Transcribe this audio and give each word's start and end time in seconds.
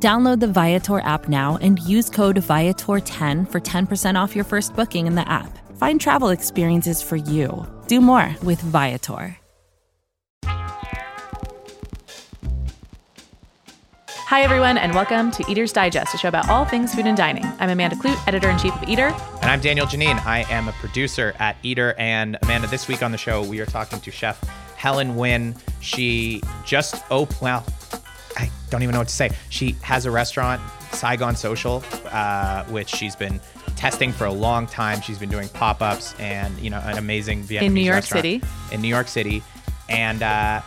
Download 0.00 0.38
the 0.38 0.46
Viator 0.46 1.00
app 1.00 1.28
now 1.28 1.58
and 1.60 1.80
use 1.80 2.08
code 2.08 2.36
Viator10 2.36 3.50
for 3.50 3.60
10% 3.60 4.14
off 4.14 4.36
your 4.36 4.44
first 4.44 4.76
booking 4.76 5.08
in 5.08 5.16
the 5.16 5.28
app. 5.28 5.58
Find 5.76 6.00
travel 6.00 6.28
experiences 6.28 7.02
for 7.02 7.16
you. 7.16 7.66
Do 7.88 8.00
more 8.00 8.32
with 8.44 8.60
Viator. 8.60 9.36
Hi, 14.28 14.42
everyone, 14.42 14.78
and 14.78 14.94
welcome 14.94 15.32
to 15.32 15.50
Eater's 15.50 15.72
Digest, 15.72 16.14
a 16.14 16.18
show 16.18 16.28
about 16.28 16.48
all 16.48 16.64
things 16.64 16.94
food 16.94 17.06
and 17.06 17.16
dining. 17.16 17.46
I'm 17.58 17.70
Amanda 17.70 17.96
Kludt, 17.96 18.28
editor 18.28 18.50
in 18.50 18.58
chief 18.58 18.74
of 18.80 18.88
Eater. 18.88 19.06
And 19.40 19.50
I'm 19.50 19.60
Daniel 19.60 19.86
Geneen. 19.86 20.24
I 20.24 20.44
am 20.50 20.68
a 20.68 20.72
producer 20.72 21.34
at 21.40 21.56
Eater. 21.64 21.94
And 21.98 22.36
Amanda, 22.42 22.68
this 22.68 22.86
week 22.86 23.02
on 23.02 23.10
the 23.10 23.18
show, 23.18 23.42
we 23.42 23.58
are 23.58 23.66
talking 23.66 24.00
to 24.00 24.10
Chef 24.12 24.38
Helen 24.76 25.16
Nguyen. 25.16 25.58
She 25.80 26.40
just 26.64 27.02
opened, 27.10 27.40
well, 27.40 27.64
I 28.38 28.50
don't 28.70 28.82
even 28.82 28.92
know 28.92 29.00
what 29.00 29.08
to 29.08 29.14
say. 29.14 29.30
She 29.50 29.72
has 29.82 30.06
a 30.06 30.10
restaurant, 30.10 30.62
Saigon 30.92 31.36
Social, 31.36 31.82
uh, 32.06 32.64
which 32.64 32.88
she's 32.88 33.16
been 33.16 33.40
testing 33.76 34.12
for 34.12 34.26
a 34.26 34.32
long 34.32 34.66
time. 34.66 35.00
She's 35.00 35.18
been 35.18 35.28
doing 35.28 35.48
pop 35.48 35.82
ups 35.82 36.14
and, 36.18 36.56
you 36.58 36.70
know, 36.70 36.78
an 36.78 36.98
amazing 36.98 37.42
Vietnamese 37.42 37.62
In 37.62 37.74
New 37.74 37.80
York 37.82 38.04
City. 38.04 38.42
In 38.72 38.80
New 38.80 38.88
York 38.88 39.08
City. 39.08 39.42
And 39.88 40.22
uh, 40.22 40.62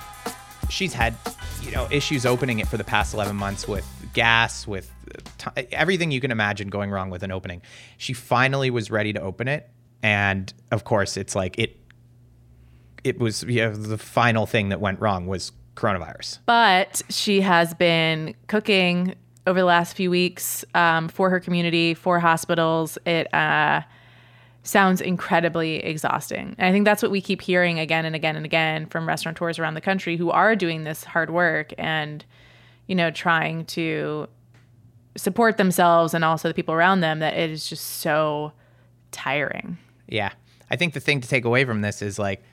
she's 0.69 0.93
had, 0.93 1.15
you 1.63 1.71
know, 1.71 1.87
issues 1.91 2.25
opening 2.25 2.59
it 2.59 2.67
for 2.67 2.77
the 2.77 2.83
past 2.83 3.13
11 3.13 3.35
months 3.35 3.67
with 3.67 3.87
gas, 4.13 4.67
with 4.67 4.91
t- 5.37 5.67
everything 5.71 6.11
you 6.11 6.19
can 6.19 6.31
imagine 6.31 6.67
going 6.67 6.91
wrong 6.91 7.09
with 7.09 7.23
an 7.23 7.31
opening. 7.31 7.61
She 7.97 8.13
finally 8.13 8.69
was 8.69 8.91
ready 8.91 9.13
to 9.13 9.21
open 9.21 9.47
it. 9.47 9.69
And 10.03 10.51
of 10.71 10.83
course, 10.83 11.15
it's 11.17 11.35
like 11.35 11.57
it, 11.59 11.77
it 13.03 13.19
was 13.19 13.43
you 13.43 13.61
know, 13.61 13.73
the 13.73 13.97
final 13.97 14.45
thing 14.45 14.69
that 14.69 14.81
went 14.81 14.99
wrong 14.99 15.27
was 15.27 15.51
coronavirus. 15.75 16.39
But 16.45 17.01
she 17.09 17.41
has 17.41 17.73
been 17.73 18.35
cooking 18.47 19.15
over 19.47 19.59
the 19.59 19.65
last 19.65 19.95
few 19.95 20.09
weeks 20.09 20.63
um, 20.75 21.09
for 21.09 21.29
her 21.29 21.39
community, 21.39 21.93
for 21.93 22.19
hospitals. 22.19 22.97
It 23.05 23.33
uh, 23.33 23.81
sounds 24.63 25.01
incredibly 25.01 25.77
exhausting. 25.77 26.55
And 26.57 26.67
I 26.67 26.71
think 26.71 26.85
that's 26.85 27.01
what 27.01 27.11
we 27.11 27.21
keep 27.21 27.41
hearing 27.41 27.79
again 27.79 28.05
and 28.05 28.15
again 28.15 28.35
and 28.35 28.45
again 28.45 28.85
from 28.85 29.07
restaurateurs 29.07 29.57
around 29.57 29.73
the 29.73 29.81
country 29.81 30.17
who 30.17 30.29
are 30.29 30.55
doing 30.55 30.83
this 30.83 31.03
hard 31.03 31.31
work 31.31 31.73
and, 31.77 32.23
you 32.87 32.95
know, 32.95 33.09
trying 33.09 33.65
to 33.65 34.27
support 35.17 35.57
themselves 35.57 36.13
and 36.13 36.23
also 36.23 36.47
the 36.47 36.53
people 36.53 36.73
around 36.73 37.01
them 37.01 37.19
that 37.19 37.35
it 37.35 37.49
is 37.49 37.67
just 37.67 37.85
so 37.85 38.51
tiring. 39.11 39.77
Yeah. 40.07 40.31
I 40.69 40.75
think 40.75 40.93
the 40.93 40.99
thing 40.99 41.21
to 41.21 41.27
take 41.27 41.43
away 41.43 41.65
from 41.65 41.81
this 41.81 42.01
is 42.01 42.17
like 42.19 42.43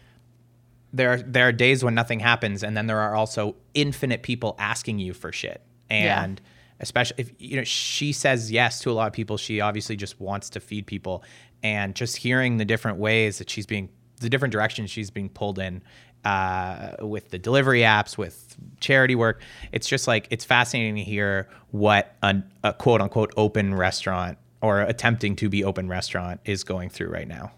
there 0.93 1.13
are 1.13 1.19
there 1.19 1.49
are 1.49 1.53
days 1.53 1.85
when 1.85 1.95
nothing 1.95 2.21
happens 2.21 2.63
and 2.63 2.77
then 2.77 2.87
there 2.87 2.99
are 2.99 3.15
also 3.15 3.57
infinite 3.75 4.23
people 4.23 4.57
asking 4.59 4.99
you 4.99 5.13
for 5.13 5.33
shit. 5.33 5.63
And 5.91 6.41
especially 6.81 7.17
if 7.19 7.33
you 7.39 7.57
know 7.57 7.65
she 7.65 8.13
says 8.13 8.51
yes 8.51 8.81
to 8.81 8.91
a 8.91 8.93
lot 8.93 9.07
of 9.07 9.13
people, 9.13 9.37
she 9.37 9.61
obviously 9.61 9.97
just 9.97 10.21
wants 10.21 10.51
to 10.51 10.61
feed 10.61 10.87
people 10.87 11.23
and 11.63 11.95
just 11.95 12.17
hearing 12.17 12.57
the 12.57 12.65
different 12.65 12.99
ways 12.99 13.39
that 13.39 13.51
she's 13.51 13.67
being 13.67 13.89
the 14.21 14.29
different 14.29 14.53
directions 14.53 14.91
she's 14.91 15.11
being 15.11 15.29
pulled 15.29 15.59
in 15.59 15.83
uh, 16.25 16.93
with 17.01 17.31
the 17.31 17.39
delivery 17.39 17.81
apps, 17.81 18.19
with 18.19 18.57
charity 18.81 19.15
work. 19.15 19.41
It's 19.73 19.87
just 19.87 20.07
like 20.07 20.27
it's 20.31 20.45
fascinating 20.45 20.97
to 20.97 21.03
hear 21.03 21.49
what 21.71 22.17
a 22.23 22.73
quote 22.79 23.01
unquote 23.01 23.33
open 23.37 23.75
restaurant 23.75 24.39
or 24.61 24.81
attempting 24.81 25.37
to 25.37 25.49
be 25.49 25.63
open 25.63 25.89
restaurant 25.89 26.41
is 26.45 26.65
going 26.65 26.91
through 26.91 27.09
right 27.09 27.29
now. 27.29 27.53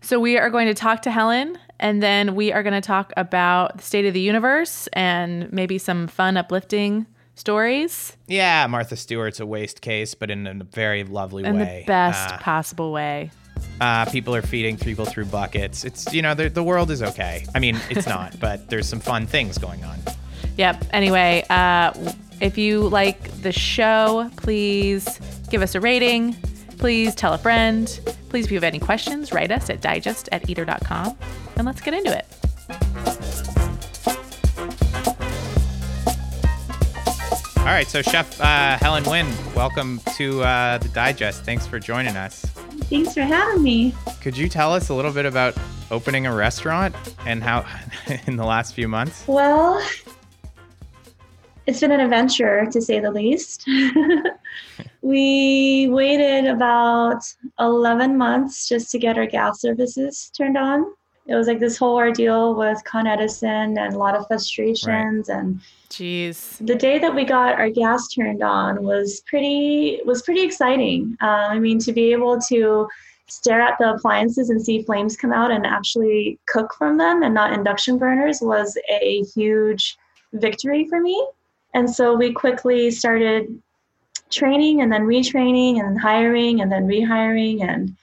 So 0.00 0.18
we 0.20 0.38
are 0.38 0.50
going 0.50 0.66
to 0.68 0.74
talk 0.74 1.02
to 1.02 1.10
Helen 1.10 1.58
and 1.80 2.02
then 2.02 2.34
we 2.34 2.52
are 2.52 2.62
going 2.62 2.74
to 2.74 2.80
talk 2.80 3.12
about 3.16 3.78
the 3.78 3.82
state 3.82 4.06
of 4.06 4.14
the 4.14 4.20
universe 4.20 4.88
and 4.92 5.52
maybe 5.52 5.78
some 5.78 6.06
fun 6.08 6.36
uplifting 6.36 7.06
stories 7.34 8.16
Yeah, 8.26 8.66
Martha 8.66 8.96
Stewart's 8.96 9.38
a 9.40 9.46
waste 9.46 9.80
case, 9.80 10.14
but 10.14 10.30
in 10.30 10.46
a 10.46 10.64
very 10.64 11.04
lovely 11.04 11.44
in 11.44 11.56
way. 11.58 11.82
the 11.86 11.90
best 11.90 12.34
Uh, 12.34 12.38
possible 12.38 12.90
way. 12.92 13.30
uh, 13.80 14.04
people 14.06 14.34
are 14.34 14.42
feeding 14.42 14.76
people 14.76 15.04
through 15.04 15.24
buckets. 15.26 15.84
It's 15.84 16.12
you 16.12 16.22
know 16.22 16.34
the 16.34 16.48
the 16.48 16.62
world 16.64 16.90
is 16.90 17.02
okay. 17.02 17.44
I 17.54 17.58
mean, 17.60 17.78
it's 17.90 18.06
not, 18.16 18.38
but 18.40 18.68
there's 18.70 18.88
some 18.88 19.00
fun 19.00 19.26
things 19.26 19.56
going 19.58 19.84
on. 19.84 19.98
Yep. 20.56 20.84
Anyway, 20.92 21.44
uh, 21.50 21.92
if 22.40 22.58
you 22.58 22.88
like 22.88 23.42
the 23.42 23.52
show, 23.52 24.30
please 24.36 25.20
give 25.50 25.62
us 25.62 25.74
a 25.76 25.80
rating. 25.80 26.36
Please 26.78 27.14
tell 27.14 27.32
a 27.32 27.38
friend. 27.38 27.86
Please, 28.28 28.44
if 28.44 28.52
you 28.52 28.56
have 28.56 28.64
any 28.64 28.78
questions, 28.78 29.32
write 29.32 29.50
us 29.50 29.68
at 29.68 29.80
digest 29.80 30.28
at 30.32 30.48
eater.com. 30.48 31.18
And 31.56 31.66
let's 31.66 31.80
get 31.80 31.94
into 31.94 32.16
it. 32.16 32.26
All 37.58 37.74
right, 37.74 37.86
so 37.86 38.00
Chef 38.00 38.40
uh, 38.40 38.78
Helen 38.78 39.04
Nguyen, 39.04 39.54
welcome 39.54 40.00
to 40.16 40.42
uh, 40.42 40.78
the 40.78 40.88
Digest. 40.88 41.44
Thanks 41.44 41.66
for 41.66 41.78
joining 41.78 42.16
us. 42.16 42.46
Thanks 42.84 43.12
for 43.12 43.20
having 43.20 43.62
me. 43.62 43.94
Could 44.22 44.38
you 44.38 44.48
tell 44.48 44.72
us 44.72 44.88
a 44.88 44.94
little 44.94 45.12
bit 45.12 45.26
about 45.26 45.54
opening 45.90 46.26
a 46.26 46.34
restaurant 46.34 46.94
and 47.26 47.42
how 47.42 47.66
in 48.26 48.36
the 48.36 48.44
last 48.46 48.72
few 48.72 48.88
months? 48.88 49.24
Well, 49.26 49.86
it's 51.68 51.80
been 51.80 51.92
an 51.92 52.00
adventure 52.00 52.64
to 52.64 52.80
say 52.80 52.98
the 52.98 53.10
least. 53.10 53.68
we 55.02 55.86
waited 55.90 56.46
about 56.46 57.22
11 57.60 58.16
months 58.16 58.66
just 58.66 58.90
to 58.90 58.98
get 58.98 59.18
our 59.18 59.26
gas 59.26 59.60
services 59.60 60.32
turned 60.34 60.56
on. 60.56 60.90
It 61.26 61.34
was 61.34 61.46
like 61.46 61.60
this 61.60 61.76
whole 61.76 61.96
ordeal 61.96 62.54
with 62.54 62.82
Con 62.84 63.06
Edison 63.06 63.76
and 63.76 63.94
a 63.94 63.98
lot 63.98 64.16
of 64.16 64.26
frustrations 64.26 65.28
and 65.28 65.60
Jeez. 65.90 66.66
the 66.66 66.74
day 66.74 66.98
that 66.98 67.14
we 67.14 67.24
got 67.24 67.60
our 67.60 67.68
gas 67.68 68.08
turned 68.08 68.42
on 68.42 68.82
was 68.82 69.20
pretty 69.26 70.00
was 70.06 70.22
pretty 70.22 70.42
exciting. 70.42 71.18
Um, 71.20 71.50
I 71.50 71.58
mean, 71.58 71.78
to 71.80 71.92
be 71.92 72.12
able 72.12 72.38
to 72.48 72.88
stare 73.26 73.60
at 73.60 73.76
the 73.78 73.92
appliances 73.92 74.48
and 74.48 74.64
see 74.64 74.84
flames 74.84 75.18
come 75.18 75.34
out 75.34 75.50
and 75.50 75.66
actually 75.66 76.38
cook 76.46 76.72
from 76.78 76.96
them 76.96 77.22
and 77.22 77.34
not 77.34 77.52
induction 77.52 77.98
burners 77.98 78.38
was 78.40 78.78
a 78.88 79.22
huge 79.34 79.98
victory 80.32 80.88
for 80.88 80.98
me. 80.98 81.26
And 81.78 81.88
so 81.88 82.16
we 82.16 82.32
quickly 82.32 82.90
started 82.90 83.62
training 84.30 84.82
and 84.82 84.90
then 84.92 85.02
retraining 85.02 85.78
and 85.78 85.98
hiring 86.00 86.60
and 86.60 86.72
then 86.72 86.88
rehiring 86.88 87.62
and 87.62 87.96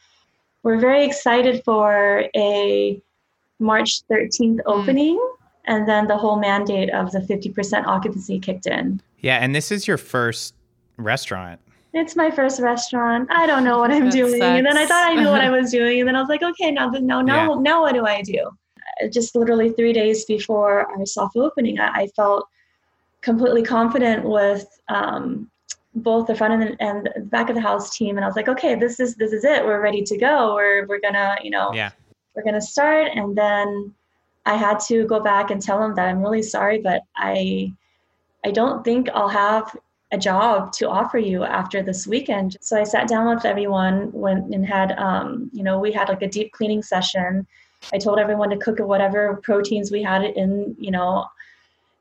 we're 0.64 0.80
very 0.80 1.06
excited 1.06 1.62
for 1.66 2.24
a 2.38 3.02
March 3.60 4.00
13th 4.10 4.60
opening 4.66 5.20
and 5.66 5.86
then 5.90 6.08
the 6.08 6.16
whole 6.16 6.40
mandate 6.40 6.90
of 6.92 7.12
the 7.12 7.20
50% 7.20 7.86
occupancy 7.86 8.40
kicked 8.40 8.66
in. 8.66 9.02
Yeah, 9.20 9.40
and 9.40 9.54
this 9.54 9.74
is 9.74 9.90
your 9.90 9.98
first 9.98 10.56
restaurant. 10.96 11.60
It's 11.94 12.16
my 12.16 12.32
first 12.32 12.62
restaurant. 12.62 13.28
I 13.30 13.46
don't 13.46 13.66
know 13.66 13.80
what 13.80 13.92
I'm 13.92 14.06
That 14.06 14.14
doing. 14.14 14.42
And 14.42 14.66
then 14.66 14.78
I 14.78 14.86
thought 14.86 15.06
I 15.06 15.16
knew 15.16 15.28
what 15.28 15.42
I 15.42 15.50
was 15.50 15.70
doing. 15.80 16.00
And 16.00 16.08
then 16.08 16.16
I 16.16 16.22
was 16.22 16.30
like, 16.30 16.44
okay, 16.44 16.72
now, 16.72 16.88
now, 16.92 17.22
now, 17.22 17.54
Yeah. 17.56 17.60
now 17.60 17.82
what 17.82 17.94
do 17.94 18.06
I 18.06 18.22
do? 18.22 18.50
Uh, 19.04 19.08
Just 19.10 19.36
literally 19.36 19.72
three 19.72 19.92
days 19.92 20.24
before 20.24 20.90
our 20.90 21.06
soft 21.06 21.36
opening, 21.36 21.78
I, 21.78 22.04
I 22.04 22.08
felt 22.16 22.48
completely 23.26 23.64
confident 23.64 24.24
with 24.24 24.68
um, 24.88 25.50
both 25.96 26.28
the 26.28 26.36
front 26.36 26.54
and 26.54 26.62
the, 26.62 26.84
and 26.84 27.10
the 27.16 27.22
back 27.22 27.50
of 27.50 27.56
the 27.56 27.62
house 27.62 27.98
team. 27.98 28.18
And 28.18 28.24
I 28.24 28.28
was 28.28 28.36
like, 28.36 28.48
okay, 28.48 28.76
this 28.76 29.00
is 29.00 29.16
this 29.16 29.34
is 29.34 29.44
it. 29.44 29.66
We're 29.66 29.82
ready 29.82 30.04
to 30.04 30.18
go. 30.18 30.54
We're 30.54 30.86
we're 30.86 31.02
gonna, 31.02 31.36
you 31.44 31.50
know, 31.50 31.74
Yeah. 31.74 31.92
we're 32.36 32.44
gonna 32.44 32.62
start. 32.62 33.08
And 33.16 33.36
then 33.36 33.94
I 34.46 34.56
had 34.56 34.80
to 34.92 35.08
go 35.08 35.20
back 35.20 35.50
and 35.50 35.60
tell 35.60 35.80
them 35.80 35.96
that 35.96 36.08
I'm 36.08 36.22
really 36.22 36.44
sorry, 36.44 36.80
but 36.80 37.02
I 37.18 37.74
I 38.46 38.52
don't 38.52 38.86
think 38.86 39.10
I'll 39.10 39.36
have 39.46 39.76
a 40.12 40.20
job 40.20 40.72
to 40.74 40.88
offer 40.88 41.18
you 41.18 41.44
after 41.44 41.82
this 41.82 42.06
weekend. 42.06 42.58
So 42.62 42.80
I 42.80 42.84
sat 42.84 43.08
down 43.08 43.34
with 43.34 43.44
everyone 43.44 44.12
went 44.12 44.54
and 44.54 44.64
had 44.64 44.92
um, 45.00 45.50
you 45.52 45.64
know, 45.64 45.80
we 45.80 45.92
had 45.92 46.10
like 46.10 46.22
a 46.22 46.28
deep 46.28 46.52
cleaning 46.52 46.84
session. 46.84 47.48
I 47.92 47.98
told 47.98 48.20
everyone 48.20 48.52
to 48.52 48.58
cook 48.58 48.78
whatever 48.80 49.40
proteins 49.44 49.92
we 49.92 50.04
had 50.04 50.24
in, 50.24 50.76
you 50.78 50.92
know, 50.92 51.26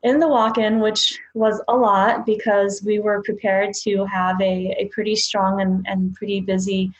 in 0.05 0.21
the 0.21 0.29
walk-in, 0.29 0.79
which 0.79 1.19
was 1.35 1.61
a 1.69 1.77
lot 1.77 2.25
because 2.25 2.83
we 2.85 2.99
were 2.99 3.23
prepared 3.23 3.75
to 3.83 4.05
have 4.05 4.41
a, 4.41 4.75
a 4.79 4.89
pretty 4.93 5.17
strong 5.17 5.61
and, 5.61 5.85
and 5.89 6.15
pretty 6.15 6.41
busy 6.41 6.93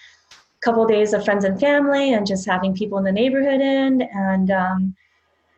couple 0.63 0.87
days 0.87 1.13
of 1.13 1.23
friends 1.23 1.45
and 1.45 1.61
family 1.61 2.15
and 2.15 2.27
just 2.27 2.47
having 2.47 2.75
people 2.75 2.97
in 2.97 3.05
the 3.05 3.13
neighborhood 3.13 3.61
in 3.61 4.01
and 4.01 4.51
um, 4.51 4.97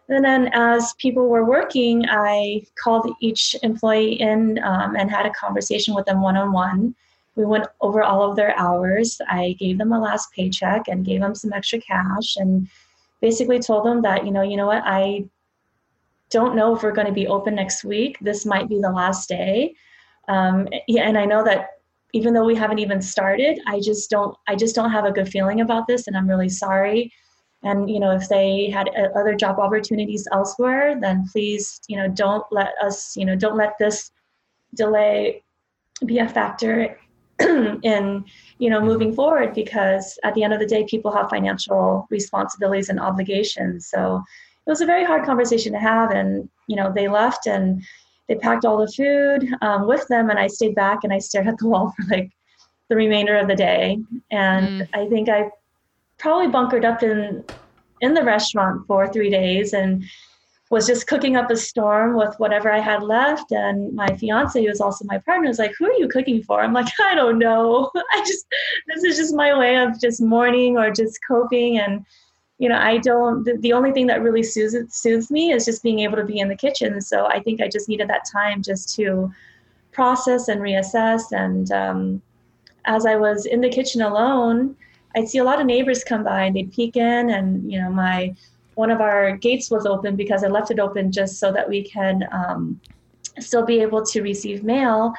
and 0.09 0.25
then 0.25 0.51
as 0.53 0.95
people 0.95 1.29
were 1.29 1.45
working 1.45 2.05
i 2.09 2.61
called 2.75 3.15
each 3.21 3.55
employee 3.63 4.15
in 4.15 4.59
um, 4.65 4.97
and 4.97 5.09
had 5.09 5.25
a 5.25 5.31
conversation 5.31 5.95
with 5.95 6.05
them 6.07 6.21
one-on-one 6.21 6.93
we 7.37 7.45
went 7.45 7.67
over 7.83 8.03
all 8.03 8.29
of 8.29 8.35
their 8.35 8.59
hours. 8.59 9.21
I 9.29 9.55
gave 9.61 9.79
them 9.79 9.93
a 9.93 10.01
last 10.01 10.33
paycheck 10.33 10.89
and 10.89 11.05
gave 11.05 11.21
them 11.21 11.35
some 11.35 11.53
extra 11.53 11.79
cash 11.79 12.37
and 12.37 12.67
basically 13.21 13.59
told 13.59 13.85
them 13.85 14.03
that, 14.03 14.25
you 14.25 14.33
know, 14.33 14.43
you 14.43 14.57
know 14.57 14.67
what, 14.67 14.83
I 14.85 15.27
don't 16.37 16.55
know 16.55 16.77
if 16.77 16.83
we're 16.83 16.93
going 16.93 17.07
to 17.07 17.21
be 17.23 17.27
open 17.27 17.55
next 17.55 17.83
week. 17.83 18.19
This 18.21 18.45
might 18.45 18.69
be 18.69 18.79
the 18.79 18.91
last 18.91 19.27
day. 19.27 19.75
Um, 20.29 20.69
yeah, 20.87 21.09
and 21.09 21.17
I 21.17 21.25
know 21.25 21.43
that 21.45 21.61
even 22.13 22.35
though 22.35 22.45
we 22.45 22.55
haven't 22.55 22.79
even 22.79 23.01
started, 23.01 23.59
I 23.67 23.81
just 23.81 24.11
don't, 24.11 24.37
I 24.47 24.55
just 24.55 24.75
don't 24.75 24.91
have 24.91 25.07
a 25.07 25.13
good 25.13 25.31
feeling 25.31 25.63
about 25.63 25.87
this, 25.87 26.07
and 26.07 26.15
I'm 26.15 26.29
really 26.29 26.51
sorry. 26.51 27.11
And 27.63 27.89
you 27.89 28.01
know, 28.01 28.11
if 28.11 28.29
they 28.29 28.69
had 28.69 28.91
uh, 28.91 29.19
other 29.19 29.35
job 29.35 29.59
opportunities 29.59 30.29
elsewhere, 30.31 30.99
then 31.01 31.25
please, 31.33 31.81
you 31.89 31.97
know, 31.97 32.07
don't 32.07 32.45
let 32.51 32.73
us, 32.83 33.17
you 33.17 33.25
know, 33.25 33.35
don't 33.35 33.57
let 33.57 33.73
this 33.79 34.11
delay 34.75 35.43
be 36.05 36.19
a 36.19 36.29
factor 36.29 36.99
in 37.41 38.25
you 38.59 38.69
know 38.69 38.81
moving 38.81 39.15
forward 39.15 39.55
because 39.55 40.19
at 40.23 40.35
the 40.35 40.43
end 40.43 40.53
of 40.53 40.61
the 40.61 40.67
day 40.67 40.85
people 40.85 41.11
have 41.11 41.31
financial 41.31 42.07
responsibilities 42.11 42.89
and 42.91 43.01
obligations 43.01 43.89
so 43.89 44.23
it 44.67 44.71
was 44.71 44.81
a 44.81 44.87
very 44.87 45.05
hard 45.05 45.25
conversation 45.25 45.73
to 45.73 45.79
have 45.79 46.11
and 46.11 46.49
you 46.67 46.77
know 46.77 46.93
they 46.95 47.09
left 47.09 47.47
and 47.47 47.83
they 48.29 48.35
packed 48.35 48.65
all 48.65 48.79
the 48.79 48.93
food 48.93 49.49
um, 49.63 49.87
with 49.87 50.07
them 50.09 50.31
and 50.31 50.39
i 50.39 50.47
stayed 50.47 50.75
back 50.75 51.05
and 51.05 51.13
i 51.13 51.19
stared 51.19 51.47
at 51.47 51.59
the 51.59 51.69
wall 51.69 51.93
for 51.97 52.05
like 52.15 52.31
the 52.89 52.97
remainder 52.97 53.37
of 53.37 53.49
the 53.49 53.57
day 53.57 53.99
and 54.31 54.83
mm. 54.83 54.89
i 54.95 55.09
think 55.09 55.29
i 55.29 55.51
probably 56.19 56.49
bunkered 56.49 56.85
up 56.85 57.03
in 57.03 57.45
in 58.01 58.15
the 58.15 58.23
restaurant 58.23 58.87
for 58.87 59.11
three 59.13 59.31
days 59.31 59.73
and 59.73 60.05
was 60.71 60.87
just 60.87 61.07
cooking 61.07 61.37
up 61.37 61.51
a 61.51 61.57
storm 61.57 62.17
with 62.17 62.35
whatever 62.39 62.73
I 62.73 62.81
had 62.81 63.03
left. 63.03 63.53
And 63.53 63.95
my 63.95 64.09
fiance, 64.17 64.61
who 64.61 64.69
was 64.69 64.81
also 64.81 65.05
my 65.05 65.19
partner, 65.19 65.47
was 65.49 65.61
like, 65.61 65.73
Who 65.79 65.87
are 65.87 65.93
you 65.93 66.09
cooking 66.09 66.43
for? 66.43 66.61
I'm 66.61 66.73
like, 66.73 66.89
I 67.01 67.15
don't 67.15 67.39
know. 67.39 67.91
I 68.13 68.19
just, 68.27 68.47
this 68.89 69.05
is 69.05 69.17
just 69.17 69.35
my 69.35 69.57
way 69.57 69.77
of 69.77 70.01
just 70.01 70.21
mourning 70.21 70.77
or 70.77 70.91
just 70.91 71.19
coping. 71.27 71.79
And, 71.79 72.05
you 72.59 72.69
know, 72.69 72.79
I 72.79 72.99
don't, 72.99 73.45
the, 73.45 73.57
the 73.59 73.73
only 73.73 73.93
thing 73.93 74.07
that 74.07 74.23
really 74.23 74.43
soothes, 74.43 74.77
soothes 74.89 75.31
me 75.31 75.53
is 75.53 75.65
just 75.65 75.83
being 75.83 76.01
able 76.01 76.17
to 76.17 76.25
be 76.25 76.39
in 76.39 76.49
the 76.49 76.57
kitchen. 76.57 77.01
So 77.01 77.27
I 77.27 77.41
think 77.41 77.61
I 77.61 77.69
just 77.69 77.89
needed 77.89 78.09
that 78.09 78.25
time 78.31 78.63
just 78.63 78.95
to 78.97 79.31
process 79.93 80.49
and 80.49 80.61
reassess. 80.61 81.33
And 81.33 81.71
um, 81.73 82.23
as 82.87 83.05
I 83.05 83.17
was 83.17 83.47
in 83.47 83.61
the 83.61 83.69
kitchen 83.69 84.01
alone, 84.01 84.75
I'd 85.15 85.29
see 85.29 85.39
a 85.39 85.45
lot 85.45 85.61
of 85.61 85.67
neighbors 85.67 86.03
come 86.05 86.25
by 86.25 86.45
and 86.45 86.57
they'd 86.57 86.73
peek 86.73 86.97
in 86.97 87.31
and, 87.31 87.71
you 87.71 87.81
know, 87.81 87.91
my, 87.91 88.35
one 88.75 88.91
of 88.91 89.01
our 89.01 89.37
gates 89.37 89.71
was 89.71 89.87
open 89.87 90.17
because 90.17 90.45
I 90.45 90.49
left 90.49 90.71
it 90.71 90.79
open 90.79 91.11
just 91.11 91.39
so 91.39 91.53
that 91.53 91.69
we 91.69 91.83
can 91.83 92.27
um, 92.33 92.81
still 93.39 93.65
be 93.65 93.81
able 93.81 94.05
to 94.05 94.23
receive 94.23 94.65
mail. 94.65 95.15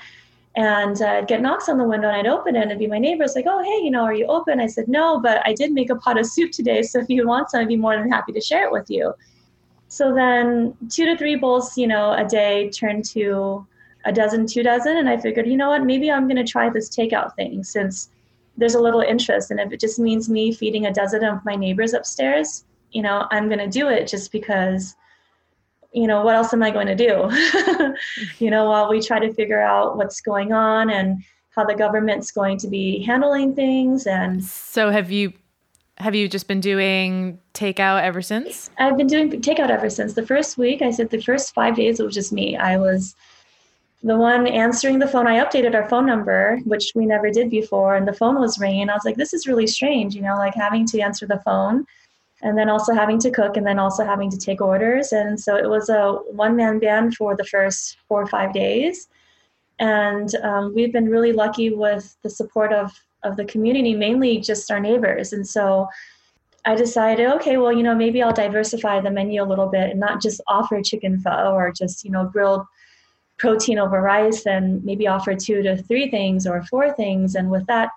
And 0.58 1.00
uh, 1.04 1.06
I'd 1.06 1.28
get 1.28 1.42
knocks 1.42 1.70
on 1.70 1.78
the 1.78 1.84
window, 1.84 2.08
and 2.08 2.18
I'd 2.18 2.26
open 2.26 2.56
it, 2.56 2.64
and 2.64 2.72
it'd 2.72 2.80
be 2.80 2.88
my 2.88 2.98
neighbors 2.98 3.36
like, 3.36 3.46
"Oh, 3.48 3.64
hey, 3.64 3.86
you 3.86 3.92
know, 3.92 4.04
are 4.04 4.14
you 4.14 4.26
open?" 4.26 4.60
I 4.60 4.66
said, 4.66 4.88
"No, 4.88 5.20
but 5.20 5.42
I 5.46 5.54
did 5.54 5.72
make 5.72 5.92
a 5.92 5.96
pot 5.96 6.18
of 6.18 6.26
soup 6.26 6.52
today, 6.52 6.82
so 6.82 7.00
if 7.00 7.10
you 7.10 7.28
want 7.28 7.52
some, 7.52 7.62
I'd 7.62 7.68
be 7.68 7.78
more 7.78 7.96
than 7.96 8.12
happy 8.12 8.32
to 8.34 8.42
share 8.42 8.66
it 8.66 8.72
with 8.72 8.90
you." 8.90 9.14
So 9.88 10.14
then, 10.16 10.76
two 10.90 11.06
to 11.06 11.16
three 11.16 11.36
bowls, 11.36 11.78
you 11.78 11.86
know, 11.88 12.14
a 12.14 12.26
day 12.26 12.70
turned 12.72 13.06
to 13.06 13.66
a 14.06 14.12
dozen, 14.12 14.48
two 14.48 14.64
dozen, 14.64 14.98
and 14.98 15.08
I 15.08 15.18
figured, 15.18 15.48
you 15.48 15.58
know 15.58 15.70
what, 15.70 15.84
maybe 15.84 16.12
I'm 16.12 16.28
going 16.28 16.44
to 16.44 16.52
try 16.52 16.70
this 16.70 16.90
takeout 16.90 17.36
thing 17.36 17.64
since 17.64 18.10
there's 18.58 18.76
a 18.76 18.82
little 18.82 19.02
interest, 19.02 19.52
and 19.52 19.60
if 19.60 19.72
it 19.72 19.80
just 19.80 20.00
means 20.00 20.28
me 20.28 20.52
feeding 20.52 20.88
a 20.88 20.94
dozen 20.94 21.24
of 21.24 21.46
my 21.46 21.56
neighbors 21.56 21.94
upstairs, 21.94 22.66
you 22.92 23.04
know, 23.04 23.28
I'm 23.30 23.48
going 23.48 23.60
to 23.60 23.68
do 23.68 23.90
it 23.90 24.08
just 24.08 24.32
because, 24.32 24.96
you 25.98 26.06
know, 26.06 26.24
what 26.24 26.36
else 26.36 26.54
am 26.54 26.62
I 26.62 26.70
going 26.70 26.86
to 26.88 26.96
do? 26.96 27.28
you 28.44 28.52
know, 28.52 28.66
while 28.70 28.88
we 28.88 29.02
try 29.02 29.20
to 29.20 29.34
figure 29.34 29.62
out 29.62 29.98
what's 29.98 30.22
going 30.22 30.54
on 30.54 30.92
and 30.92 31.24
how 31.56 31.66
the 31.66 31.74
government's 31.74 32.32
going 32.32 32.60
to 32.60 32.68
be 32.68 33.04
handling 33.04 33.56
things. 33.56 34.06
And 34.06 34.44
so, 34.44 34.92
have 34.92 35.10
you 35.12 35.34
have 35.98 36.14
you 36.14 36.28
just 36.28 36.48
been 36.48 36.60
doing 36.60 37.40
takeout 37.56 38.04
ever 38.04 38.22
since? 38.22 38.70
I've 38.78 38.96
been 38.96 39.08
doing 39.08 39.32
takeout 39.42 39.72
ever 39.72 39.90
since 39.90 40.14
the 40.14 40.26
first 40.26 40.56
week. 40.56 40.84
I 40.84 40.92
said 40.92 41.10
the 41.10 41.20
first 41.20 41.56
five 41.56 41.76
days 41.76 42.00
it 42.00 42.06
was 42.06 42.14
just 42.14 42.32
me. 42.32 42.56
I 42.56 42.78
was 42.78 43.16
the 44.04 44.16
one 44.16 44.46
answering 44.46 45.00
the 45.00 45.08
phone. 45.08 45.26
I 45.26 45.44
updated 45.44 45.74
our 45.74 45.90
phone 45.90 46.06
number, 46.06 46.60
which 46.66 46.92
we 46.94 47.08
never 47.08 47.32
did 47.32 47.50
before, 47.50 47.96
and 47.96 48.08
the 48.08 48.14
phone 48.14 48.40
was 48.40 48.60
ringing. 48.60 48.88
I 48.92 48.94
was 48.94 49.04
like, 49.04 49.16
this 49.16 49.34
is 49.34 49.48
really 49.48 49.66
strange, 49.66 50.14
you 50.14 50.22
know, 50.22 50.36
like 50.36 50.54
having 50.54 50.86
to 50.86 51.00
answer 51.00 51.26
the 51.26 51.42
phone 51.44 51.88
and 52.42 52.58
then 52.58 52.70
also 52.70 52.94
having 52.94 53.20
to 53.20 53.32
cook 53.32 53.58
and 53.58 53.66
then 53.66 53.80
also 53.80 54.06
having 54.06 54.30
to 54.30 54.38
take 54.38 54.62
orders. 54.62 55.12
And 55.12 55.40
so 55.40 55.56
it 55.56 55.70
was 55.70 55.90
a 55.90 56.14
one 56.32 56.56
man 56.56 56.80
band 56.80 57.16
for 57.16 57.36
the 57.36 57.46
first 57.46 57.98
four 58.08 58.22
or 58.22 58.28
five 58.28 58.54
days. 58.54 59.08
And 59.80 60.34
um, 60.44 60.74
we've 60.76 60.94
been 60.94 61.10
really 61.10 61.34
lucky 61.34 61.72
with 61.72 62.16
the 62.24 62.30
support 62.30 62.74
of 62.74 62.92
of 63.24 63.36
the 63.36 63.46
community 63.46 63.96
mainly 63.96 64.40
just 64.40 64.70
our 64.70 64.80
neighbors. 64.80 65.34
And 65.34 65.48
so 65.48 65.88
i 66.66 66.76
decided 66.76 67.28
okay 67.28 67.56
well 67.56 67.72
you 67.72 67.84
know 67.84 67.96
maybe 67.96 68.22
i'll 68.22 68.34
diversify 68.34 69.00
the 69.00 69.10
menu 69.10 69.42
a 69.42 69.46
little 69.46 69.68
bit 69.68 69.92
and 69.92 70.00
not 70.00 70.22
just 70.22 70.42
offer 70.48 70.82
chicken 70.82 71.18
pho 71.18 71.54
or 71.54 71.72
just 71.72 72.04
you 72.04 72.12
know 72.12 72.26
grilled 72.26 72.66
protein 73.38 73.80
over 73.80 74.02
rice 74.02 74.46
and 74.46 74.84
maybe 74.84 75.08
offer 75.08 75.34
two 75.34 75.62
to 75.62 75.78
three 75.84 76.10
things 76.10 76.48
or 76.48 76.64
four 76.64 76.92
things. 76.94 77.36
And 77.36 77.50
with 77.50 77.66
that 77.68 77.90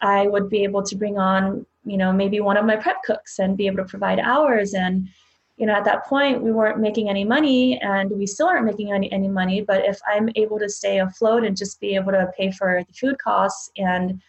i 0.00 0.26
would 0.26 0.48
be 0.48 0.64
able 0.64 0.82
to 0.82 0.96
bring 0.96 1.18
on 1.18 1.66
you 1.86 1.96
know 1.96 2.12
maybe 2.12 2.40
one 2.40 2.56
of 2.56 2.66
my 2.66 2.76
prep 2.76 3.02
cooks 3.04 3.38
and 3.38 3.56
be 3.56 3.66
able 3.66 3.78
to 3.78 3.84
provide 3.84 4.18
hours. 4.18 4.74
And 4.74 5.08
you 5.56 5.66
know 5.66 5.74
at 5.74 5.84
that 5.84 6.04
point 6.04 6.42
we 6.42 6.52
weren't 6.52 6.80
making 6.80 7.08
any 7.08 7.24
money 7.24 7.80
and 7.80 8.10
we 8.10 8.26
still 8.26 8.48
aren't 8.48 8.66
making 8.66 8.92
any, 8.92 9.10
any 9.12 9.28
money. 9.28 9.62
But 9.62 9.84
if 9.84 9.98
i'm 10.06 10.28
able 10.36 10.58
to 10.58 10.68
stay 10.68 10.98
afloat 10.98 11.44
and 11.44 11.56
just 11.56 11.80
be 11.80 11.94
able 11.94 12.12
to 12.12 12.30
pay 12.36 12.50
for 12.50 12.84
the 12.86 12.92
food 12.92 13.18
costs 13.18 13.70
and 13.78 14.20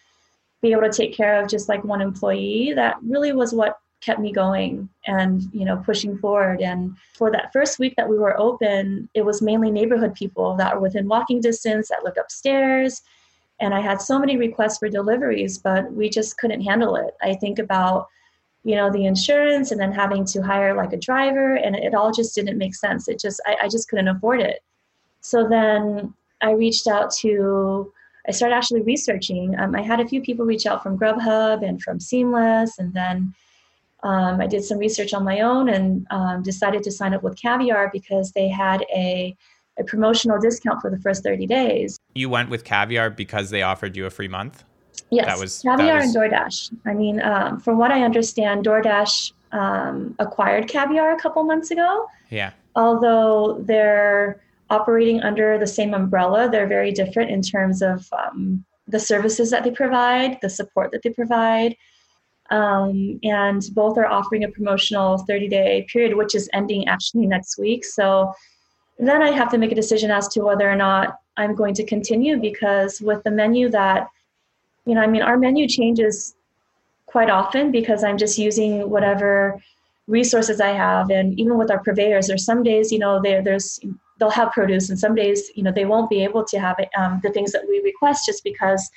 be 0.62 0.71
able 0.71 0.83
to 0.83 0.89
take 0.92 1.13
care 1.13 1.42
of 1.42 1.50
just 1.50 1.69
like 1.69 1.83
one 1.83 2.01
employee 2.01 2.74
that 2.74 2.95
really 3.04 3.33
was 3.33 3.54
what 3.54 3.77
kept 4.00 4.19
me 4.19 4.31
going 4.31 4.88
and 5.06 5.44
you 5.51 5.65
know 5.65 5.77
pushing 5.77 6.18
forward. 6.19 6.62
And 6.62 6.95
for 7.15 7.31
that 7.31 7.51
first 7.51 7.80
week 7.80 7.95
that 7.98 8.07
we 8.07 8.18
were 8.18 8.39
open 8.39 9.09
it 9.13 9.25
was 9.25 9.42
mainly 9.42 9.71
neighborhood 9.71 10.13
people 10.13 10.56
that 10.57 10.75
were 10.75 10.81
within 10.81 11.07
walking 11.07 11.42
distance 11.42 11.89
that 11.89 12.04
lived 12.04 12.18
upstairs 12.18 13.01
and 13.59 13.74
I 13.74 13.81
had 13.81 14.01
so 14.01 14.19
many 14.19 14.38
requests 14.38 14.77
for 14.77 14.89
deliveries, 14.89 15.57
but 15.57 15.92
we 15.92 16.09
just 16.09 16.38
couldn't 16.38 16.62
handle 16.62 16.95
it. 16.95 17.15
I 17.21 17.33
think 17.36 17.59
about, 17.59 18.07
you 18.63 18.75
know, 18.75 18.92
the 18.92 19.06
insurance 19.06 19.71
and 19.71 19.80
then 19.80 19.92
having 19.92 20.25
to 20.25 20.42
hire 20.42 20.75
like 20.75 20.94
a 20.94 20.98
driver, 20.98 21.56
and 21.56 21.75
it 21.75 21.95
all 21.95 22.12
just 22.12 22.36
didn't 22.36 22.57
make 22.57 22.75
sense. 22.75 23.07
It 23.07 23.19
just, 23.19 23.42
I, 23.45 23.57
I 23.63 23.68
just 23.68 23.89
couldn't 23.89 24.07
afford 24.07 24.42
it. 24.42 24.63
So 25.21 25.48
then 25.48 26.13
I 26.42 26.51
reached 26.51 26.88
out 26.88 27.12
to, 27.15 27.92
I 28.27 28.31
started 28.31 28.56
actually 28.56 28.81
researching. 28.81 29.57
Um, 29.57 29.75
I 29.75 29.81
had 29.81 30.00
a 30.00 30.07
few 30.07 30.21
people 30.21 30.45
reach 30.45 30.65
out 30.65 30.83
from 30.83 30.98
Grubhub 30.98 31.68
and 31.68 31.81
from 31.81 32.00
Seamless, 32.00 32.77
and 32.77 32.94
then 32.94 33.33
um, 34.04 34.40
I 34.40 34.47
did 34.47 34.64
some 34.64 34.78
research 34.78 35.14
on 35.14 35.23
my 35.23 35.40
own 35.42 35.69
and 35.69 36.06
um, 36.11 36.44
decided 36.44 36.83
to 36.83 36.92
sign 36.92 37.16
up 37.16 37.23
with 37.23 37.42
Caviar 37.42 37.90
because 37.92 38.31
they 38.31 38.47
had 38.47 38.85
a 38.94 39.35
a 39.80 39.84
promotional 39.84 40.40
discount 40.40 40.81
for 40.81 40.90
the 40.90 41.00
first 41.00 41.24
30 41.24 41.46
days. 41.48 41.98
You 42.16 42.30
went 42.30 42.50
with 42.50 42.64
Caviar 42.64 43.10
because 43.10 43.50
they 43.50 43.62
offered 43.62 43.96
you 43.96 44.06
a 44.06 44.10
free 44.10 44.28
month? 44.28 44.64
Yes, 45.12 45.26
that 45.28 45.40
was, 45.40 45.62
Caviar 45.62 46.00
that 46.00 46.06
was... 46.06 46.16
and 46.16 46.31
DoorDash. 46.31 46.78
I 46.86 46.94
mean, 46.94 47.22
um, 47.22 47.60
from 47.60 47.78
what 47.78 47.92
I 47.92 48.04
understand, 48.04 48.66
DoorDash 48.66 49.31
um, 49.52 50.16
acquired 50.19 50.68
Caviar 50.68 51.14
a 51.14 51.19
couple 51.19 51.44
months 51.44 51.72
ago. 51.72 52.07
Yeah. 52.30 52.52
Although 52.76 53.60
they're 53.62 54.42
operating 54.69 55.22
under 55.22 55.57
the 55.57 55.68
same 55.68 55.94
umbrella, 55.94 56.50
they're 56.50 56.68
very 56.68 56.92
different 56.92 57.31
in 57.31 57.42
terms 57.42 57.81
of 57.81 58.07
um, 58.12 58.66
the 58.88 59.00
services 59.00 59.50
that 59.52 59.64
they 59.64 59.72
provide, 59.72 60.38
the 60.42 60.50
support 60.50 60.92
that 60.92 61.04
they 61.04 61.10
provide. 61.12 61.76
Um, 62.50 63.19
and 63.24 63.62
both 63.74 63.98
are 63.98 64.06
offering 64.06 64.44
a 64.44 64.50
promotional 64.50 65.18
30 65.19 65.50
day 65.50 65.86
period, 65.92 66.16
which 66.16 66.34
is 66.34 66.50
ending 66.54 66.88
actually 66.88 67.28
next 67.28 67.57
week. 67.57 67.84
So 67.84 68.34
then 68.99 69.21
I 69.21 69.31
have 69.31 69.51
to 69.51 69.57
make 69.57 69.71
a 69.71 69.75
decision 69.75 70.11
as 70.11 70.27
to 70.30 70.42
whether 70.42 70.69
or 70.69 70.75
not 70.75 71.19
I'm 71.37 71.56
going 71.56 71.73
to 71.75 71.85
continue 71.85 72.37
because 72.37 72.99
with 72.99 73.23
the 73.23 73.31
menu 73.31 73.69
that, 73.69 74.09
you 74.85 74.95
know, 74.95 75.01
I 75.01 75.07
mean, 75.07 75.21
our 75.21 75.37
menu 75.37 75.68
changes 75.68 76.35
quite 77.06 77.30
often 77.30 77.71
because 77.71 78.04
I'm 78.04 78.18
just 78.18 78.37
using 78.37 78.89
whatever 78.89 79.61
resources 80.07 80.59
I 80.61 80.69
have. 80.69 81.09
And 81.09 81.39
even 81.39 81.57
with 81.57 81.69
our 81.69 81.83
purveyors, 81.83 82.27
there's 82.27 82.45
some 82.45 82.63
days, 82.63 82.92
you 82.92 82.99
know, 82.99 83.21
there's, 83.21 83.80
they'll 84.19 84.30
have 84.31 84.51
produce 84.51 84.89
and 84.89 84.99
some 84.99 85.13
days, 85.13 85.51
you 85.54 85.63
know, 85.63 85.71
they 85.71 85.85
won't 85.85 86.09
be 86.09 86.23
able 86.23 86.44
to 86.45 86.59
have 86.59 86.77
it, 86.80 86.89
um, 86.97 87.19
the 87.23 87.30
things 87.30 87.51
that 87.51 87.68
we 87.68 87.81
request 87.83 88.25
just 88.25 88.44
because 88.44 88.89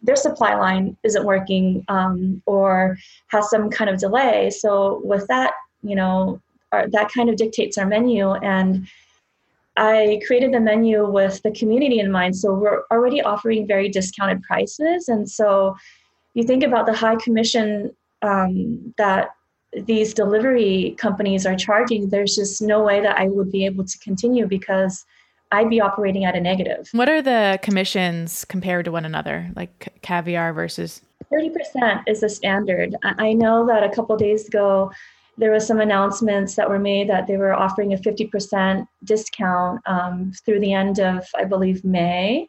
their 0.00 0.16
supply 0.16 0.54
line 0.54 0.96
isn't 1.02 1.24
working 1.24 1.84
um, 1.88 2.42
or 2.46 2.96
has 3.28 3.50
some 3.50 3.70
kind 3.70 3.90
of 3.90 3.98
delay. 3.98 4.50
So 4.50 5.00
with 5.04 5.26
that, 5.28 5.52
you 5.82 5.94
know, 5.94 6.40
our, 6.72 6.88
that 6.88 7.12
kind 7.12 7.28
of 7.28 7.36
dictates 7.36 7.76
our 7.78 7.86
menu. 7.86 8.32
And 8.32 8.86
I 9.76 10.20
created 10.26 10.52
the 10.52 10.60
menu 10.60 11.08
with 11.08 11.42
the 11.42 11.50
community 11.50 11.98
in 11.98 12.10
mind. 12.10 12.36
So 12.36 12.52
we're 12.52 12.82
already 12.90 13.22
offering 13.22 13.66
very 13.66 13.88
discounted 13.88 14.42
prices. 14.42 15.08
And 15.08 15.28
so 15.28 15.76
you 16.34 16.44
think 16.44 16.62
about 16.62 16.86
the 16.86 16.92
high 16.92 17.16
commission 17.16 17.94
um, 18.22 18.94
that 18.98 19.30
these 19.72 20.12
delivery 20.12 20.94
companies 20.98 21.46
are 21.46 21.56
charging, 21.56 22.10
there's 22.10 22.36
just 22.36 22.60
no 22.60 22.82
way 22.82 23.00
that 23.00 23.18
I 23.18 23.28
would 23.28 23.50
be 23.50 23.64
able 23.64 23.84
to 23.84 23.98
continue 23.98 24.46
because 24.46 25.04
I'd 25.50 25.70
be 25.70 25.80
operating 25.80 26.24
at 26.24 26.34
a 26.34 26.40
negative. 26.40 26.88
What 26.92 27.08
are 27.08 27.22
the 27.22 27.58
commissions 27.62 28.44
compared 28.44 28.84
to 28.86 28.92
one 28.92 29.04
another, 29.04 29.50
like 29.56 29.88
caviar 30.02 30.52
versus? 30.52 31.00
30% 31.32 32.02
is 32.06 32.20
the 32.20 32.28
standard. 32.28 32.96
I 33.02 33.32
know 33.32 33.66
that 33.66 33.82
a 33.82 33.88
couple 33.88 34.16
days 34.16 34.46
ago, 34.46 34.90
there 35.38 35.50
was 35.50 35.66
some 35.66 35.80
announcements 35.80 36.54
that 36.56 36.68
were 36.68 36.78
made 36.78 37.08
that 37.08 37.26
they 37.26 37.36
were 37.36 37.54
offering 37.54 37.94
a 37.94 37.96
50% 37.96 38.86
discount 39.04 39.80
um, 39.86 40.32
through 40.44 40.60
the 40.60 40.72
end 40.72 41.00
of, 41.00 41.26
I 41.34 41.44
believe, 41.44 41.84
May. 41.84 42.48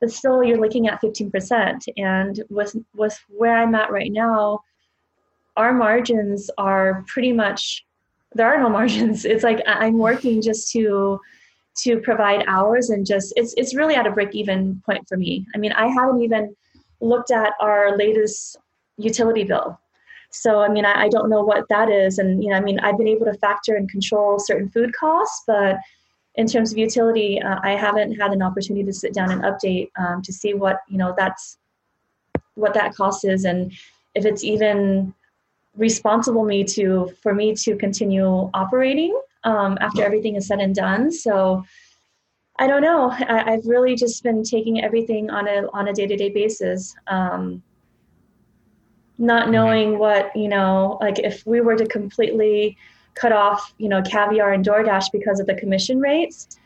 But 0.00 0.10
still, 0.10 0.44
you're 0.44 0.60
looking 0.60 0.86
at 0.86 1.00
15%. 1.00 1.82
And 1.96 2.42
with, 2.50 2.76
with 2.94 3.18
where 3.28 3.56
I'm 3.56 3.74
at 3.74 3.90
right 3.90 4.12
now, 4.12 4.60
our 5.56 5.72
margins 5.72 6.50
are 6.58 7.04
pretty 7.06 7.32
much, 7.32 7.84
there 8.34 8.46
are 8.46 8.60
no 8.60 8.68
margins. 8.78 9.24
It's 9.24 9.44
like 9.44 9.62
I'm 9.66 9.98
working 9.98 10.42
just 10.42 10.70
to 10.72 11.20
to 11.82 11.98
provide 12.00 12.44
hours 12.46 12.90
and 12.90 13.06
just 13.06 13.32
it's 13.36 13.54
it's 13.56 13.74
really 13.74 13.94
at 13.94 14.06
a 14.06 14.10
break 14.10 14.34
even 14.34 14.82
point 14.84 15.06
for 15.08 15.16
me. 15.16 15.46
I 15.54 15.58
mean, 15.58 15.72
I 15.72 15.86
haven't 15.86 16.20
even 16.20 16.54
looked 17.00 17.30
at 17.30 17.52
our 17.60 17.96
latest 17.96 18.56
utility 18.98 19.44
bill 19.44 19.79
so, 20.30 20.60
I 20.60 20.68
mean, 20.68 20.84
I, 20.84 21.02
I, 21.02 21.08
don't 21.08 21.28
know 21.28 21.42
what 21.42 21.68
that 21.68 21.90
is. 21.90 22.18
And, 22.18 22.42
you 22.42 22.50
know, 22.50 22.56
I 22.56 22.60
mean, 22.60 22.78
I've 22.80 22.96
been 22.96 23.08
able 23.08 23.26
to 23.26 23.34
factor 23.34 23.74
and 23.74 23.90
control 23.90 24.38
certain 24.38 24.68
food 24.68 24.94
costs, 24.94 25.42
but 25.46 25.78
in 26.36 26.46
terms 26.46 26.70
of 26.70 26.78
utility, 26.78 27.40
uh, 27.42 27.58
I 27.62 27.72
haven't 27.72 28.14
had 28.14 28.32
an 28.32 28.42
opportunity 28.42 28.84
to 28.84 28.92
sit 28.92 29.12
down 29.12 29.32
and 29.32 29.42
update 29.42 29.90
um, 29.98 30.22
to 30.22 30.32
see 30.32 30.54
what, 30.54 30.78
you 30.88 30.98
know, 30.98 31.14
that's 31.16 31.58
what 32.54 32.74
that 32.74 32.94
cost 32.94 33.24
is. 33.24 33.44
And 33.44 33.72
if 34.14 34.24
it's 34.24 34.44
even 34.44 35.14
responsible 35.76 36.44
me 36.44 36.64
to 36.64 37.10
for 37.22 37.34
me 37.34 37.54
to 37.54 37.76
continue 37.76 38.50
operating 38.54 39.18
um, 39.44 39.78
after 39.80 40.02
everything 40.02 40.36
is 40.36 40.46
said 40.46 40.60
and 40.60 40.74
done. 40.74 41.10
So 41.10 41.64
i 42.58 42.66
don't 42.66 42.82
know. 42.82 43.10
I, 43.10 43.52
have 43.52 43.64
really 43.64 43.96
just 43.96 44.22
been 44.22 44.42
taking 44.42 44.84
everything 44.84 45.30
on 45.30 45.48
a 45.48 45.66
on 45.72 45.88
a 45.88 45.92
day-to-day 45.92 46.30
basis. 46.30 46.94
Um, 47.06 47.62
not 49.20 49.44
mm-hmm. 49.44 49.52
knowing 49.52 49.98
what 49.98 50.34
you 50.34 50.48
know 50.48 50.98
like 51.00 51.18
if 51.20 51.46
we 51.46 51.60
were 51.60 51.76
to 51.76 51.86
completely 51.86 52.76
cut 53.14 53.32
off 53.32 53.74
you 53.78 53.88
know 53.88 54.02
caviar 54.02 54.52
and 54.52 54.64
DoorDash 54.64 55.12
because 55.12 55.38
of 55.38 55.46
the 55.46 55.54
commission 55.54 56.00
rates 56.00 56.58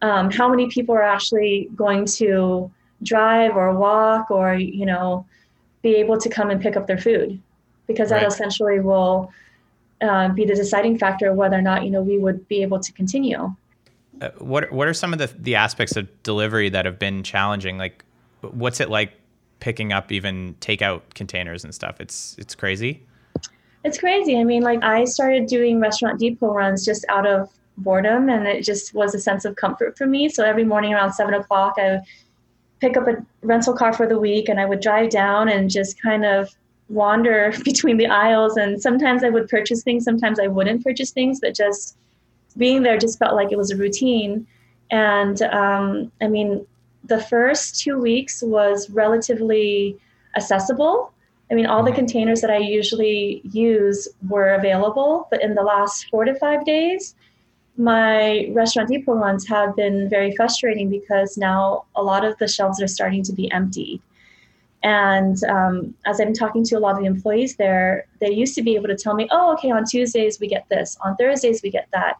um, 0.00 0.30
how 0.30 0.48
many 0.48 0.68
people 0.68 0.94
are 0.94 1.02
actually 1.02 1.68
going 1.76 2.06
to 2.06 2.70
drive 3.02 3.56
or 3.56 3.72
walk 3.74 4.30
or 4.30 4.54
you 4.54 4.86
know 4.86 5.24
be 5.82 5.94
able 5.96 6.18
to 6.18 6.28
come 6.28 6.50
and 6.50 6.60
pick 6.60 6.76
up 6.76 6.86
their 6.86 6.98
food 6.98 7.40
because 7.86 8.08
that 8.08 8.22
right. 8.22 8.26
essentially 8.26 8.80
will 8.80 9.30
uh, 10.00 10.28
be 10.30 10.44
the 10.44 10.54
deciding 10.54 10.98
factor 10.98 11.30
of 11.30 11.36
whether 11.36 11.58
or 11.58 11.62
not 11.62 11.84
you 11.84 11.90
know 11.90 12.00
we 12.00 12.18
would 12.18 12.48
be 12.48 12.62
able 12.62 12.80
to 12.80 12.90
continue 12.92 13.54
uh, 14.22 14.30
what 14.38 14.72
what 14.72 14.88
are 14.88 14.94
some 14.94 15.12
of 15.12 15.18
the 15.18 15.30
the 15.38 15.56
aspects 15.56 15.94
of 15.94 16.22
delivery 16.22 16.70
that 16.70 16.86
have 16.86 16.98
been 16.98 17.22
challenging 17.22 17.76
like 17.76 18.02
what's 18.40 18.80
it 18.80 18.88
like 18.88 19.12
picking 19.62 19.92
up 19.92 20.10
even 20.10 20.56
takeout 20.60 21.02
containers 21.14 21.62
and 21.62 21.72
stuff. 21.72 22.00
It's 22.00 22.34
it's 22.36 22.54
crazy. 22.54 23.06
It's 23.84 23.96
crazy. 23.96 24.36
I 24.36 24.42
mean, 24.42 24.62
like 24.62 24.82
I 24.82 25.04
started 25.04 25.46
doing 25.46 25.78
restaurant 25.78 26.18
depot 26.18 26.52
runs 26.52 26.84
just 26.84 27.04
out 27.08 27.28
of 27.28 27.48
boredom, 27.78 28.28
and 28.28 28.48
it 28.48 28.64
just 28.64 28.92
was 28.92 29.14
a 29.14 29.20
sense 29.20 29.44
of 29.44 29.54
comfort 29.54 29.96
for 29.96 30.04
me. 30.04 30.28
So 30.28 30.44
every 30.44 30.64
morning 30.64 30.92
around 30.92 31.12
seven 31.12 31.34
o'clock, 31.34 31.74
I 31.78 31.92
would 31.92 32.02
pick 32.80 32.96
up 32.96 33.06
a 33.06 33.24
rental 33.42 33.72
car 33.72 33.92
for 33.92 34.06
the 34.08 34.18
week, 34.18 34.48
and 34.48 34.58
I 34.58 34.66
would 34.66 34.80
drive 34.80 35.10
down 35.10 35.48
and 35.48 35.70
just 35.70 36.02
kind 36.02 36.24
of 36.24 36.50
wander 36.88 37.54
between 37.64 37.98
the 37.98 38.08
aisles. 38.08 38.56
And 38.56 38.82
sometimes 38.82 39.22
I 39.22 39.30
would 39.30 39.48
purchase 39.48 39.84
things, 39.84 40.02
sometimes 40.04 40.40
I 40.40 40.48
wouldn't 40.48 40.82
purchase 40.82 41.12
things, 41.12 41.38
but 41.40 41.54
just 41.54 41.96
being 42.56 42.82
there 42.82 42.98
just 42.98 43.16
felt 43.16 43.36
like 43.36 43.52
it 43.52 43.58
was 43.58 43.70
a 43.70 43.76
routine. 43.76 44.44
And 44.90 45.40
um, 45.42 46.10
I 46.20 46.26
mean, 46.26 46.66
the 47.04 47.20
first 47.20 47.80
two 47.80 47.98
weeks 47.98 48.42
was 48.42 48.90
relatively 48.90 49.98
accessible. 50.36 51.12
I 51.50 51.54
mean, 51.54 51.66
all 51.66 51.82
the 51.82 51.90
mm-hmm. 51.90 51.98
containers 51.98 52.40
that 52.40 52.50
I 52.50 52.58
usually 52.58 53.42
use 53.44 54.08
were 54.28 54.54
available, 54.54 55.28
but 55.30 55.42
in 55.42 55.54
the 55.54 55.62
last 55.62 56.06
four 56.10 56.24
to 56.24 56.34
five 56.36 56.64
days, 56.64 57.14
my 57.76 58.48
restaurant 58.52 58.88
depot 58.88 59.14
runs 59.14 59.46
have 59.48 59.74
been 59.76 60.08
very 60.08 60.34
frustrating 60.36 60.88
because 60.90 61.36
now 61.36 61.84
a 61.96 62.02
lot 62.02 62.24
of 62.24 62.36
the 62.38 62.48
shelves 62.48 62.80
are 62.82 62.88
starting 62.88 63.22
to 63.24 63.32
be 63.32 63.50
empty. 63.50 64.00
And 64.82 65.42
um, 65.44 65.94
as 66.06 66.20
I'm 66.20 66.34
talking 66.34 66.64
to 66.64 66.76
a 66.76 66.80
lot 66.80 66.94
of 66.94 67.00
the 67.00 67.06
employees 67.06 67.56
there, 67.56 68.06
they 68.20 68.30
used 68.30 68.54
to 68.56 68.62
be 68.62 68.74
able 68.74 68.88
to 68.88 68.96
tell 68.96 69.14
me, 69.14 69.28
oh, 69.30 69.52
okay, 69.54 69.70
on 69.70 69.84
Tuesdays 69.84 70.40
we 70.40 70.48
get 70.48 70.68
this, 70.68 70.96
on 71.02 71.16
Thursdays 71.16 71.62
we 71.62 71.70
get 71.70 71.88
that. 71.92 72.16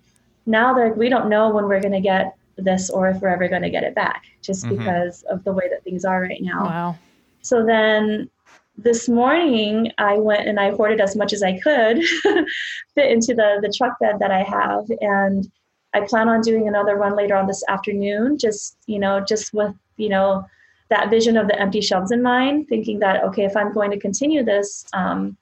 Now 0.47 0.73
they're, 0.73 0.93
we 0.93 1.09
don't 1.09 1.29
know 1.29 1.51
when 1.51 1.65
we're 1.67 1.81
going 1.81 1.93
to 1.93 2.01
get 2.01 2.37
this 2.57 2.91
or 2.91 3.09
if 3.09 3.21
we're 3.21 3.29
ever 3.29 3.49
going 3.49 3.63
to 3.63 3.71
get 3.71 3.85
it 3.85 3.95
back 3.95 4.25
just 4.43 4.65
mm-hmm. 4.65 4.77
because 4.79 5.23
of 5.25 5.43
the 5.45 5.53
way 5.53 5.69
that 5.69 5.83
things 5.85 6.05
are 6.05 6.23
right 6.23 6.43
now. 6.43 6.65
Wow. 6.65 6.99
So 7.43 7.65
then 7.65 8.31
this 8.77 9.09
morning 9.09 9.91
I 9.99 10.19
went 10.19 10.49
and 10.49 10.59
I 10.59 10.71
hoarded 10.71 11.01
as 11.01 11.17
much 11.17 11.33
as 11.33 11.43
I 11.43 11.59
could 11.61 12.03
fit 12.95 13.11
into 13.11 13.35
the 13.35 13.59
the 13.61 13.73
truck 13.77 13.99
bed 14.01 14.19
that 14.21 14.31
I 14.31 14.43
have 14.43 14.85
and 15.01 15.51
I 15.95 16.01
plan 16.01 16.29
on 16.29 16.41
doing 16.41 16.69
another 16.69 16.97
run 16.97 17.15
later 17.15 17.37
on 17.37 17.47
this 17.47 17.63
afternoon 17.69 18.39
just 18.39 18.79
you 18.87 18.99
know 18.99 19.21
just 19.21 19.53
with 19.53 19.75
you 19.97 20.09
know 20.09 20.47
that 20.89 21.11
vision 21.11 21.37
of 21.37 21.49
the 21.49 21.61
empty 21.61 21.81
shelves 21.81 22.13
in 22.13 22.23
mind 22.23 22.69
thinking 22.69 22.99
that 23.01 23.23
okay 23.25 23.45
if 23.45 23.57
I'm 23.57 23.75
going 23.75 23.91
to 23.91 23.99
continue 23.99 24.43
this 24.43 24.87
um, 24.95 25.37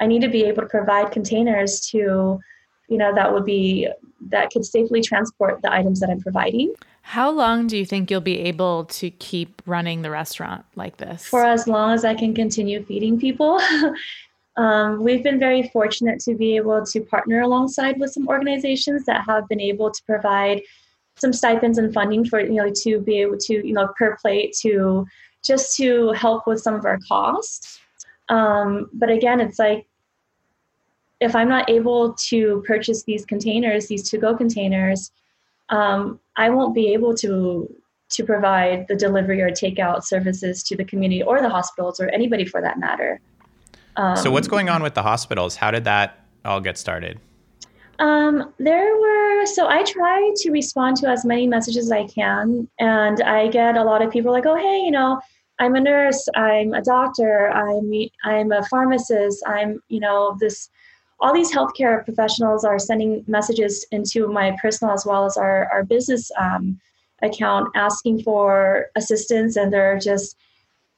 I 0.00 0.06
need 0.06 0.22
to 0.22 0.28
be 0.28 0.44
able 0.44 0.62
to 0.62 0.68
provide 0.68 1.10
containers 1.10 1.80
to 1.90 2.38
you 2.88 2.98
know 2.98 3.14
that 3.14 3.32
would 3.32 3.44
be 3.44 3.88
that 4.30 4.50
could 4.50 4.64
safely 4.64 5.00
transport 5.00 5.60
the 5.62 5.72
items 5.72 6.00
that 6.00 6.10
I'm 6.10 6.20
providing. 6.20 6.74
How 7.02 7.30
long 7.30 7.66
do 7.66 7.76
you 7.76 7.86
think 7.86 8.10
you'll 8.10 8.20
be 8.20 8.40
able 8.40 8.84
to 8.86 9.10
keep 9.10 9.62
running 9.64 10.02
the 10.02 10.10
restaurant 10.10 10.64
like 10.74 10.96
this? 10.98 11.26
For 11.26 11.44
as 11.44 11.66
long 11.66 11.92
as 11.92 12.04
I 12.04 12.14
can 12.14 12.34
continue 12.34 12.84
feeding 12.84 13.18
people. 13.18 13.60
um, 14.56 15.02
we've 15.02 15.22
been 15.22 15.38
very 15.38 15.68
fortunate 15.68 16.20
to 16.20 16.34
be 16.34 16.56
able 16.56 16.84
to 16.84 17.00
partner 17.00 17.40
alongside 17.42 17.98
with 17.98 18.10
some 18.12 18.28
organizations 18.28 19.04
that 19.06 19.24
have 19.24 19.48
been 19.48 19.60
able 19.60 19.90
to 19.90 20.02
provide 20.04 20.60
some 21.16 21.32
stipends 21.32 21.78
and 21.78 21.92
funding 21.92 22.24
for 22.24 22.40
you 22.40 22.54
know 22.54 22.70
to 22.70 23.00
be 23.00 23.20
able 23.20 23.36
to 23.38 23.66
you 23.66 23.72
know 23.72 23.88
per 23.98 24.16
plate 24.16 24.54
to 24.60 25.06
just 25.42 25.76
to 25.76 26.12
help 26.12 26.46
with 26.46 26.60
some 26.60 26.74
of 26.74 26.84
our 26.84 26.98
costs. 27.06 27.80
Um, 28.28 28.90
but 28.92 29.08
again, 29.10 29.40
it's 29.40 29.58
like 29.58 29.86
if 31.20 31.34
I'm 31.34 31.48
not 31.48 31.68
able 31.68 32.14
to 32.28 32.62
purchase 32.66 33.02
these 33.04 33.24
containers, 33.24 33.88
these 33.88 34.08
to-go 34.08 34.36
containers, 34.36 35.10
um, 35.68 36.20
I 36.36 36.50
won't 36.50 36.74
be 36.74 36.92
able 36.92 37.14
to 37.16 37.68
to 38.10 38.24
provide 38.24 38.86
the 38.88 38.96
delivery 38.96 39.42
or 39.42 39.50
takeout 39.50 40.02
services 40.02 40.62
to 40.62 40.74
the 40.74 40.84
community 40.84 41.22
or 41.22 41.42
the 41.42 41.48
hospitals 41.50 42.00
or 42.00 42.08
anybody 42.08 42.42
for 42.46 42.62
that 42.62 42.78
matter. 42.78 43.20
Um, 43.96 44.16
so 44.16 44.30
what's 44.30 44.48
going 44.48 44.70
on 44.70 44.82
with 44.82 44.94
the 44.94 45.02
hospitals? 45.02 45.56
How 45.56 45.70
did 45.70 45.84
that 45.84 46.24
all 46.42 46.60
get 46.60 46.78
started? 46.78 47.20
Um, 47.98 48.54
there 48.58 48.96
were 48.96 49.44
so 49.44 49.68
I 49.68 49.82
try 49.82 50.32
to 50.36 50.50
respond 50.50 50.96
to 50.98 51.08
as 51.08 51.24
many 51.24 51.46
messages 51.48 51.86
as 51.86 51.92
I 51.92 52.06
can, 52.06 52.68
and 52.78 53.20
I 53.22 53.48
get 53.48 53.76
a 53.76 53.82
lot 53.82 54.02
of 54.02 54.10
people 54.10 54.30
like, 54.30 54.46
"Oh, 54.46 54.54
hey, 54.54 54.78
you 54.84 54.92
know, 54.92 55.20
I'm 55.58 55.74
a 55.74 55.80
nurse, 55.80 56.28
I'm 56.36 56.74
a 56.74 56.82
doctor, 56.82 57.50
I'm 57.50 57.90
I'm 58.24 58.52
a 58.52 58.64
pharmacist, 58.66 59.42
I'm 59.46 59.82
you 59.88 60.00
know 60.00 60.36
this 60.38 60.70
all 61.20 61.34
these 61.34 61.52
healthcare 61.52 62.04
professionals 62.04 62.64
are 62.64 62.78
sending 62.78 63.24
messages 63.26 63.84
into 63.90 64.28
my 64.28 64.56
personal 64.62 64.94
as 64.94 65.04
well 65.04 65.24
as 65.24 65.36
our, 65.36 65.68
our 65.72 65.84
business 65.84 66.30
um, 66.38 66.78
account 67.22 67.68
asking 67.74 68.22
for 68.22 68.86
assistance. 68.96 69.56
And 69.56 69.72
they're 69.72 69.98
just 69.98 70.36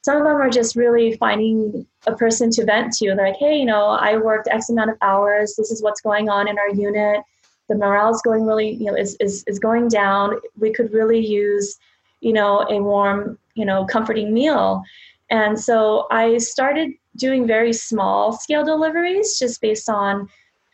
some 0.02 0.16
of 0.16 0.24
them 0.24 0.36
are 0.36 0.48
just 0.48 0.76
really 0.76 1.14
finding 1.18 1.86
a 2.06 2.14
person 2.14 2.50
to 2.50 2.64
vent 2.64 2.92
to. 2.94 3.14
They're 3.14 3.28
like 3.28 3.36
hey 3.36 3.58
you 3.58 3.64
know 3.64 3.86
i 3.86 4.16
worked 4.16 4.48
x 4.50 4.68
amount 4.68 4.90
of 4.90 4.96
hours. 5.02 5.54
This 5.56 5.70
is 5.70 5.82
what's 5.82 6.00
going 6.00 6.28
on 6.28 6.48
in 6.48 6.58
our 6.58 6.70
unit. 6.70 7.22
The 7.68 7.76
morale 7.76 8.14
is 8.14 8.22
going 8.22 8.44
really 8.44 8.70
you 8.70 8.86
know 8.86 8.96
is, 8.96 9.16
is, 9.20 9.44
is 9.46 9.58
going 9.58 9.88
down. 9.88 10.36
We 10.58 10.72
could 10.72 10.92
really 10.92 11.24
use 11.24 11.78
you 12.20 12.32
know 12.32 12.66
a 12.68 12.80
warm 12.82 13.38
you 13.54 13.64
know 13.64 13.84
comforting 13.86 14.32
meal. 14.34 14.82
And 15.30 15.58
so 15.58 16.06
i 16.10 16.38
started 16.38 16.92
doing 17.20 17.46
very 17.46 17.72
small 17.72 18.32
scale 18.32 18.64
deliveries 18.64 19.38
just 19.38 19.60
based 19.60 19.88
on 19.88 20.28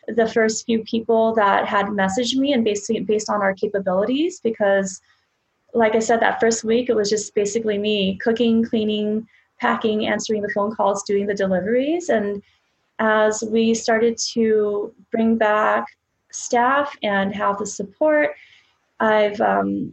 the 0.09 0.29
first 0.29 0.65
few 0.65 0.83
people 0.85 1.35
that 1.35 1.67
had 1.67 1.87
messaged 1.87 2.37
me 2.37 2.53
and 2.53 2.65
basically 2.65 3.01
based 3.01 3.29
on 3.29 3.43
our 3.43 3.53
capabilities 3.55 4.41
because 4.41 5.01
like 5.75 5.95
I 5.95 5.99
said 5.99 6.21
that 6.21 6.41
first 6.41 6.65
week 6.65 6.89
it 6.89 6.97
was 6.97 7.11
just 7.11 7.35
basically 7.35 7.77
me 7.77 8.17
cooking, 8.19 8.65
cleaning, 8.65 9.27
packing, 9.61 10.07
answering 10.07 10.43
the 10.43 10.53
phone 10.55 10.75
calls, 10.75 11.03
doing 11.03 11.27
the 11.27 11.35
deliveries. 11.35 12.09
And 12.09 12.43
as 12.99 13.43
we 13.51 13.75
started 13.75 14.17
to 14.33 14.95
bring 15.11 15.37
back 15.37 15.85
staff 16.31 16.97
and 17.03 17.35
have 17.35 17.59
the 17.59 17.67
support 17.67 18.31
I've 19.01 19.41
um, 19.41 19.93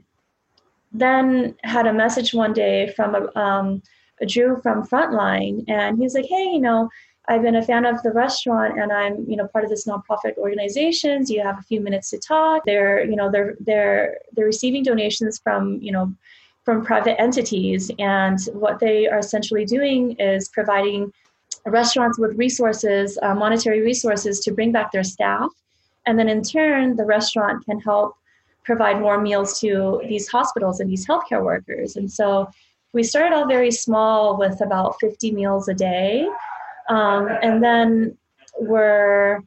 then 0.91 1.55
had 1.63 1.88
a 1.88 1.93
message 1.93 2.33
one 2.33 2.53
day 2.53 2.93
from 2.95 3.15
a 3.15 3.39
um, 3.39 3.81
Drew 4.27 4.58
from 4.62 4.86
Frontline, 4.88 5.63
and 5.67 5.98
he's 5.98 6.13
like, 6.13 6.25
"Hey, 6.25 6.46
you 6.46 6.60
know, 6.60 6.89
I've 7.27 7.41
been 7.41 7.55
a 7.55 7.62
fan 7.62 7.86
of 7.86 8.01
the 8.03 8.12
restaurant 8.12 8.77
and 8.77 8.91
I'm, 8.91 9.25
you 9.29 9.38
know, 9.38 9.48
part 9.48 9.63
of 9.63 9.70
this 9.70 9.86
nonprofit 9.86 10.36
organization. 10.38 11.24
Do 11.24 11.34
you 11.34 11.41
have 11.41 11.58
a 11.58 11.63
few 11.63 11.79
minutes 11.79 12.10
to 12.10 12.17
talk? 12.17 12.63
They're, 12.65 13.05
you 13.05 13.15
know, 13.15 13.32
they're 13.32 13.55
they're 13.62 14.17
they're 14.34 14.46
receiving 14.46 14.84
donations 14.84 15.39
from, 15.39 15.79
you 15.82 15.91
know, 15.93 16.13
from 16.65 16.84
private 16.84 17.20
entities. 17.20 17.89
And 17.98 18.38
what 18.53 18.79
they 18.79 19.08
are 19.08 19.20
essentially 19.20 19.63
doing 19.63 20.13
is 20.20 20.50
providing 20.50 21.13
restaurants 21.65 22.20
with 22.20 22.38
resources, 22.38 23.17
uh, 23.22 23.34
monetary 23.34 23.82
resources 23.82 24.41
to 24.41 24.51
bring 24.51 24.74
back 24.74 24.91
their 24.91 25.03
staff. 25.03 25.50
And 26.05 26.20
then 26.20 26.27
in 26.27 26.41
turn, 26.41 26.98
the 26.98 27.05
restaurant 27.05 27.63
can 27.65 27.79
help 27.79 28.15
provide 28.65 29.00
more 29.00 29.20
meals 29.20 29.60
to 29.62 30.01
these 30.10 30.27
hospitals 30.27 30.82
and 30.82 30.89
these 30.89 31.08
healthcare 31.08 31.43
workers. 31.43 31.96
And 31.96 32.12
so 32.12 32.50
we 32.93 33.03
started 33.03 33.35
out 33.35 33.47
very 33.47 33.71
small 33.71 34.38
with 34.38 34.62
about 34.62 35.00
50 35.00 35.31
meals 35.31 35.67
a 35.67 35.73
day. 35.73 36.27
Um, 36.89 37.27
and 37.41 37.63
then 37.63 38.17
we're 38.59 39.41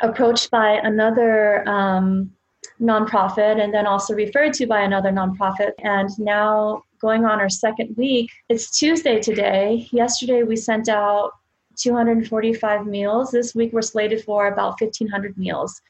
approached 0.00 0.50
by 0.50 0.80
another 0.82 1.68
um, 1.68 2.32
nonprofit 2.80 3.62
and 3.62 3.74
then 3.74 3.86
also 3.86 4.14
referred 4.14 4.54
to 4.54 4.66
by 4.66 4.80
another 4.80 5.10
nonprofit. 5.10 5.72
And 5.82 6.08
now 6.18 6.82
going 7.00 7.24
on 7.24 7.40
our 7.40 7.48
second 7.48 7.96
week, 7.96 8.30
it's 8.48 8.78
Tuesday 8.78 9.20
today. 9.20 9.88
Yesterday 9.90 10.44
we 10.44 10.56
sent 10.56 10.88
out 10.88 11.32
245 11.76 12.86
meals. 12.86 13.32
This 13.32 13.54
week 13.54 13.72
we're 13.72 13.82
slated 13.82 14.22
for 14.24 14.46
about 14.46 14.80
1,500 14.80 15.36
meals 15.36 15.80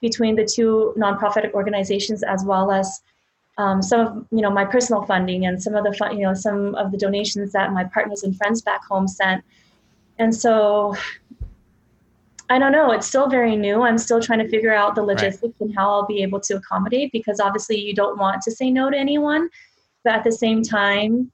between 0.00 0.36
the 0.36 0.44
two 0.44 0.94
nonprofit 0.96 1.52
organizations 1.52 2.22
as 2.22 2.44
well 2.44 2.70
as 2.70 3.00
um, 3.56 3.82
some 3.82 4.00
of 4.00 4.26
you 4.30 4.40
know 4.40 4.50
my 4.50 4.64
personal 4.64 5.02
funding 5.02 5.46
and 5.46 5.62
some 5.62 5.74
of 5.74 5.84
the 5.84 5.92
fun, 5.92 6.18
you 6.18 6.24
know 6.24 6.34
some 6.34 6.74
of 6.74 6.90
the 6.90 6.98
donations 6.98 7.52
that 7.52 7.72
my 7.72 7.84
partners 7.84 8.22
and 8.22 8.36
friends 8.36 8.62
back 8.62 8.84
home 8.84 9.08
sent. 9.08 9.44
And 10.18 10.34
so 10.34 10.96
i 12.50 12.58
don't 12.58 12.72
know 12.72 12.90
it's 12.92 13.06
still 13.06 13.28
very 13.28 13.56
new. 13.56 13.82
I'm 13.82 13.98
still 13.98 14.20
trying 14.20 14.40
to 14.40 14.48
figure 14.48 14.74
out 14.74 14.94
the 14.94 15.02
logistics 15.02 15.54
right. 15.60 15.68
and 15.68 15.74
how 15.74 15.90
i'll 15.90 16.06
be 16.06 16.22
able 16.22 16.40
to 16.40 16.56
accommodate 16.56 17.10
because 17.10 17.40
obviously 17.40 17.80
you 17.80 17.94
don't 17.94 18.18
want 18.18 18.42
to 18.42 18.50
say 18.50 18.70
no 18.70 18.90
to 18.90 18.96
anyone. 18.96 19.48
But 20.04 20.14
at 20.16 20.24
the 20.24 20.32
same 20.32 20.62
time 20.62 21.32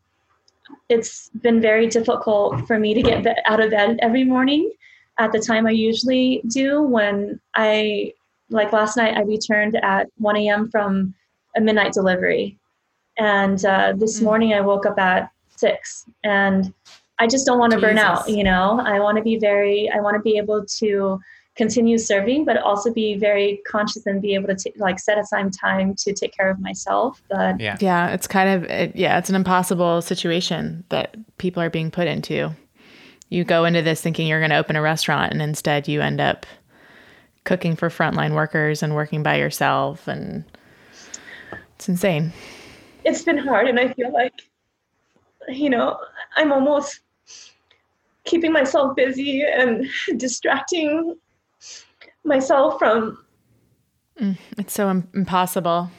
it's 0.89 1.31
been 1.41 1.61
very 1.61 1.87
difficult 1.87 2.67
for 2.67 2.79
me 2.79 2.95
to 2.95 3.03
get 3.03 3.27
out 3.47 3.61
of 3.61 3.71
bed 3.71 3.99
every 4.03 4.25
morning 4.25 4.71
at 5.19 5.33
the 5.33 5.39
time 5.39 5.67
i 5.67 5.71
usually 5.71 6.43
do 6.49 6.81
when 6.83 7.41
i 7.55 8.13
like 8.51 8.73
last 8.73 8.97
night 8.97 9.17
i 9.17 9.23
returned 9.23 9.77
at 9.83 10.07
1 10.19 10.37
a.m 10.37 10.71
from 10.71 11.15
a 11.57 11.61
midnight 11.61 11.93
delivery. 11.93 12.59
And 13.19 13.65
uh, 13.65 13.95
this 13.97 14.17
mm-hmm. 14.17 14.25
morning 14.25 14.55
I 14.55 14.61
woke 14.61 14.87
up 14.87 14.99
at 14.99 15.31
six 15.57 16.07
and 16.25 16.73
I 17.19 17.27
just 17.27 17.47
don't 17.47 17.59
want 17.59 17.73
to 17.73 17.79
burn 17.79 17.99
out, 17.99 18.29
you 18.29 18.43
know? 18.43 18.81
I 18.83 18.99
want 18.99 19.19
to 19.19 19.23
be 19.23 19.39
very, 19.39 19.91
I 19.95 20.01
want 20.01 20.15
to 20.15 20.23
be 20.23 20.39
able 20.39 20.65
to 20.65 21.21
continue 21.55 21.99
serving, 21.99 22.47
but 22.47 22.57
also 22.57 22.91
be 22.91 23.19
very 23.19 23.61
conscious 23.67 24.07
and 24.07 24.23
be 24.23 24.35
able 24.35 24.49
to 24.49 24.55
t- 24.55 24.73
like 24.79 24.99
set 24.99 25.19
aside 25.19 25.53
time 25.53 25.95
to 25.97 26.15
take 26.15 26.35
care 26.35 26.49
of 26.49 26.59
myself. 26.61 27.21
But 27.29 27.61
yeah, 27.61 27.77
yeah, 27.81 28.09
it's 28.09 28.27
kind 28.27 28.49
of, 28.49 28.71
it, 28.71 28.97
yeah, 28.97 29.19
it's 29.19 29.29
an 29.29 29.37
impossible 29.37 30.01
situation 30.01 30.85
that 30.89 31.15
people 31.37 31.63
are 31.63 31.69
being 31.69 31.91
put 31.91 32.07
into. 32.07 32.51
You 33.29 33.45
go 33.45 33.67
into 33.67 33.83
this 33.83 34.01
thinking 34.01 34.27
you're 34.27 34.41
going 34.41 34.51
to 34.51 34.57
open 34.57 34.77
a 34.77 34.83
restaurant 34.83 35.33
and 35.33 35.43
instead 35.43 35.87
you 35.89 36.01
end 36.01 36.21
up 36.21 36.47
cooking 37.45 37.77
for 37.77 37.91
frontline 37.91 38.35
workers 38.35 38.83
and 38.83 38.95
working 38.95 39.23
by 39.23 39.37
yourself 39.37 40.09
and 40.09 40.45
it's 41.81 41.89
insane. 41.89 42.31
It's 43.07 43.23
been 43.23 43.39
hard, 43.39 43.67
and 43.67 43.81
I 43.81 43.95
feel 43.95 44.13
like, 44.13 44.35
you 45.49 45.71
know, 45.71 45.99
I'm 46.37 46.53
almost 46.53 47.01
keeping 48.25 48.53
myself 48.53 48.95
busy 48.95 49.43
and 49.45 49.87
distracting 50.19 51.17
myself 52.23 52.79
from. 52.79 53.25
Mm, 54.21 54.37
it's 54.59 54.75
so 54.75 54.91
impossible. 54.91 55.91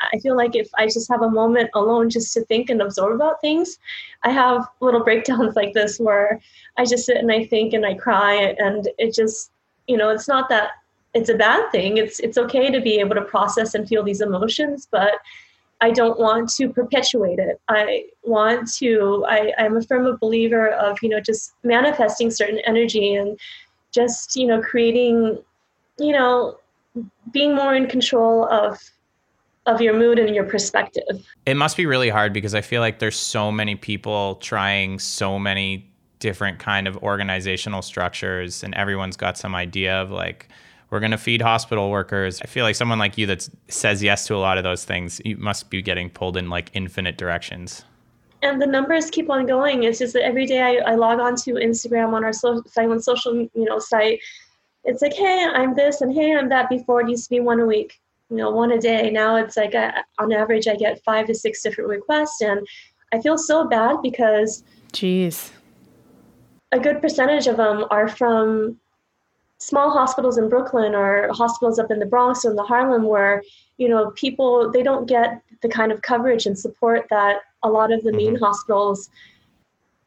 I 0.00 0.18
feel 0.20 0.38
like 0.38 0.56
if 0.56 0.70
I 0.78 0.86
just 0.86 1.10
have 1.10 1.20
a 1.20 1.30
moment 1.30 1.68
alone 1.74 2.08
just 2.08 2.32
to 2.32 2.44
think 2.46 2.70
and 2.70 2.80
absorb 2.80 3.14
about 3.14 3.42
things, 3.42 3.78
I 4.22 4.30
have 4.30 4.66
little 4.80 5.04
breakdowns 5.04 5.54
like 5.60 5.74
this 5.74 6.00
where 6.00 6.40
I 6.78 6.86
just 6.86 7.04
sit 7.04 7.18
and 7.18 7.30
I 7.30 7.44
think 7.44 7.74
and 7.74 7.84
I 7.84 7.92
cry, 7.92 8.56
and 8.58 8.88
it 8.96 9.14
just, 9.14 9.50
you 9.86 9.98
know, 9.98 10.08
it's 10.08 10.28
not 10.28 10.48
that 10.48 10.70
it's 11.14 11.28
a 11.28 11.34
bad 11.34 11.70
thing. 11.70 11.96
It's 11.96 12.20
it's 12.20 12.36
okay 12.36 12.70
to 12.70 12.80
be 12.80 12.98
able 12.98 13.14
to 13.14 13.22
process 13.22 13.74
and 13.74 13.88
feel 13.88 14.02
these 14.02 14.20
emotions, 14.20 14.88
but 14.90 15.14
I 15.80 15.90
don't 15.90 16.18
want 16.18 16.50
to 16.54 16.68
perpetuate 16.68 17.38
it. 17.38 17.60
I 17.68 18.06
want 18.22 18.72
to. 18.74 19.24
I, 19.28 19.52
I'm 19.58 19.76
a 19.76 19.82
firm 19.82 20.16
believer 20.20 20.68
of 20.70 20.98
you 21.02 21.08
know 21.08 21.20
just 21.20 21.54
manifesting 21.62 22.30
certain 22.30 22.58
energy 22.66 23.14
and 23.14 23.38
just 23.92 24.34
you 24.36 24.46
know 24.46 24.60
creating, 24.60 25.38
you 25.98 26.12
know, 26.12 26.58
being 27.30 27.54
more 27.54 27.74
in 27.74 27.86
control 27.86 28.46
of 28.48 28.78
of 29.66 29.80
your 29.80 29.94
mood 29.94 30.18
and 30.18 30.34
your 30.34 30.44
perspective. 30.44 31.26
It 31.46 31.54
must 31.54 31.76
be 31.76 31.86
really 31.86 32.10
hard 32.10 32.32
because 32.32 32.54
I 32.54 32.60
feel 32.60 32.80
like 32.80 32.98
there's 32.98 33.18
so 33.18 33.50
many 33.50 33.76
people 33.76 34.36
trying 34.36 34.98
so 34.98 35.38
many 35.38 35.90
different 36.18 36.58
kind 36.58 36.86
of 36.86 36.96
organizational 36.98 37.82
structures 37.82 38.62
and 38.62 38.74
everyone's 38.74 39.16
got 39.16 39.36
some 39.36 39.54
idea 39.54 40.00
of 40.00 40.10
like 40.10 40.48
we're 40.94 41.00
going 41.00 41.10
to 41.10 41.18
feed 41.18 41.42
hospital 41.42 41.90
workers. 41.90 42.40
I 42.40 42.46
feel 42.46 42.64
like 42.64 42.76
someone 42.76 43.00
like 43.00 43.18
you 43.18 43.26
that 43.26 43.48
says 43.66 44.00
yes 44.00 44.28
to 44.28 44.36
a 44.36 44.38
lot 44.38 44.58
of 44.58 44.64
those 44.64 44.84
things, 44.84 45.20
you 45.24 45.36
must 45.36 45.68
be 45.68 45.82
getting 45.82 46.08
pulled 46.08 46.36
in 46.36 46.48
like 46.48 46.70
infinite 46.72 47.18
directions. 47.18 47.84
And 48.42 48.62
the 48.62 48.66
numbers 48.66 49.10
keep 49.10 49.28
on 49.28 49.44
going. 49.44 49.82
It's 49.82 49.98
just 49.98 50.12
that 50.12 50.22
every 50.22 50.46
day 50.46 50.60
I, 50.60 50.92
I 50.92 50.94
log 50.94 51.18
on 51.18 51.34
to 51.34 51.54
Instagram 51.54 52.12
on 52.12 52.22
our 52.22 52.32
so, 52.32 52.62
Saigon 52.68 53.02
Social 53.02 53.34
you 53.34 53.64
know 53.64 53.80
site. 53.80 54.20
It's 54.84 55.02
like, 55.02 55.14
hey, 55.14 55.48
I'm 55.52 55.74
this 55.74 56.00
and 56.00 56.14
hey, 56.14 56.36
I'm 56.36 56.48
that. 56.50 56.68
Before 56.68 57.00
it 57.00 57.08
used 57.08 57.24
to 57.24 57.30
be 57.30 57.40
one 57.40 57.58
a 57.58 57.66
week, 57.66 58.00
you 58.30 58.36
know, 58.36 58.52
one 58.52 58.70
a 58.70 58.78
day. 58.78 59.10
Now 59.10 59.34
it's 59.34 59.56
like 59.56 59.74
I, 59.74 60.04
on 60.20 60.32
average 60.32 60.68
I 60.68 60.76
get 60.76 61.02
five 61.02 61.26
to 61.26 61.34
six 61.34 61.60
different 61.60 61.90
requests, 61.90 62.40
and 62.40 62.64
I 63.12 63.20
feel 63.20 63.36
so 63.36 63.66
bad 63.66 63.96
because, 64.00 64.62
jeez, 64.92 65.50
a 66.70 66.78
good 66.78 67.02
percentage 67.02 67.48
of 67.48 67.56
them 67.56 67.84
are 67.90 68.06
from 68.06 68.78
small 69.64 69.90
hospitals 69.90 70.36
in 70.36 70.48
Brooklyn 70.48 70.94
or 70.94 71.32
hospitals 71.32 71.78
up 71.78 71.90
in 71.90 71.98
the 71.98 72.06
Bronx 72.06 72.44
or 72.44 72.50
in 72.50 72.56
the 72.56 72.62
Harlem 72.62 73.04
where 73.04 73.42
you 73.78 73.88
know 73.88 74.10
people 74.10 74.70
they 74.70 74.82
don't 74.82 75.06
get 75.06 75.42
the 75.62 75.68
kind 75.68 75.90
of 75.90 76.02
coverage 76.02 76.46
and 76.46 76.58
support 76.58 77.06
that 77.10 77.38
a 77.62 77.68
lot 77.68 77.92
of 77.92 78.02
the 78.02 78.12
main 78.12 78.34
mm-hmm. 78.34 78.44
hospitals 78.44 79.08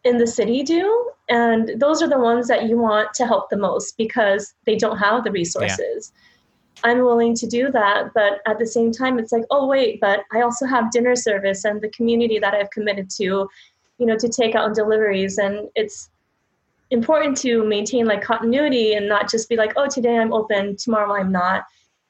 in 0.03 0.17
the 0.17 0.27
city 0.27 0.63
do 0.63 1.11
and 1.27 1.71
those 1.81 2.01
are 2.01 2.07
the 2.07 2.19
ones 2.19 2.47
that 2.47 2.69
you 2.69 2.77
want 2.77 3.13
to 3.13 3.25
help 3.25 3.49
the 3.49 3.57
most 3.57 3.97
because 3.97 4.53
they 4.65 4.75
don't 4.75 4.97
have 4.97 5.23
the 5.23 5.31
resources 5.31 6.13
yeah. 6.13 6.91
i'm 6.91 6.99
willing 6.99 7.35
to 7.35 7.47
do 7.47 7.71
that 7.71 8.13
but 8.13 8.39
at 8.45 8.59
the 8.59 8.65
same 8.65 8.91
time 8.91 9.19
it's 9.19 9.31
like 9.31 9.43
oh 9.49 9.67
wait 9.67 9.99
but 9.99 10.21
i 10.31 10.41
also 10.41 10.65
have 10.65 10.91
dinner 10.91 11.15
service 11.15 11.65
and 11.65 11.81
the 11.81 11.89
community 11.89 12.39
that 12.39 12.53
i've 12.53 12.69
committed 12.69 13.09
to 13.09 13.49
you 13.97 14.05
know 14.05 14.17
to 14.17 14.29
take 14.29 14.55
out 14.55 14.63
on 14.63 14.73
deliveries 14.73 15.39
and 15.39 15.67
it's 15.75 16.09
important 16.91 17.37
to 17.37 17.63
maintain 17.65 18.05
like 18.05 18.21
continuity 18.21 18.93
and 18.93 19.07
not 19.07 19.29
just 19.29 19.49
be 19.49 19.55
like, 19.55 19.73
oh, 19.75 19.87
today 19.87 20.17
I'm 20.17 20.33
open, 20.33 20.75
tomorrow 20.77 21.15
I'm 21.15 21.31
not. 21.31 21.65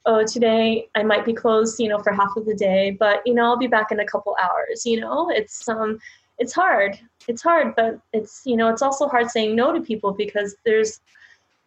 Oh, 0.06 0.26
today 0.26 0.88
I 0.96 1.04
might 1.04 1.26
be 1.26 1.34
closed, 1.34 1.80
you 1.80 1.90
know, 1.90 2.00
for 2.00 2.14
half 2.14 2.30
of 2.38 2.46
the 2.46 2.56
day, 2.56 2.92
but 2.92 3.22
you 3.26 3.34
know, 3.34 3.44
I'll 3.44 3.58
be 3.58 3.68
back 3.68 3.92
in 3.92 4.00
a 4.00 4.06
couple 4.06 4.36
hours. 4.42 4.86
You 4.86 5.02
know, 5.02 5.30
it's 5.30 5.68
um, 5.68 6.00
it's 6.38 6.54
hard. 6.54 6.98
It's 7.28 7.42
hard, 7.42 7.76
but 7.76 8.00
it's 8.14 8.42
you 8.46 8.56
know, 8.56 8.70
it's 8.70 8.82
also 8.82 9.08
hard 9.08 9.30
saying 9.30 9.56
no 9.56 9.74
to 9.74 9.82
people 9.82 10.14
because 10.14 10.56
there's 10.66 11.02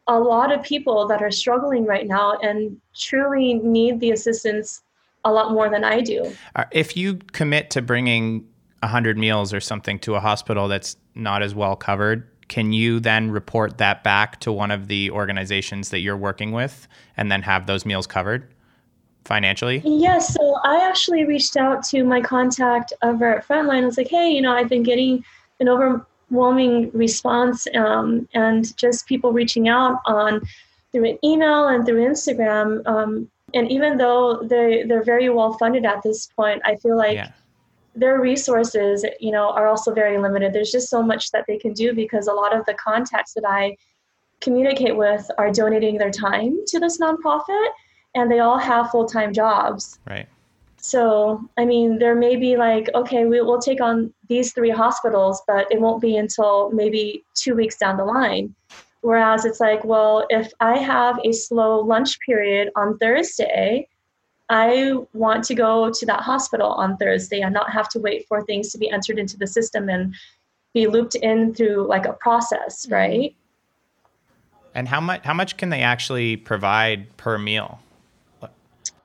a 0.06 0.18
lot 0.18 0.52
of 0.52 0.62
people 0.62 1.06
that 1.06 1.22
are 1.22 1.30
struggling 1.30 1.84
right 1.84 2.06
now 2.06 2.38
and 2.42 2.80
truly 2.96 3.54
need 3.54 4.00
the 4.00 4.10
assistance 4.12 4.82
a 5.24 5.32
lot 5.32 5.52
more 5.52 5.68
than 5.68 5.84
I 5.84 6.00
do. 6.00 6.32
Uh, 6.56 6.64
if 6.70 6.96
you 6.96 7.16
commit 7.32 7.70
to 7.70 7.82
bringing 7.82 8.46
100 8.80 9.18
meals 9.18 9.52
or 9.52 9.60
something 9.60 9.98
to 10.00 10.14
a 10.14 10.20
hospital 10.20 10.68
that's 10.68 10.96
not 11.14 11.42
as 11.42 11.54
well 11.54 11.76
covered, 11.76 12.29
can 12.50 12.72
you 12.72 12.98
then 12.98 13.30
report 13.30 13.78
that 13.78 14.02
back 14.02 14.40
to 14.40 14.50
one 14.50 14.72
of 14.72 14.88
the 14.88 15.08
organizations 15.12 15.90
that 15.90 16.00
you're 16.00 16.16
working 16.16 16.50
with 16.50 16.88
and 17.16 17.30
then 17.30 17.42
have 17.42 17.66
those 17.66 17.86
meals 17.86 18.08
covered 18.08 18.52
financially? 19.24 19.80
Yes. 19.84 20.34
So 20.34 20.56
I 20.64 20.84
actually 20.84 21.24
reached 21.24 21.56
out 21.56 21.84
to 21.84 22.02
my 22.02 22.20
contact 22.20 22.92
over 23.02 23.36
at 23.36 23.46
Frontline. 23.46 23.84
I 23.84 23.86
was 23.86 23.96
like, 23.96 24.08
hey, 24.08 24.30
you 24.30 24.42
know, 24.42 24.52
I've 24.52 24.68
been 24.68 24.82
getting 24.82 25.24
an 25.60 25.68
overwhelming 25.68 26.90
response 26.92 27.68
um, 27.76 28.28
and 28.34 28.76
just 28.76 29.06
people 29.06 29.32
reaching 29.32 29.68
out 29.68 30.00
on 30.04 30.40
through 30.90 31.08
an 31.08 31.18
email 31.22 31.68
and 31.68 31.86
through 31.86 32.04
Instagram. 32.04 32.84
Um, 32.84 33.30
and 33.54 33.70
even 33.70 33.96
though 33.96 34.42
they 34.42 34.82
they're 34.82 35.04
very 35.04 35.28
well 35.30 35.52
funded 35.52 35.84
at 35.84 36.02
this 36.02 36.26
point, 36.26 36.62
I 36.64 36.74
feel 36.76 36.96
like 36.96 37.14
yeah 37.14 37.30
their 37.94 38.20
resources, 38.20 39.04
you 39.18 39.32
know, 39.32 39.50
are 39.50 39.66
also 39.66 39.92
very 39.92 40.18
limited. 40.18 40.52
There's 40.52 40.70
just 40.70 40.88
so 40.88 41.02
much 41.02 41.30
that 41.32 41.44
they 41.46 41.58
can 41.58 41.72
do 41.72 41.92
because 41.92 42.28
a 42.28 42.32
lot 42.32 42.56
of 42.56 42.64
the 42.66 42.74
contacts 42.74 43.34
that 43.34 43.44
I 43.46 43.76
communicate 44.40 44.96
with 44.96 45.28
are 45.38 45.50
donating 45.50 45.98
their 45.98 46.10
time 46.10 46.58
to 46.68 46.78
this 46.78 46.98
nonprofit 46.98 47.68
and 48.14 48.30
they 48.30 48.40
all 48.40 48.58
have 48.58 48.90
full-time 48.90 49.32
jobs. 49.32 49.98
Right. 50.08 50.28
So, 50.78 51.46
I 51.58 51.66
mean, 51.66 51.98
there 51.98 52.14
may 52.14 52.36
be 52.36 52.56
like, 52.56 52.88
okay, 52.94 53.26
we 53.26 53.42
will 53.42 53.60
take 53.60 53.82
on 53.82 54.14
these 54.28 54.52
three 54.52 54.70
hospitals, 54.70 55.42
but 55.46 55.70
it 55.70 55.80
won't 55.80 56.00
be 56.00 56.16
until 56.16 56.70
maybe 56.70 57.22
two 57.34 57.54
weeks 57.54 57.76
down 57.76 57.98
the 57.98 58.04
line. 58.04 58.54
Whereas 59.02 59.44
it's 59.44 59.60
like, 59.60 59.84
well, 59.84 60.26
if 60.30 60.50
I 60.60 60.78
have 60.78 61.18
a 61.24 61.32
slow 61.32 61.80
lunch 61.80 62.18
period 62.20 62.70
on 62.76 62.98
Thursday, 62.98 63.88
I 64.50 64.96
want 65.14 65.44
to 65.44 65.54
go 65.54 65.90
to 65.90 66.06
that 66.06 66.20
hospital 66.20 66.72
on 66.72 66.96
Thursday 66.96 67.40
and 67.40 67.54
not 67.54 67.70
have 67.72 67.88
to 67.90 68.00
wait 68.00 68.26
for 68.26 68.44
things 68.44 68.72
to 68.72 68.78
be 68.78 68.90
entered 68.90 69.18
into 69.18 69.38
the 69.38 69.46
system 69.46 69.88
and 69.88 70.12
be 70.74 70.88
looped 70.88 71.14
in 71.14 71.54
through 71.54 71.86
like 71.86 72.04
a 72.04 72.14
process, 72.14 72.84
mm-hmm. 72.84 72.94
right? 72.94 73.36
And 74.74 74.88
how 74.88 75.00
much 75.00 75.24
how 75.24 75.34
much 75.34 75.56
can 75.56 75.70
they 75.70 75.82
actually 75.82 76.36
provide 76.36 77.16
per 77.16 77.38
meal? 77.38 77.80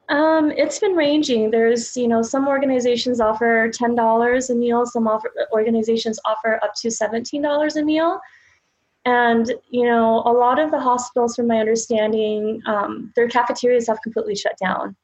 Um, 0.10 0.52
it's 0.52 0.78
been 0.78 0.94
ranging. 0.94 1.50
There's, 1.50 1.98
you 1.98 2.08
know, 2.08 2.22
some 2.22 2.48
organizations 2.48 3.20
offer 3.20 3.70
ten 3.74 3.96
dollars 3.96 4.50
a 4.50 4.56
meal. 4.56 4.86
Some 4.86 5.08
offer, 5.08 5.32
organizations 5.52 6.20
offer 6.26 6.60
up 6.64 6.74
to 6.82 6.92
seventeen 6.92 7.42
dollars 7.42 7.76
a 7.76 7.84
meal. 7.84 8.20
And 9.06 9.52
you 9.70 9.86
know, 9.86 10.24
a 10.26 10.34
lot 10.34 10.60
of 10.60 10.72
the 10.72 10.80
hospitals, 10.80 11.36
from 11.36 11.48
my 11.48 11.60
understanding, 11.60 12.62
um, 12.66 13.12
their 13.16 13.28
cafeterias 13.28 13.88
have 13.88 14.02
completely 14.04 14.36
shut 14.36 14.58
down. 14.58 14.96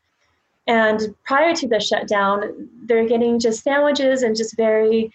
And 0.67 1.15
prior 1.25 1.55
to 1.55 1.67
the 1.67 1.79
shutdown, 1.79 2.69
they're 2.85 3.07
getting 3.07 3.39
just 3.39 3.63
sandwiches 3.63 4.23
and 4.23 4.35
just 4.35 4.55
very, 4.55 5.11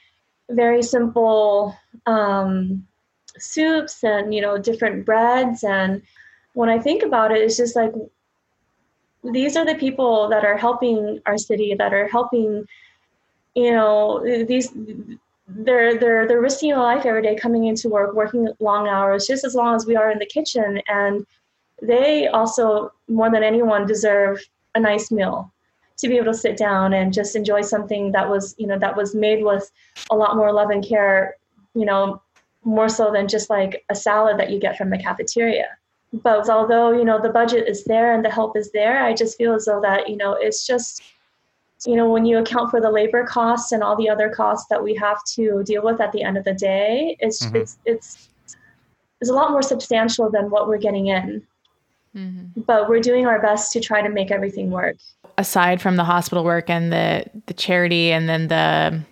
very 0.50 0.82
simple 0.82 1.76
um, 2.06 2.86
soups 3.38 4.02
and 4.02 4.34
you 4.34 4.40
know 4.40 4.58
different 4.58 5.04
breads. 5.04 5.62
And 5.64 6.02
when 6.54 6.68
I 6.68 6.78
think 6.78 7.02
about 7.02 7.32
it, 7.32 7.38
it's 7.38 7.56
just 7.56 7.76
like 7.76 7.92
these 9.32 9.56
are 9.56 9.64
the 9.64 9.74
people 9.74 10.28
that 10.28 10.44
are 10.44 10.56
helping 10.56 11.20
our 11.26 11.38
city, 11.38 11.74
that 11.74 11.92
are 11.92 12.08
helping, 12.08 12.66
you 13.54 13.72
know, 13.72 14.22
these 14.44 14.72
they're 15.48 15.98
they're 15.98 16.26
they're 16.26 16.40
risking 16.40 16.70
their 16.70 16.80
life 16.80 17.06
every 17.06 17.22
day 17.22 17.36
coming 17.36 17.66
into 17.66 17.88
work, 17.88 18.14
working 18.14 18.48
long 18.58 18.88
hours, 18.88 19.26
just 19.26 19.44
as 19.44 19.54
long 19.54 19.74
as 19.74 19.86
we 19.86 19.96
are 19.96 20.10
in 20.10 20.18
the 20.18 20.26
kitchen. 20.26 20.80
And 20.88 21.26
they 21.82 22.26
also, 22.28 22.92
more 23.08 23.30
than 23.30 23.42
anyone, 23.42 23.86
deserve 23.86 24.40
a 24.76 24.80
nice 24.80 25.10
meal 25.10 25.52
to 25.98 26.08
be 26.08 26.16
able 26.16 26.32
to 26.32 26.38
sit 26.38 26.56
down 26.56 26.92
and 26.92 27.12
just 27.12 27.34
enjoy 27.34 27.62
something 27.62 28.12
that 28.12 28.28
was, 28.28 28.54
you 28.58 28.66
know, 28.66 28.78
that 28.78 28.96
was 28.96 29.14
made 29.14 29.42
with 29.42 29.70
a 30.10 30.16
lot 30.16 30.36
more 30.36 30.52
love 30.52 30.70
and 30.70 30.86
care, 30.86 31.36
you 31.74 31.86
know, 31.86 32.20
more 32.64 32.88
so 32.88 33.10
than 33.12 33.28
just 33.28 33.48
like 33.48 33.84
a 33.88 33.94
salad 33.94 34.38
that 34.38 34.50
you 34.50 34.60
get 34.60 34.76
from 34.76 34.90
the 34.90 34.98
cafeteria 34.98 35.68
but 36.12 36.48
although 36.48 36.92
you 36.92 37.04
know 37.04 37.20
the 37.20 37.28
budget 37.28 37.68
is 37.68 37.84
there 37.84 38.14
and 38.14 38.24
the 38.24 38.30
help 38.30 38.56
is 38.56 38.70
there 38.72 39.02
i 39.02 39.12
just 39.12 39.36
feel 39.36 39.54
as 39.54 39.64
though 39.64 39.80
that 39.80 40.08
you 40.08 40.16
know 40.16 40.34
it's 40.34 40.66
just 40.66 41.02
you 41.84 41.96
know 41.96 42.08
when 42.08 42.24
you 42.24 42.38
account 42.38 42.70
for 42.70 42.80
the 42.80 42.90
labor 42.90 43.24
costs 43.24 43.72
and 43.72 43.82
all 43.82 43.96
the 43.96 44.08
other 44.08 44.28
costs 44.28 44.66
that 44.68 44.82
we 44.82 44.94
have 44.94 45.22
to 45.24 45.62
deal 45.64 45.82
with 45.82 46.00
at 46.00 46.12
the 46.12 46.22
end 46.22 46.36
of 46.36 46.44
the 46.44 46.54
day 46.54 47.16
it's 47.20 47.44
mm-hmm. 47.44 47.56
it's 47.56 47.78
it's 47.84 48.28
it's 49.20 49.30
a 49.30 49.34
lot 49.34 49.50
more 49.50 49.62
substantial 49.62 50.30
than 50.30 50.50
what 50.50 50.68
we're 50.68 50.78
getting 50.78 51.08
in 51.08 51.42
mm-hmm. 52.16 52.60
but 52.62 52.88
we're 52.88 53.00
doing 53.00 53.26
our 53.26 53.40
best 53.40 53.72
to 53.72 53.80
try 53.80 54.00
to 54.02 54.08
make 54.08 54.30
everything 54.30 54.70
work 54.70 54.96
aside 55.38 55.80
from 55.80 55.96
the 55.96 56.04
hospital 56.04 56.44
work 56.44 56.70
and 56.70 56.92
the 56.92 57.24
the 57.46 57.54
charity 57.54 58.12
and 58.12 58.28
then 58.28 58.48
the 58.48 59.04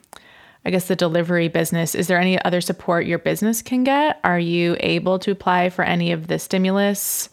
I 0.67 0.71
guess 0.71 0.89
the 0.89 0.97
delivery 0.97 1.49
business, 1.49 1.95
is 1.95 2.07
there 2.07 2.19
any 2.19 2.43
other 2.43 2.63
support 2.63 3.05
your 3.05 3.19
business 3.19 3.61
can 3.61 3.85
get? 3.85 4.19
Are 4.25 4.39
you 4.39 4.77
able 4.81 5.19
to 5.19 5.31
apply 5.31 5.69
for 5.69 5.85
any 5.85 6.11
of 6.11 6.29
the 6.29 6.39
stimulus 6.39 7.29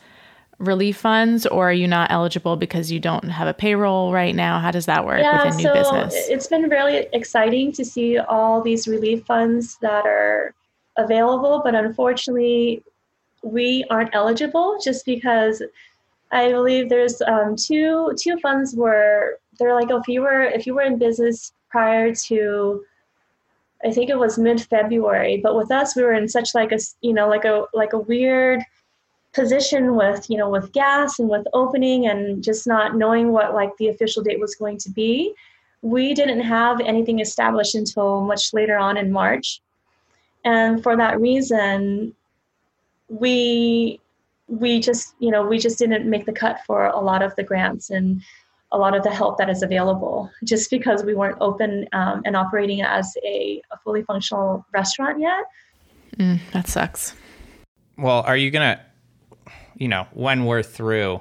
relief 0.58 0.98
funds 0.98 1.46
or 1.46 1.70
are 1.70 1.74
you 1.74 1.88
not 1.88 2.12
eligible 2.12 2.56
because 2.56 2.92
you 2.92 3.00
don't 3.00 3.30
have 3.30 3.48
a 3.48 3.54
payroll 3.54 4.12
right 4.12 4.36
now? 4.36 4.60
How 4.60 4.70
does 4.70 4.86
that 4.86 5.06
work 5.06 5.22
yeah, 5.22 5.46
with 5.46 5.54
a 5.54 5.58
new 5.58 5.64
so 5.64 5.74
business? 5.74 6.14
It's 6.30 6.48
been 6.48 6.70
really 6.70 7.08
exciting 7.14 7.72
to 7.74 7.86
see 7.86 8.18
all 8.18 8.62
these 8.62 8.88
relief 8.88 9.26
funds 9.26 9.78
that 9.82 10.06
are 10.06 10.54
available, 10.98 11.62
but 11.64 11.74
unfortunately, 11.74 12.84
we 13.44 13.86
aren't 13.90 14.14
eligible 14.14 14.78
just 14.84 15.06
because 15.06 15.62
I 16.32 16.52
believe 16.52 16.90
there's 16.90 17.22
um, 17.22 17.56
two 17.56 18.14
two 18.18 18.38
funds 18.40 18.76
where 18.76 19.38
they're 19.60 19.76
like, 19.76 19.92
oh, 19.92 19.98
if 19.98 20.08
you 20.08 20.22
were 20.22 20.44
if 20.44 20.66
you 20.66 20.76
were 20.76 20.84
in 20.84 20.98
business 20.98 21.54
prior 21.70 22.14
to 22.14 22.84
I 23.84 23.92
think 23.92 24.10
it 24.10 24.18
was 24.18 24.38
mid 24.38 24.62
February. 24.62 25.38
But 25.38 25.56
with 25.56 25.72
us, 25.72 25.96
we 25.96 26.04
were 26.04 26.14
in 26.14 26.28
such 26.28 26.54
like 26.54 26.72
a 26.72 26.80
you 27.02 27.14
know 27.14 27.28
like 27.28 27.46
a 27.46 27.66
like 27.74 27.94
a 27.94 28.00
weird 28.00 28.62
position 29.34 29.96
with 29.96 30.30
you 30.30 30.38
know 30.38 30.50
with 30.50 30.72
gas 30.74 31.20
and 31.20 31.30
with 31.30 31.46
opening 31.54 32.08
and 32.08 32.44
just 32.44 32.68
not 32.68 32.96
knowing 32.96 33.32
what 33.32 33.54
like 33.54 33.76
the 33.78 33.88
official 33.88 34.24
date 34.24 34.40
was 34.40 34.56
going 34.56 34.78
to 34.80 34.90
be. 34.90 35.34
We 35.82 36.14
didn't 36.14 36.42
have 36.42 36.80
anything 36.82 37.20
established 37.20 37.74
until 37.74 38.22
much 38.22 38.54
later 38.54 38.78
on 38.78 38.98
in 38.98 39.12
March, 39.12 39.62
and 40.46 40.84
for 40.84 40.96
that 40.96 41.20
reason, 41.20 42.16
we 43.12 44.00
we 44.48 44.80
just 44.80 45.16
you 45.20 45.30
know 45.30 45.46
we 45.46 45.60
just 45.60 45.78
didn't 45.78 46.10
make 46.10 46.26
the 46.26 46.32
cut 46.32 46.60
for 46.66 46.88
a 46.88 47.00
lot 47.00 47.22
of 47.22 47.36
the 47.36 47.44
grants 47.44 47.90
and 47.90 48.22
a 48.72 48.78
lot 48.78 48.96
of 48.96 49.04
the 49.04 49.12
help 49.12 49.38
that 49.38 49.50
is 49.50 49.62
available 49.64 50.32
just 50.46 50.70
because 50.70 51.04
we 51.04 51.14
weren't 51.14 51.38
open 51.42 51.86
um, 51.92 52.22
and 52.24 52.38
operating 52.38 52.82
as 52.82 53.14
a, 53.22 53.62
a, 53.72 53.78
fully 53.80 54.02
functional 54.04 54.66
restaurant 54.74 55.20
yet. 55.20 55.44
Mm, 56.18 56.40
that 56.54 56.70
sucks. 56.70 57.14
Well, 57.98 58.22
are 58.22 58.38
you 58.38 58.50
going 58.50 58.78
to, 58.78 59.52
you 59.76 59.90
know, 59.90 60.08
when 60.14 60.46
we're 60.46 60.64
through 60.64 61.20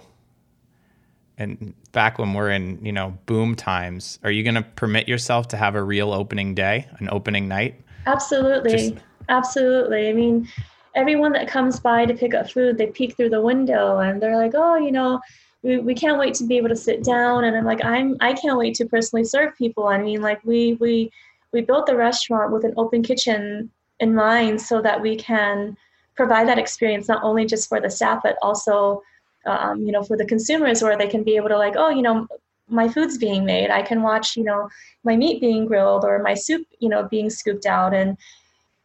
and 1.38 1.74
back 1.90 2.20
when 2.20 2.35
we're 2.35 2.50
in, 2.50 2.85
you 2.85 2.92
know, 2.92 3.18
boom 3.26 3.57
times, 3.57 4.20
are 4.22 4.31
you 4.31 4.44
going 4.44 4.55
to 4.55 4.62
permit 4.62 5.09
yourself 5.09 5.48
to 5.48 5.57
have 5.57 5.74
a 5.74 5.83
real 5.83 6.12
opening 6.12 6.55
day, 6.55 6.87
an 6.98 7.09
opening 7.11 7.48
night? 7.48 7.81
Absolutely. 8.07 8.70
Just- 8.70 8.94
Absolutely. 9.29 10.09
I 10.09 10.12
mean, 10.12 10.48
everyone 10.94 11.33
that 11.33 11.48
comes 11.48 11.81
by 11.81 12.05
to 12.07 12.14
pick 12.14 12.35
up 12.35 12.50
food, 12.50 12.79
they 12.79 12.88
peek 12.88 13.16
through 13.16 13.31
the 13.31 13.40
window 13.40 13.98
and 13.98 14.20
they're 14.20 14.37
like, 14.37 14.53
oh, 14.55 14.76
you 14.76 14.92
know, 14.92 15.20
we, 15.62 15.79
we 15.79 15.94
can't 15.94 16.18
wait 16.18 16.35
to 16.35 16.44
be 16.44 16.57
able 16.57 16.68
to 16.68 16.76
sit 16.76 17.05
down. 17.05 17.44
And 17.44 17.57
i'm 17.57 17.64
like 17.64 17.85
i'm 17.85 18.16
i 18.20 18.33
can't 18.33 18.59
wait 18.59 18.74
to 18.76 18.87
personally 18.87 19.24
serve 19.24 19.57
people. 19.57 19.88
I 19.88 19.98
mean 19.98 20.22
like 20.22 20.40
we 20.44 20.74
we 20.74 21.11
we 21.53 21.61
built 21.61 21.87
the 21.87 21.96
restaurant 21.96 22.53
with 22.53 22.64
an 22.64 22.74
open 22.76 23.03
kitchen 23.03 23.70
in 23.98 24.14
mind 24.14 24.61
so 24.61 24.81
that 24.81 25.00
we 25.00 25.16
can 25.16 25.76
provide 26.16 26.48
that 26.48 26.59
experience 26.59 27.09
not 27.09 27.22
only 27.22 27.44
just 27.44 27.68
for 27.68 27.81
the 27.81 27.90
staff 27.90 28.20
but 28.22 28.37
also 28.42 29.03
um, 29.46 29.83
you 29.83 29.92
know 29.92 30.03
for 30.03 30.16
the 30.16 30.24
consumers 30.24 30.83
where 30.83 30.96
they 30.96 31.09
can 31.09 31.22
be 31.22 31.37
able 31.37 31.48
to 31.48 31.59
like 31.59 31.74
oh 31.76 31.90
you 31.90 32.03
know 32.03 32.26
my 32.72 32.88
food's 32.88 33.18
being 33.18 33.44
made. 33.44 33.68
I 33.68 33.83
can 33.83 34.00
watch 34.03 34.37
you 34.37 34.44
know 34.44 34.68
my 35.05 35.16
meat 35.16 35.40
being 35.40 35.66
grilled 35.66 36.05
or 36.05 36.22
my 36.22 36.35
soup 36.35 36.66
you 36.79 36.88
know 36.88 37.07
being 37.09 37.29
scooped 37.29 37.66
out. 37.66 37.92
And 37.92 38.16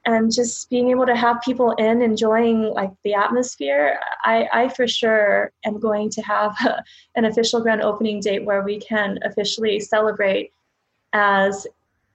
and 0.06 0.32
just 0.32 0.70
being 0.70 0.92
able 0.92 1.06
to 1.06 1.16
have 1.16 1.42
people 1.42 1.72
in 1.74 2.02
enjoying 2.02 2.64
like 2.74 2.92
the 3.04 3.14
atmosphere 3.14 4.00
i 4.24 4.48
i 4.54 4.70
for 4.70 4.88
sure 4.88 5.52
am 5.66 5.80
going 5.80 6.10
to 6.10 6.22
have 6.22 6.56
a, 6.66 6.84
an 7.16 7.26
official 7.26 7.62
grand 7.62 7.82
opening 7.82 8.20
date 8.20 8.46
where 8.46 8.64
we 8.64 8.80
can 8.80 9.20
officially 9.24 9.80
celebrate 9.80 10.52
as 11.14 11.68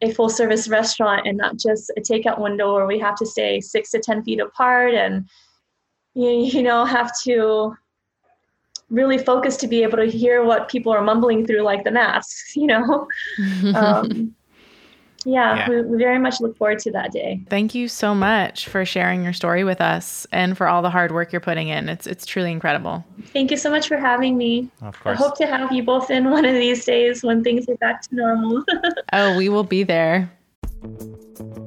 a 0.02 0.12
full 0.12 0.28
service 0.28 0.68
restaurant 0.68 1.26
and 1.26 1.36
not 1.36 1.58
just 1.58 1.90
a 1.96 2.00
takeout 2.00 2.38
window 2.38 2.74
where 2.74 2.86
we 2.86 2.98
have 2.98 3.16
to 3.16 3.26
stay 3.26 3.60
six 3.60 3.90
to 3.90 3.98
ten 3.98 4.22
feet 4.22 4.40
apart 4.40 4.94
and 4.94 5.28
you, 6.14 6.30
you 6.30 6.62
know 6.62 6.84
have 6.84 7.12
to 7.20 7.76
really 8.88 9.18
focus 9.18 9.56
to 9.56 9.68
be 9.68 9.82
able 9.82 9.98
to 9.98 10.06
hear 10.06 10.42
what 10.44 10.68
people 10.68 10.92
are 10.92 11.02
mumbling 11.02 11.46
through 11.46 11.62
like 11.62 11.84
the 11.84 11.90
masks 11.90 12.56
you 12.56 12.66
know? 12.66 13.06
Um, 13.74 14.34
yeah, 15.24 15.56
yeah. 15.56 15.68
We, 15.68 15.82
we, 15.82 15.98
very 15.98 16.18
much 16.18 16.40
look 16.40 16.56
forward 16.56 16.78
to 16.80 16.90
that 16.92 17.12
day. 17.12 17.40
Thank 17.48 17.74
you 17.74 17.88
so 17.88 18.14
much 18.14 18.68
for 18.68 18.84
sharing 18.84 19.22
your 19.22 19.32
story 19.32 19.64
with 19.64 19.80
us 19.80 20.26
and 20.32 20.56
for 20.56 20.66
all 20.66 20.82
the 20.82 20.90
hard 20.90 21.12
work 21.12 21.32
you're 21.32 21.40
putting 21.40 21.68
in. 21.68 21.88
It's 21.88 22.06
it's 22.06 22.24
truly 22.24 22.52
incredible. 22.52 23.04
Thank 23.32 23.50
you 23.50 23.56
so 23.56 23.70
much 23.70 23.88
for 23.88 23.96
having 23.96 24.38
me. 24.38 24.70
Of 24.82 24.98
course. 25.00 25.18
I 25.18 25.22
hope 25.22 25.36
to 25.38 25.46
have 25.46 25.72
you 25.72 25.82
both 25.82 26.10
in 26.10 26.30
one 26.30 26.44
of 26.44 26.54
these 26.54 26.84
days 26.84 27.22
when 27.22 27.44
things 27.44 27.68
are 27.68 27.76
back 27.76 28.02
to 28.02 28.14
normal. 28.14 28.64
oh, 29.12 29.36
we 29.36 29.48
will 29.48 29.64
be 29.64 29.82
there. 29.82 30.30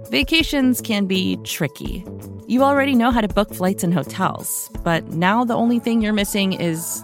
Vacations 0.10 0.82
can 0.82 1.06
be 1.06 1.38
tricky. 1.44 2.06
You 2.48 2.64
already 2.64 2.94
know 2.94 3.10
how 3.10 3.22
to 3.22 3.28
book 3.28 3.54
flights 3.54 3.84
and 3.84 3.94
hotels, 3.94 4.70
but 4.84 5.08
now 5.10 5.44
the 5.44 5.56
only 5.56 5.80
thing 5.80 6.02
you're 6.02 6.14
missing 6.14 6.54
is, 6.54 7.04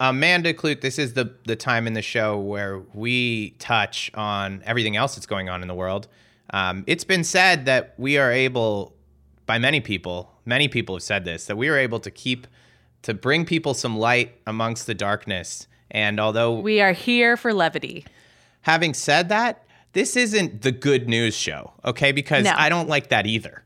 Amanda 0.00 0.52
Kludt, 0.54 0.80
this 0.80 0.98
is 0.98 1.14
the 1.14 1.34
the 1.46 1.56
time 1.56 1.86
in 1.86 1.92
the 1.94 2.02
show 2.02 2.38
where 2.38 2.80
we 2.94 3.50
touch 3.58 4.10
on 4.14 4.62
everything 4.64 4.96
else 4.96 5.14
that's 5.14 5.26
going 5.26 5.48
on 5.48 5.62
in 5.62 5.68
the 5.68 5.74
world. 5.74 6.08
Um, 6.50 6.84
it's 6.86 7.04
been 7.04 7.24
said 7.24 7.66
that 7.66 7.94
we 7.98 8.18
are 8.18 8.30
able, 8.30 8.94
by 9.46 9.58
many 9.58 9.80
people, 9.80 10.30
many 10.44 10.68
people 10.68 10.94
have 10.94 11.02
said 11.02 11.24
this, 11.24 11.46
that 11.46 11.56
we 11.56 11.68
are 11.68 11.76
able 11.76 11.98
to 12.00 12.10
keep, 12.10 12.46
to 13.02 13.14
bring 13.14 13.44
people 13.44 13.74
some 13.74 13.98
light 13.98 14.40
amongst 14.46 14.86
the 14.86 14.94
darkness. 14.94 15.66
And 15.90 16.20
although 16.20 16.60
We 16.60 16.80
are 16.80 16.92
here 16.92 17.36
for 17.36 17.52
levity. 17.52 18.04
having 18.62 18.94
said 18.94 19.28
that, 19.30 19.64
this 19.92 20.16
isn't 20.16 20.62
the 20.62 20.72
good 20.72 21.08
news 21.08 21.34
show, 21.34 21.72
okay? 21.84 22.12
Because 22.12 22.44
No. 22.44 22.52
I 22.56 22.68
don't 22.68 22.88
like 22.88 23.08
that 23.08 23.26
either. 23.26 23.62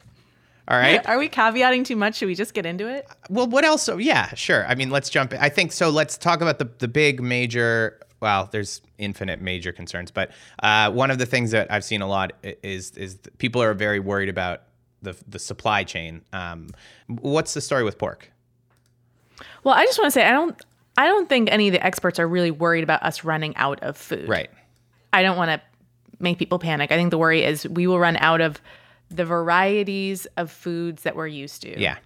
All 0.70 0.78
right. 0.78 1.04
Are 1.08 1.18
we 1.18 1.28
caveating 1.28 1.84
too 1.84 1.96
much? 1.96 2.16
Should 2.16 2.26
we 2.26 2.34
just 2.34 2.54
get 2.54 2.64
into 2.64 2.88
it? 2.88 3.08
Well, 3.28 3.48
what 3.48 3.64
else? 3.64 3.88
Yeah, 3.98 4.32
sure. 4.34 4.66
I 4.66 4.76
mean, 4.76 4.90
let's 4.90 5.10
jump. 5.10 5.32
In. 5.32 5.40
I 5.40 5.48
think 5.48 5.72
so. 5.72 5.90
Let's 5.90 6.16
talk 6.16 6.40
about 6.40 6.58
the 6.58 6.70
the 6.78 6.88
big 6.88 7.20
major. 7.20 7.98
Well, 8.20 8.48
there's 8.52 8.82
infinite 8.98 9.40
major 9.40 9.72
concerns, 9.72 10.10
but 10.10 10.30
uh, 10.62 10.90
one 10.90 11.10
of 11.10 11.18
the 11.18 11.26
things 11.26 11.50
that 11.52 11.72
I've 11.72 11.84
seen 11.84 12.02
a 12.02 12.06
lot 12.06 12.32
is 12.42 12.92
is 12.92 13.18
people 13.38 13.62
are 13.62 13.74
very 13.74 13.98
worried 13.98 14.28
about 14.28 14.62
the 15.02 15.16
the 15.26 15.38
supply 15.38 15.84
chain. 15.84 16.22
Um, 16.32 16.68
what's 17.08 17.54
the 17.54 17.60
story 17.60 17.82
with 17.82 17.98
pork? 17.98 18.30
Well, 19.64 19.74
I 19.74 19.84
just 19.84 19.98
want 19.98 20.06
to 20.06 20.12
say 20.12 20.24
I 20.24 20.32
don't 20.32 20.60
I 20.96 21.06
don't 21.06 21.28
think 21.28 21.50
any 21.50 21.68
of 21.68 21.72
the 21.72 21.84
experts 21.84 22.18
are 22.18 22.28
really 22.28 22.50
worried 22.50 22.84
about 22.84 23.02
us 23.02 23.24
running 23.24 23.56
out 23.56 23.80
of 23.82 23.96
food. 23.96 24.28
Right. 24.28 24.50
I 25.12 25.22
don't 25.22 25.36
want 25.36 25.50
to 25.50 25.60
make 26.20 26.38
people 26.38 26.58
panic. 26.58 26.92
I 26.92 26.96
think 26.96 27.10
the 27.10 27.18
worry 27.18 27.42
is 27.42 27.66
we 27.66 27.86
will 27.86 27.98
run 27.98 28.16
out 28.18 28.40
of 28.40 28.60
the 29.10 29.24
varieties 29.24 30.26
of 30.36 30.50
foods 30.50 31.02
that 31.02 31.16
we're 31.16 31.26
used 31.26 31.62
to. 31.62 31.78
Yeah. 31.80 31.96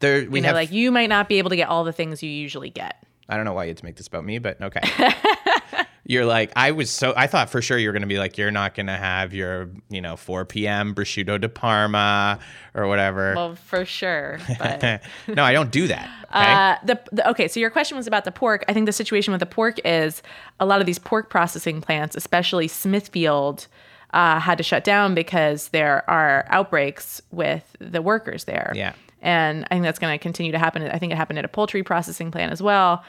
There 0.00 0.28
we 0.28 0.38
You 0.38 0.42
know, 0.42 0.48
have. 0.48 0.54
like 0.54 0.72
you 0.72 0.90
might 0.90 1.08
not 1.08 1.28
be 1.28 1.38
able 1.38 1.50
to 1.50 1.56
get 1.56 1.68
all 1.68 1.84
the 1.84 1.92
things 1.92 2.22
you 2.22 2.30
usually 2.30 2.70
get. 2.70 3.02
I 3.28 3.36
don't 3.36 3.44
know 3.44 3.52
why 3.52 3.64
you 3.64 3.68
had 3.70 3.78
to 3.78 3.84
make 3.84 3.96
this 3.96 4.06
about 4.06 4.24
me, 4.24 4.38
but 4.38 4.60
okay. 4.60 4.80
you're 6.04 6.26
like, 6.26 6.52
I 6.56 6.72
was 6.72 6.90
so, 6.90 7.14
I 7.16 7.26
thought 7.28 7.48
for 7.50 7.62
sure 7.62 7.78
you 7.78 7.88
were 7.88 7.92
going 7.92 8.02
to 8.02 8.08
be 8.08 8.18
like, 8.18 8.36
you're 8.36 8.50
not 8.50 8.74
going 8.74 8.88
to 8.88 8.96
have 8.96 9.32
your, 9.32 9.70
you 9.88 10.00
know, 10.00 10.16
4 10.16 10.44
p.m. 10.44 10.94
prosciutto 10.94 11.40
de 11.40 11.48
Parma 11.48 12.38
or 12.74 12.88
whatever. 12.88 13.34
Well, 13.34 13.54
for 13.54 13.84
sure. 13.84 14.38
But 14.58 15.02
no, 15.28 15.44
I 15.44 15.52
don't 15.52 15.70
do 15.70 15.88
that. 15.88 16.08
Okay. 16.32 16.50
Uh, 16.50 16.76
the, 16.86 17.00
the 17.12 17.28
okay, 17.28 17.46
so 17.46 17.60
your 17.60 17.68
question 17.68 17.94
was 17.94 18.06
about 18.06 18.24
the 18.24 18.32
pork. 18.32 18.64
I 18.66 18.72
think 18.72 18.86
the 18.86 18.92
situation 18.92 19.32
with 19.32 19.40
the 19.40 19.44
pork 19.44 19.78
is 19.84 20.22
a 20.60 20.64
lot 20.64 20.80
of 20.80 20.86
these 20.86 20.98
pork 20.98 21.28
processing 21.28 21.82
plants, 21.82 22.16
especially 22.16 22.68
Smithfield, 22.68 23.66
uh, 24.12 24.38
had 24.40 24.58
to 24.58 24.64
shut 24.64 24.84
down 24.84 25.14
because 25.14 25.68
there 25.68 26.08
are 26.10 26.44
outbreaks 26.48 27.22
with 27.30 27.64
the 27.78 28.02
workers 28.02 28.44
there. 28.44 28.72
Yeah. 28.74 28.92
and 29.20 29.64
I 29.64 29.74
think 29.74 29.84
that's 29.84 29.98
going 29.98 30.12
to 30.12 30.22
continue 30.22 30.52
to 30.52 30.58
happen. 30.58 30.82
I 30.82 30.98
think 30.98 31.12
it 31.12 31.16
happened 31.16 31.38
at 31.38 31.44
a 31.44 31.48
poultry 31.48 31.82
processing 31.82 32.30
plant 32.30 32.52
as 32.52 32.62
well. 32.62 33.04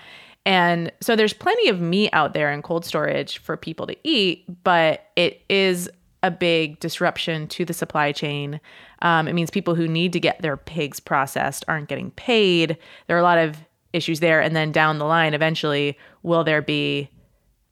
And 0.46 0.92
so 1.02 1.16
there's 1.16 1.34
plenty 1.34 1.70
of 1.70 1.80
meat 1.80 2.10
out 2.14 2.34
there 2.34 2.52
in 2.52 2.62
cold 2.62 2.86
storage 2.86 3.38
for 3.38 3.56
people 3.56 3.88
to 3.88 3.96
eat, 4.04 4.44
but 4.64 5.08
it 5.16 5.42
is 5.50 5.90
a 6.22 6.32
big 6.32 6.80
disruption 6.80 7.48
to 7.48 7.66
the 7.66 7.74
supply 7.74 8.12
chain. 8.12 8.60
Um, 9.02 9.28
it 9.28 9.34
means 9.34 9.50
people 9.50 9.76
who 9.76 9.88
need 9.88 10.14
to 10.14 10.20
get 10.20 10.42
their 10.42 10.56
pigs 10.56 11.00
processed 11.00 11.66
aren't 11.68 11.90
getting 11.90 12.12
paid. 12.12 12.78
There 13.08 13.18
are 13.18 13.20
a 13.20 13.24
lot 13.24 13.38
of 13.38 13.58
issues 13.92 14.20
there. 14.20 14.42
And 14.42 14.56
then 14.56 14.72
down 14.72 15.00
the 15.00 15.06
line, 15.06 15.34
eventually, 15.34 15.98
will 16.24 16.44
there 16.44 16.62
be? 16.62 17.10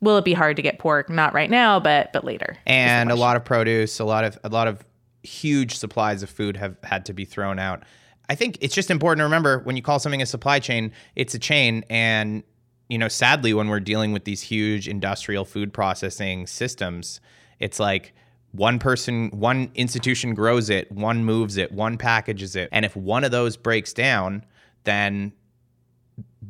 Will 0.02 0.18
it 0.18 0.26
be 0.26 0.34
hard 0.34 0.56
to 0.58 0.62
get 0.62 0.80
pork? 0.80 1.10
Not 1.10 1.34
right 1.34 1.50
now, 1.50 1.80
but 1.80 2.12
but 2.12 2.24
later. 2.24 2.58
and 2.66 3.12
a 3.12 3.16
lot 3.16 3.36
of 3.36 3.46
produce, 3.46 4.00
a 4.00 4.06
lot 4.06 4.24
of 4.24 4.38
a 4.44 4.50
lot 4.50 4.68
of 4.68 4.84
huge 5.24 5.76
supplies 5.76 6.24
of 6.24 6.30
food 6.30 6.58
have 6.58 6.76
had 6.84 7.06
to 7.06 7.14
be 7.14 7.26
thrown 7.26 7.60
out. 7.60 7.84
I 8.30 8.36
think 8.36 8.58
it's 8.62 8.74
just 8.74 8.90
important 8.90 9.20
to 9.20 9.26
remember 9.26 9.60
when 9.60 9.76
you 9.76 9.82
call 9.82 10.00
something 10.00 10.22
a 10.22 10.26
supply 10.26 10.60
chain, 10.60 10.92
it's 11.16 11.34
a 11.34 11.40
chain 11.40 11.84
and 11.90 12.44
you 12.90 12.98
know, 12.98 13.08
sadly 13.08 13.54
when 13.54 13.70
we're 13.70 13.80
dealing 13.80 14.12
with 14.12 14.26
these 14.26 14.42
huge 14.42 14.88
industrial 14.90 15.46
food 15.46 15.72
processing 15.72 16.46
systems, 16.46 17.22
it's 17.58 17.80
like 17.80 18.14
one 18.52 18.80
person, 18.80 19.30
one 19.30 19.72
institution 19.76 20.34
grows 20.34 20.70
it, 20.70 20.92
one 20.92 21.24
moves 21.24 21.56
it, 21.56 21.72
one 21.72 21.98
packages 21.98 22.54
it. 22.56 22.68
And 22.74 22.84
if 22.84 22.94
one 22.96 23.24
of 23.24 23.32
those 23.32 23.56
breaks 23.56 23.94
down, 23.94 24.44
then 24.84 25.32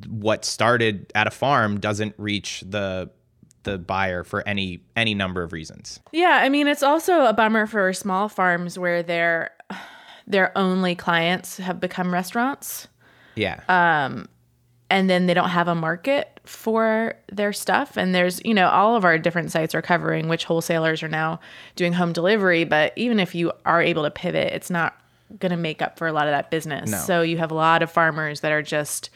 what 0.07 0.43
started 0.43 1.11
at 1.13 1.27
a 1.27 1.31
farm 1.31 1.79
doesn't 1.79 2.15
reach 2.17 2.63
the 2.67 3.11
the 3.63 3.77
buyer 3.77 4.23
for 4.23 4.47
any 4.47 4.81
any 4.95 5.13
number 5.13 5.43
of 5.43 5.53
reasons. 5.53 5.99
Yeah, 6.11 6.39
I 6.41 6.49
mean 6.49 6.67
it's 6.67 6.83
also 6.83 7.25
a 7.25 7.33
bummer 7.33 7.65
for 7.67 7.91
small 7.93 8.27
farms 8.29 8.77
where 8.79 9.03
their 9.03 9.51
their 10.27 10.55
only 10.57 10.95
clients 10.95 11.57
have 11.57 11.79
become 11.79 12.13
restaurants 12.13 12.87
Yeah. 13.35 13.59
Um 13.67 14.27
and 14.89 15.09
then 15.09 15.25
they 15.25 15.33
don't 15.33 15.49
have 15.49 15.67
a 15.69 15.75
market 15.75 16.39
for 16.45 17.15
their 17.31 17.53
stuff 17.53 17.97
and 17.97 18.13
there's 18.15 18.41
you 18.43 18.53
know 18.53 18.67
all 18.69 18.95
of 18.95 19.05
our 19.05 19.17
different 19.17 19.51
sites 19.51 19.73
are 19.75 19.81
covering 19.81 20.27
which 20.27 20.43
wholesalers 20.43 21.03
are 21.03 21.07
now 21.07 21.39
doing 21.75 21.93
home 21.93 22.11
delivery 22.13 22.63
but 22.63 22.91
even 22.95 23.19
if 23.19 23.33
you 23.35 23.51
are 23.65 23.81
able 23.81 24.03
to 24.03 24.11
pivot 24.11 24.51
it's 24.53 24.69
not 24.71 24.97
going 25.39 25.51
to 25.51 25.55
make 25.57 25.81
up 25.81 25.97
for 25.99 26.07
a 26.07 26.11
lot 26.11 26.27
of 26.27 26.31
that 26.31 26.49
business 26.51 26.89
No. 26.91 26.97
so 26.97 27.21
you 27.21 27.37
have 27.37 27.51
a 27.51 27.55
lot 27.55 27.81
of 27.83 27.91
farmers 27.91 28.41
that 28.41 28.51
are 28.51 28.63
just 28.63 29.11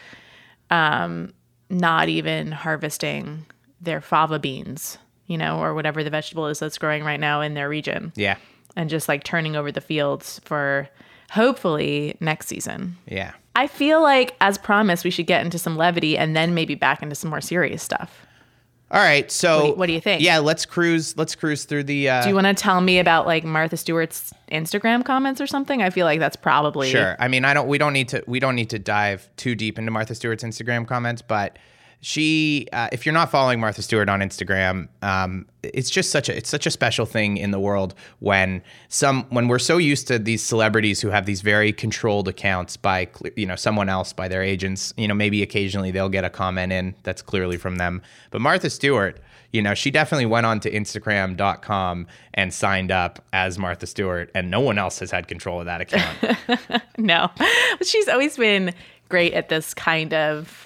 um, 0.69 1.33
not 1.69 2.09
even 2.09 2.51
harvesting 2.51 3.45
their 3.85 4.01
fava 4.01 4.39
beans 4.39 4.97
you 5.27 5.37
know 5.37 5.59
or 5.59 5.73
whatever 5.73 6.03
the 6.03 6.09
vegetable 6.09 6.47
is 6.47 6.59
that's 6.59 6.77
growing 6.77 7.03
right 7.03 7.19
now 7.19 7.41
in 7.41 7.53
their 7.53 7.69
region 7.69 8.11
yeah. 8.15 8.35
and 8.75 8.89
just 8.89 9.07
like 9.07 9.23
turning 9.23 9.55
over 9.55 9.71
the 9.71 9.81
fields 9.81 10.39
for 10.43 10.87
hopefully 11.31 12.15
next 12.19 12.47
season. 12.47 12.97
Yeah. 13.07 13.33
I 13.55 13.67
feel 13.67 14.01
like, 14.01 14.35
as 14.41 14.57
promised, 14.57 15.03
we 15.03 15.09
should 15.11 15.27
get 15.27 15.43
into 15.43 15.57
some 15.57 15.77
levity 15.77 16.17
and 16.17 16.35
then 16.35 16.53
maybe 16.53 16.75
back 16.75 17.01
into 17.01 17.15
some 17.15 17.29
more 17.29 17.41
serious 17.41 17.81
stuff. 17.81 18.25
All 18.91 19.01
right. 19.01 19.31
So 19.31 19.55
What 19.55 19.61
do 19.61 19.67
you- 19.67 19.75
what 19.75 19.85
do 19.87 19.93
you 19.93 20.01
think? 20.01 20.21
Yeah, 20.21 20.37
let's 20.39 20.65
cruise 20.65 21.17
let's 21.17 21.33
cruise 21.33 21.65
through 21.65 21.85
the 21.85 22.07
uh 22.09 22.21
Do 22.21 22.29
you 22.29 22.35
want 22.35 22.45
to 22.47 22.53
tell 22.53 22.79
me 22.81 22.99
about 22.99 23.25
like 23.25 23.43
Martha 23.43 23.77
Stewart's 23.77 24.31
Instagram 24.51 25.03
comments 25.03 25.41
or 25.41 25.47
something? 25.47 25.81
I 25.81 25.89
feel 25.89 26.05
like 26.05 26.19
that's 26.19 26.35
probably 26.35 26.91
Sure. 26.91 27.15
I 27.19 27.27
mean, 27.27 27.45
I 27.45 27.53
don't 27.53 27.67
we 27.67 27.77
don't 27.79 27.93
need 27.93 28.09
to 28.09 28.23
we 28.27 28.39
don't 28.39 28.55
need 28.55 28.69
to 28.69 28.79
dive 28.79 29.27
too 29.37 29.55
deep 29.55 29.79
into 29.79 29.89
Martha 29.91 30.13
Stewart's 30.13 30.43
Instagram 30.43 30.87
comments, 30.87 31.23
but 31.23 31.57
she 32.05 32.67
uh, 32.71 32.87
if 32.91 33.03
you're 33.03 33.13
not 33.13 33.31
following 33.31 33.59
Martha 33.59 33.81
Stewart 33.81 34.09
on 34.09 34.19
Instagram, 34.19 34.87
um, 35.01 35.47
it's 35.63 35.89
just 35.89 36.11
such 36.11 36.29
a 36.29 36.37
it's 36.37 36.47
such 36.47 36.67
a 36.67 36.69
special 36.69 37.07
thing 37.07 37.37
in 37.37 37.49
the 37.49 37.59
world 37.59 37.95
when 38.19 38.61
some 38.89 39.23
when 39.31 39.47
we're 39.47 39.57
so 39.57 39.77
used 39.77 40.05
to 40.09 40.19
these 40.19 40.43
celebrities 40.43 41.01
who 41.01 41.09
have 41.09 41.25
these 41.25 41.41
very 41.41 41.73
controlled 41.73 42.27
accounts 42.27 42.77
by 42.77 43.07
you 43.35 43.47
know 43.47 43.55
someone 43.55 43.89
else 43.89 44.13
by 44.13 44.27
their 44.27 44.43
agents, 44.43 44.93
you 44.97 45.07
know, 45.07 45.15
maybe 45.15 45.41
occasionally 45.41 45.89
they'll 45.89 46.07
get 46.07 46.23
a 46.23 46.29
comment 46.29 46.71
in 46.71 46.93
that's 47.01 47.23
clearly 47.23 47.57
from 47.57 47.77
them. 47.77 48.03
But 48.29 48.39
Martha 48.39 48.69
Stewart, 48.69 49.19
you 49.51 49.63
know, 49.63 49.73
she 49.73 49.89
definitely 49.89 50.27
went 50.27 50.45
on 50.45 50.59
to 50.59 50.69
Instagram.com 50.69 52.05
and 52.35 52.53
signed 52.53 52.91
up 52.91 53.25
as 53.33 53.57
Martha 53.57 53.87
Stewart, 53.87 54.29
and 54.35 54.51
no 54.51 54.59
one 54.59 54.77
else 54.77 54.99
has 54.99 55.09
had 55.09 55.27
control 55.27 55.59
of 55.59 55.65
that 55.65 55.81
account. 55.81 56.37
no, 56.99 57.31
but 57.79 57.87
she's 57.87 58.07
always 58.07 58.37
been 58.37 58.75
great 59.09 59.33
at 59.33 59.49
this 59.49 59.73
kind 59.73 60.13
of 60.13 60.64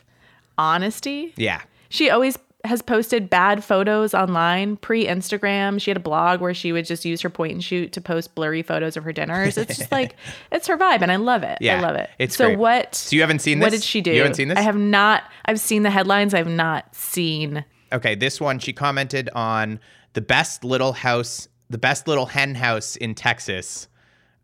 honesty. 0.60 1.34
yeah. 1.38 1.62
She 1.92 2.12
always 2.12 2.38
has 2.66 2.82
posted 2.82 3.30
bad 3.30 3.64
photos 3.64 4.14
online 4.14 4.76
pre 4.78 5.06
Instagram. 5.06 5.80
She 5.82 5.90
had 5.90 5.98
a 5.98 6.02
blog 6.02 6.42
where 6.42 6.54
she 6.54 6.72
would 6.72 6.86
just 6.86 7.06
use 7.06 7.22
her 7.22 7.30
point 7.30 7.54
and 7.54 7.64
shoot 7.64 7.94
to 7.94 8.02
post 8.02 8.36
blurry 8.36 8.62
photos 8.62 8.98
of 8.98 9.04
her 9.06 9.14
dinners. 9.14 9.58
It's 9.58 9.78
just 9.78 9.92
like 9.92 10.16
it's 10.52 10.68
her 10.68 10.78
vibe, 10.78 11.02
and 11.02 11.12
I 11.12 11.16
love 11.16 11.44
it. 11.44 11.58
Yeah, 11.62 11.78
I 11.78 11.82
love 11.82 11.96
it. 11.96 12.10
it's 12.20 12.36
so. 12.36 12.48
great. 12.48 12.60
What? 12.60 12.96
So 12.96 13.16
you 13.16 13.22
haven't 13.22 13.40
seen 13.40 13.60
this? 13.60 13.66
What 13.66 13.72
did 13.72 13.84
she 13.84 14.02
do? 14.02 14.12
You 14.12 14.20
haven't 14.20 14.36
seen 14.36 14.50
this? 14.50 14.58
I 14.58 14.62
have 14.62 14.78
not. 14.78 15.24
I've 15.46 15.60
seen 15.60 15.84
the 15.84 15.90
headlines. 15.90 16.34
I've 16.34 16.48
not 16.48 16.94
seen. 16.94 17.64
Okay, 17.92 18.14
this 18.14 18.40
one 18.42 18.60
she 18.60 18.74
commented 18.74 19.30
on 19.34 19.80
the 20.14 20.22
best 20.22 20.64
little 20.64 20.94
house, 20.94 21.48
the 21.70 21.78
best 21.78 22.08
little 22.08 22.26
hen 22.26 22.56
house 22.56 22.98
in 22.98 23.16
Texas, 23.16 23.88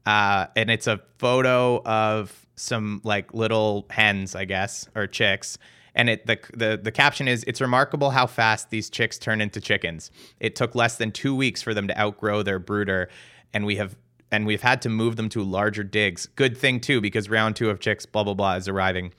uh, 0.05 0.47
and 0.55 0.71
it's 0.71 0.87
a 0.87 1.01
photo 1.19 1.83
of 1.83 2.45
some 2.55 3.01
like 3.03 3.33
little 3.33 3.85
hens, 3.89 4.35
I 4.35 4.45
guess, 4.45 4.87
or 4.95 5.05
chicks. 5.05 5.57
And 5.95 6.09
it 6.09 6.27
the, 6.27 6.37
the 6.53 6.79
the 6.81 6.91
caption 6.91 7.27
is 7.27 7.43
it's 7.47 7.61
remarkable 7.61 8.11
how 8.11 8.27
fast 8.27 8.69
these 8.69 8.89
chicks 8.89 9.17
turn 9.17 9.41
into 9.41 9.61
chickens. 9.61 10.11
It 10.39 10.55
took 10.55 10.75
less 10.75 10.97
than 10.97 11.11
two 11.11 11.35
weeks 11.35 11.61
for 11.61 11.73
them 11.73 11.87
to 11.87 11.99
outgrow 11.99 12.43
their 12.43 12.59
brooder, 12.59 13.09
and 13.53 13.65
we 13.65 13.77
have 13.77 13.95
and 14.31 14.45
we've 14.45 14.61
had 14.61 14.81
to 14.81 14.89
move 14.89 15.15
them 15.15 15.29
to 15.29 15.41
larger 15.41 15.83
digs. 15.83 16.25
Good 16.25 16.57
thing 16.57 16.81
too, 16.81 16.99
because 16.99 17.29
round 17.29 17.55
two 17.55 17.69
of 17.69 17.79
chicks, 17.79 18.05
blah 18.05 18.23
blah 18.23 18.33
blah, 18.33 18.55
is 18.55 18.67
arriving. 18.67 19.13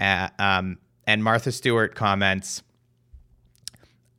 Uh, 0.00 0.28
um, 0.38 0.78
and 1.06 1.24
Martha 1.24 1.50
Stewart 1.50 1.94
comments 1.94 2.62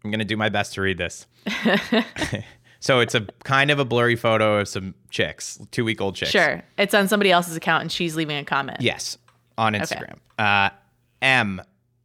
I'm 0.03 0.11
gonna 0.11 0.25
do 0.25 0.37
my 0.37 0.49
best 0.49 0.73
to 0.73 0.81
read 0.81 0.97
this. 0.97 1.25
so 2.79 2.99
it's 2.99 3.15
a 3.15 3.25
kind 3.43 3.71
of 3.71 3.79
a 3.79 3.85
blurry 3.85 4.15
photo 4.15 4.59
of 4.59 4.67
some 4.67 4.95
chicks, 5.09 5.59
two 5.71 5.85
week 5.85 6.01
old 6.01 6.15
chicks. 6.15 6.31
Sure. 6.31 6.61
It's 6.77 6.93
on 6.93 7.07
somebody 7.07 7.31
else's 7.31 7.55
account 7.55 7.83
and 7.83 7.91
she's 7.91 8.15
leaving 8.15 8.37
a 8.37 8.43
comment. 8.43 8.81
Yes, 8.81 9.17
on 9.57 9.73
Instagram. 9.73 10.17
Uh, 10.37 10.71
M, 11.21 11.61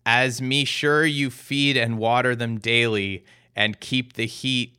as 0.08 0.40
me 0.40 0.64
sure 0.64 1.04
you 1.04 1.28
feed 1.28 1.76
and 1.76 1.98
water 1.98 2.34
them 2.34 2.58
daily 2.58 3.26
and 3.54 3.78
keep 3.78 4.14
the 4.14 4.24
heat 4.24 4.74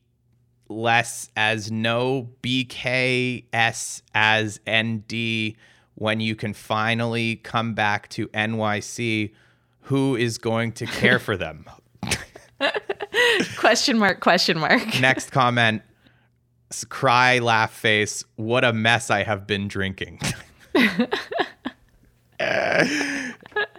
less 0.68 1.30
as 1.38 1.72
no 1.72 2.28
BKS 2.42 4.02
as 4.16 4.60
ND 4.68 5.56
when 5.94 6.20
you 6.20 6.36
can 6.36 6.56
finally 6.56 7.36
come 7.36 7.76
back 7.76 8.10
to 8.10 8.28
NYC. 8.30 9.32
Who 9.82 10.16
is 10.16 10.40
going 10.40 10.72
to 10.74 10.88
care 10.88 11.20
for 11.20 11.38
them? 11.38 11.66
Question 13.56 14.00
mark, 14.00 14.22
question 14.22 14.58
mark. 14.58 15.00
Next 15.00 15.30
comment 15.32 15.84
cry, 16.90 17.38
laugh 17.38 17.72
face. 17.72 18.24
What 18.36 18.64
a 18.64 18.74
mess 18.74 19.12
I 19.12 19.24
have 19.24 19.46
been 19.46 19.68
drinking. 19.68 20.22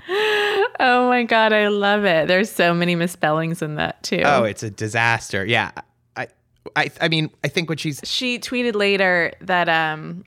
Oh 0.08 1.08
my 1.08 1.24
God, 1.24 1.52
I 1.52 1.68
love 1.68 2.04
it. 2.04 2.26
There's 2.26 2.50
so 2.50 2.72
many 2.72 2.94
misspellings 2.94 3.60
in 3.62 3.74
that 3.76 4.02
too. 4.02 4.22
oh, 4.24 4.44
it's 4.44 4.62
a 4.62 4.70
disaster. 4.70 5.44
Yeah. 5.44 5.72
I, 6.16 6.28
I, 6.76 6.90
I 7.00 7.08
mean, 7.08 7.30
I 7.44 7.48
think 7.48 7.68
what 7.68 7.78
she's 7.80 8.00
she 8.04 8.38
tweeted 8.38 8.74
later 8.74 9.32
that 9.40 9.68
um, 9.68 10.24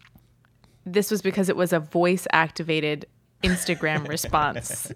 this 0.85 1.09
was 1.09 1.21
because 1.21 1.49
it 1.49 1.55
was 1.55 1.73
a 1.73 1.79
voice 1.79 2.27
activated 2.31 3.05
Instagram 3.43 4.07
response. 4.09 4.91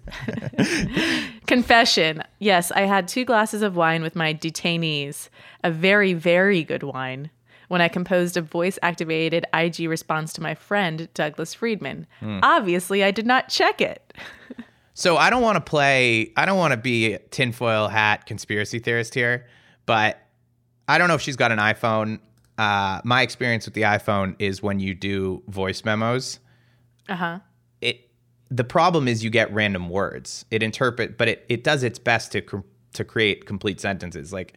Confession. 1.46 2.22
Yes, 2.38 2.70
I 2.72 2.82
had 2.82 3.08
two 3.08 3.24
glasses 3.24 3.62
of 3.62 3.76
wine 3.76 4.02
with 4.02 4.16
my 4.16 4.34
detainees, 4.34 5.28
a 5.64 5.70
very, 5.70 6.12
very 6.14 6.64
good 6.64 6.82
wine, 6.82 7.30
when 7.68 7.80
I 7.80 7.88
composed 7.88 8.36
a 8.36 8.42
voice 8.42 8.78
activated 8.82 9.44
IG 9.52 9.88
response 9.88 10.32
to 10.34 10.40
my 10.42 10.54
friend, 10.54 11.08
Douglas 11.14 11.52
Friedman. 11.54 12.06
Obviously, 12.22 13.04
I 13.04 13.10
did 13.10 13.26
not 13.26 13.48
check 13.48 13.80
it. 13.80 14.14
So 14.98 15.16
I 15.16 15.30
don't 15.30 15.42
want 15.42 15.54
to 15.54 15.60
play. 15.60 16.32
I 16.36 16.44
don't 16.44 16.58
want 16.58 16.72
to 16.72 16.76
be 16.76 17.12
a 17.12 17.20
tinfoil 17.20 17.86
hat 17.86 18.26
conspiracy 18.26 18.80
theorist 18.80 19.14
here, 19.14 19.46
but 19.86 20.20
I 20.88 20.98
don't 20.98 21.06
know 21.06 21.14
if 21.14 21.20
she's 21.20 21.36
got 21.36 21.52
an 21.52 21.60
iPhone. 21.60 22.18
Uh, 22.58 23.00
my 23.04 23.22
experience 23.22 23.64
with 23.64 23.74
the 23.74 23.82
iPhone 23.82 24.34
is 24.40 24.60
when 24.60 24.80
you 24.80 24.96
do 24.96 25.44
voice 25.46 25.84
memos, 25.84 26.40
Uh 27.08 27.14
huh. 27.14 27.38
it 27.80 28.10
the 28.50 28.64
problem 28.64 29.06
is 29.06 29.22
you 29.22 29.30
get 29.30 29.52
random 29.54 29.88
words. 29.88 30.44
It 30.50 30.64
interpret, 30.64 31.16
but 31.16 31.28
it, 31.28 31.46
it 31.48 31.62
does 31.62 31.84
its 31.84 32.00
best 32.00 32.32
to 32.32 32.40
cr- 32.40 32.56
to 32.94 33.04
create 33.04 33.46
complete 33.46 33.80
sentences. 33.80 34.32
Like 34.32 34.54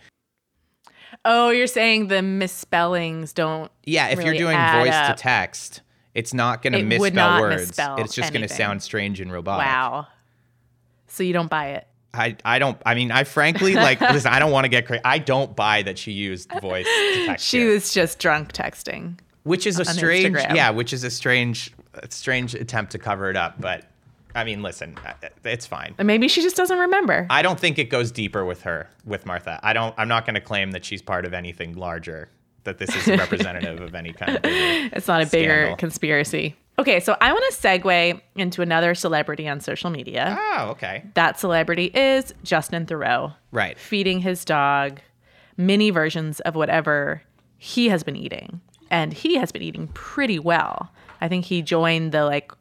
Oh, 1.23 1.51
you're 1.51 1.67
saying 1.67 2.07
the 2.07 2.23
misspellings 2.23 3.31
don't. 3.31 3.71
yeah, 3.83 4.07
if 4.07 4.17
really 4.17 4.29
you're 4.31 4.37
doing 4.39 4.57
voice 4.57 4.91
up. 4.91 5.15
to 5.15 5.21
text, 5.21 5.81
it's 6.15 6.33
not 6.33 6.63
going 6.63 6.73
to 6.73 6.81
misspell 6.81 7.39
words. 7.41 7.67
misspell 7.67 7.97
it's 7.99 8.15
just 8.15 8.33
going 8.33 8.41
to 8.41 8.49
sound 8.51 8.81
strange 8.81 9.21
and 9.21 9.31
robotic. 9.31 9.67
Wow. 9.67 10.07
So 11.11 11.23
you 11.23 11.33
don't 11.33 11.49
buy 11.49 11.69
it. 11.71 11.87
I, 12.13 12.35
I 12.43 12.59
don't 12.59 12.77
I 12.85 12.93
mean 12.95 13.09
I 13.11 13.23
frankly 13.23 13.73
like 13.73 14.01
listen 14.13 14.33
I 14.33 14.39
don't 14.39 14.51
want 14.51 14.65
to 14.65 14.69
get 14.69 14.85
crazy 14.85 15.01
I 15.05 15.17
don't 15.17 15.55
buy 15.55 15.81
that 15.83 15.97
she 15.97 16.11
used 16.11 16.51
voice 16.59 16.85
to 16.85 17.25
text 17.25 17.45
She 17.49 17.63
was 17.63 17.93
just 17.93 18.19
drunk 18.19 18.51
texting. 18.51 19.17
which 19.43 19.65
is 19.65 19.79
a 19.79 19.85
strange 19.85 20.35
Instagram. 20.35 20.55
yeah 20.55 20.71
which 20.71 20.91
is 20.91 21.05
a 21.05 21.09
strange 21.09 21.71
a 21.93 22.11
strange 22.11 22.53
attempt 22.53 22.91
to 22.91 22.99
cover 22.99 23.29
it 23.29 23.37
up 23.37 23.61
but 23.61 23.85
I 24.35 24.43
mean 24.43 24.61
listen 24.61 24.97
uh, 25.05 25.13
it's 25.45 25.65
fine 25.65 25.95
And 25.99 26.05
maybe 26.05 26.27
she 26.27 26.41
just 26.41 26.57
doesn't 26.57 26.77
remember. 26.79 27.27
I 27.29 27.41
don't 27.43 27.57
think 27.59 27.79
it 27.79 27.89
goes 27.89 28.11
deeper 28.11 28.43
with 28.43 28.63
her 28.63 28.89
with 29.05 29.25
Martha 29.25 29.57
I 29.63 29.71
don't 29.71 29.95
I'm 29.97 30.09
not 30.09 30.25
going 30.25 30.35
to 30.35 30.41
claim 30.41 30.71
that 30.71 30.83
she's 30.83 31.01
part 31.01 31.23
of 31.25 31.33
anything 31.33 31.75
larger 31.77 32.27
that 32.65 32.77
this 32.77 32.93
is 32.93 33.07
representative 33.07 33.79
of 33.79 33.95
any 33.95 34.11
kind 34.11 34.35
of 34.35 34.41
It's 34.43 35.07
not 35.07 35.21
a 35.23 35.25
bigger 35.25 35.75
conspiracy. 35.77 36.57
Okay, 36.79 36.99
so 36.99 37.15
I 37.21 37.31
want 37.31 37.53
to 37.53 37.59
segue 37.61 38.21
into 38.35 38.61
another 38.61 38.95
celebrity 38.95 39.47
on 39.47 39.59
social 39.59 39.89
media. 39.89 40.37
oh 40.39 40.69
okay 40.71 41.03
That 41.13 41.39
celebrity 41.39 41.85
is 41.93 42.33
Justin 42.43 42.85
Theroux, 42.85 43.33
right 43.51 43.77
feeding 43.77 44.19
his 44.19 44.43
dog 44.45 44.99
mini 45.57 45.89
versions 45.91 46.39
of 46.39 46.55
whatever 46.55 47.21
he 47.57 47.89
has 47.89 48.03
been 48.03 48.15
eating. 48.15 48.61
And 48.89 49.13
he 49.13 49.35
has 49.37 49.51
been 49.51 49.61
eating 49.61 49.87
pretty 49.89 50.39
well. 50.39 50.91
I 51.21 51.27
think 51.27 51.45
he 51.45 51.61
joined 51.61 52.11
the 52.11 52.25
like 52.25 52.51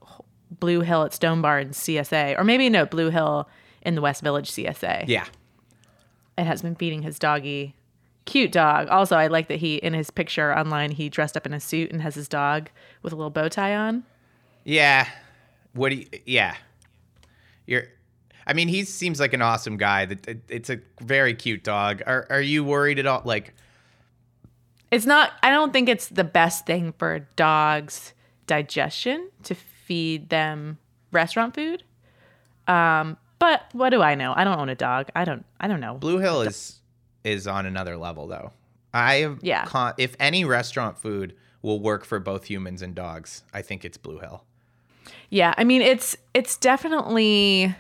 Blue 0.51 0.81
Hill 0.83 1.05
at 1.05 1.15
Stone 1.15 1.41
Barns 1.43 1.79
CSA, 1.79 2.39
or 2.39 2.45
maybe 2.45 2.69
no, 2.69 2.85
Blue 2.85 3.11
Hill 3.11 3.49
in 3.83 3.95
the 3.95 4.01
West 4.03 4.23
Village 4.23 4.51
CSA. 4.51 5.05
yeah 5.09 5.27
and 6.37 6.47
has 6.47 6.63
been 6.63 6.75
feeding 6.75 7.03
his 7.03 7.19
doggy. 7.19 7.75
Cute 8.27 8.53
dog. 8.53 8.89
Also, 8.89 9.17
I 9.17 9.27
like 9.27 9.49
that 9.49 9.59
he 9.59 9.77
in 9.77 9.93
his 9.93 10.11
picture 10.11 10.57
online 10.57 10.93
he 10.93 11.09
dressed 11.09 11.37
up 11.37 11.47
in 11.47 11.53
a 11.53 11.61
suit 11.61 11.91
and 11.91 12.03
has 12.03 12.15
his 12.15 12.29
dog 12.29 12.71
with 13.03 13.13
a 13.13 13.17
little 13.17 13.31
bow 13.31 13.49
tie 13.49 13.75
on. 13.75 14.05
Yeah. 14.65 15.09
What 15.73 15.91
do 15.91 15.97
you, 15.97 16.07
yeah. 16.27 16.55
You're, 17.67 17.85
I 18.47 18.53
mean, 18.53 18.69
he 18.69 18.85
seems 18.85 19.21
like 19.21 19.33
an 19.33 19.43
awesome 19.43 19.77
guy. 19.77 20.07
That 20.07 20.41
It's 20.49 20.71
a 20.71 20.81
very 21.01 21.35
cute 21.35 21.65
dog. 21.65 22.03
Are, 22.07 22.27
are 22.31 22.41
you 22.41 22.65
worried 22.65 22.99
at 22.99 23.07
all? 23.07 23.23
Like, 23.25 23.55
It's 24.91 25.07
not 25.07 25.33
I 25.43 25.51
don't 25.51 25.73
think 25.73 25.89
it's 25.89 26.09
the 26.09 26.25
best 26.25 26.67
thing 26.67 26.93
for 26.99 27.21
dog's 27.37 28.13
digestion 28.47 29.31
to 29.45 29.55
feed 29.55 30.29
them 30.29 30.79
restaurant 31.13 31.55
food. 31.55 31.85
Um, 32.67 33.17
but 33.39 33.63
what 33.73 33.91
do 33.91 34.03
I 34.03 34.15
know? 34.15 34.35
I 34.37 34.45
don't 34.45 34.59
own 34.59 34.69
a 34.69 34.75
dog. 34.75 35.09
I 35.17 35.25
don't 35.25 35.45
I 35.59 35.69
don't 35.69 35.81
know. 35.81 35.95
Blue 35.95 36.19
Hill 36.19 36.43
is 36.43 36.80
is 37.25 37.47
on 37.47 37.67
another 37.67 37.97
level, 37.97 38.27
though. 38.27 38.53
I 38.93 39.17
have, 39.17 39.39
Yeah. 39.43 39.65
con- 39.67 39.95
if 39.99 40.17
any 40.19 40.45
restaurant 40.45 40.99
food 40.99 41.35
will 41.63 41.79
work 41.81 42.05
for 42.05 42.19
both 42.19 42.45
humans 42.45 42.83
and 42.83 42.95
dogs, 42.95 43.43
I 43.55 43.63
think 43.63 43.85
it's 43.85 43.97
Blue 43.99 44.19
Hill. 44.19 44.45
Yeah, 45.29 45.55
I 45.57 45.65
mean 45.65 45.81
it's 45.83 46.17
it's 46.35 46.57
definitely 46.57 47.75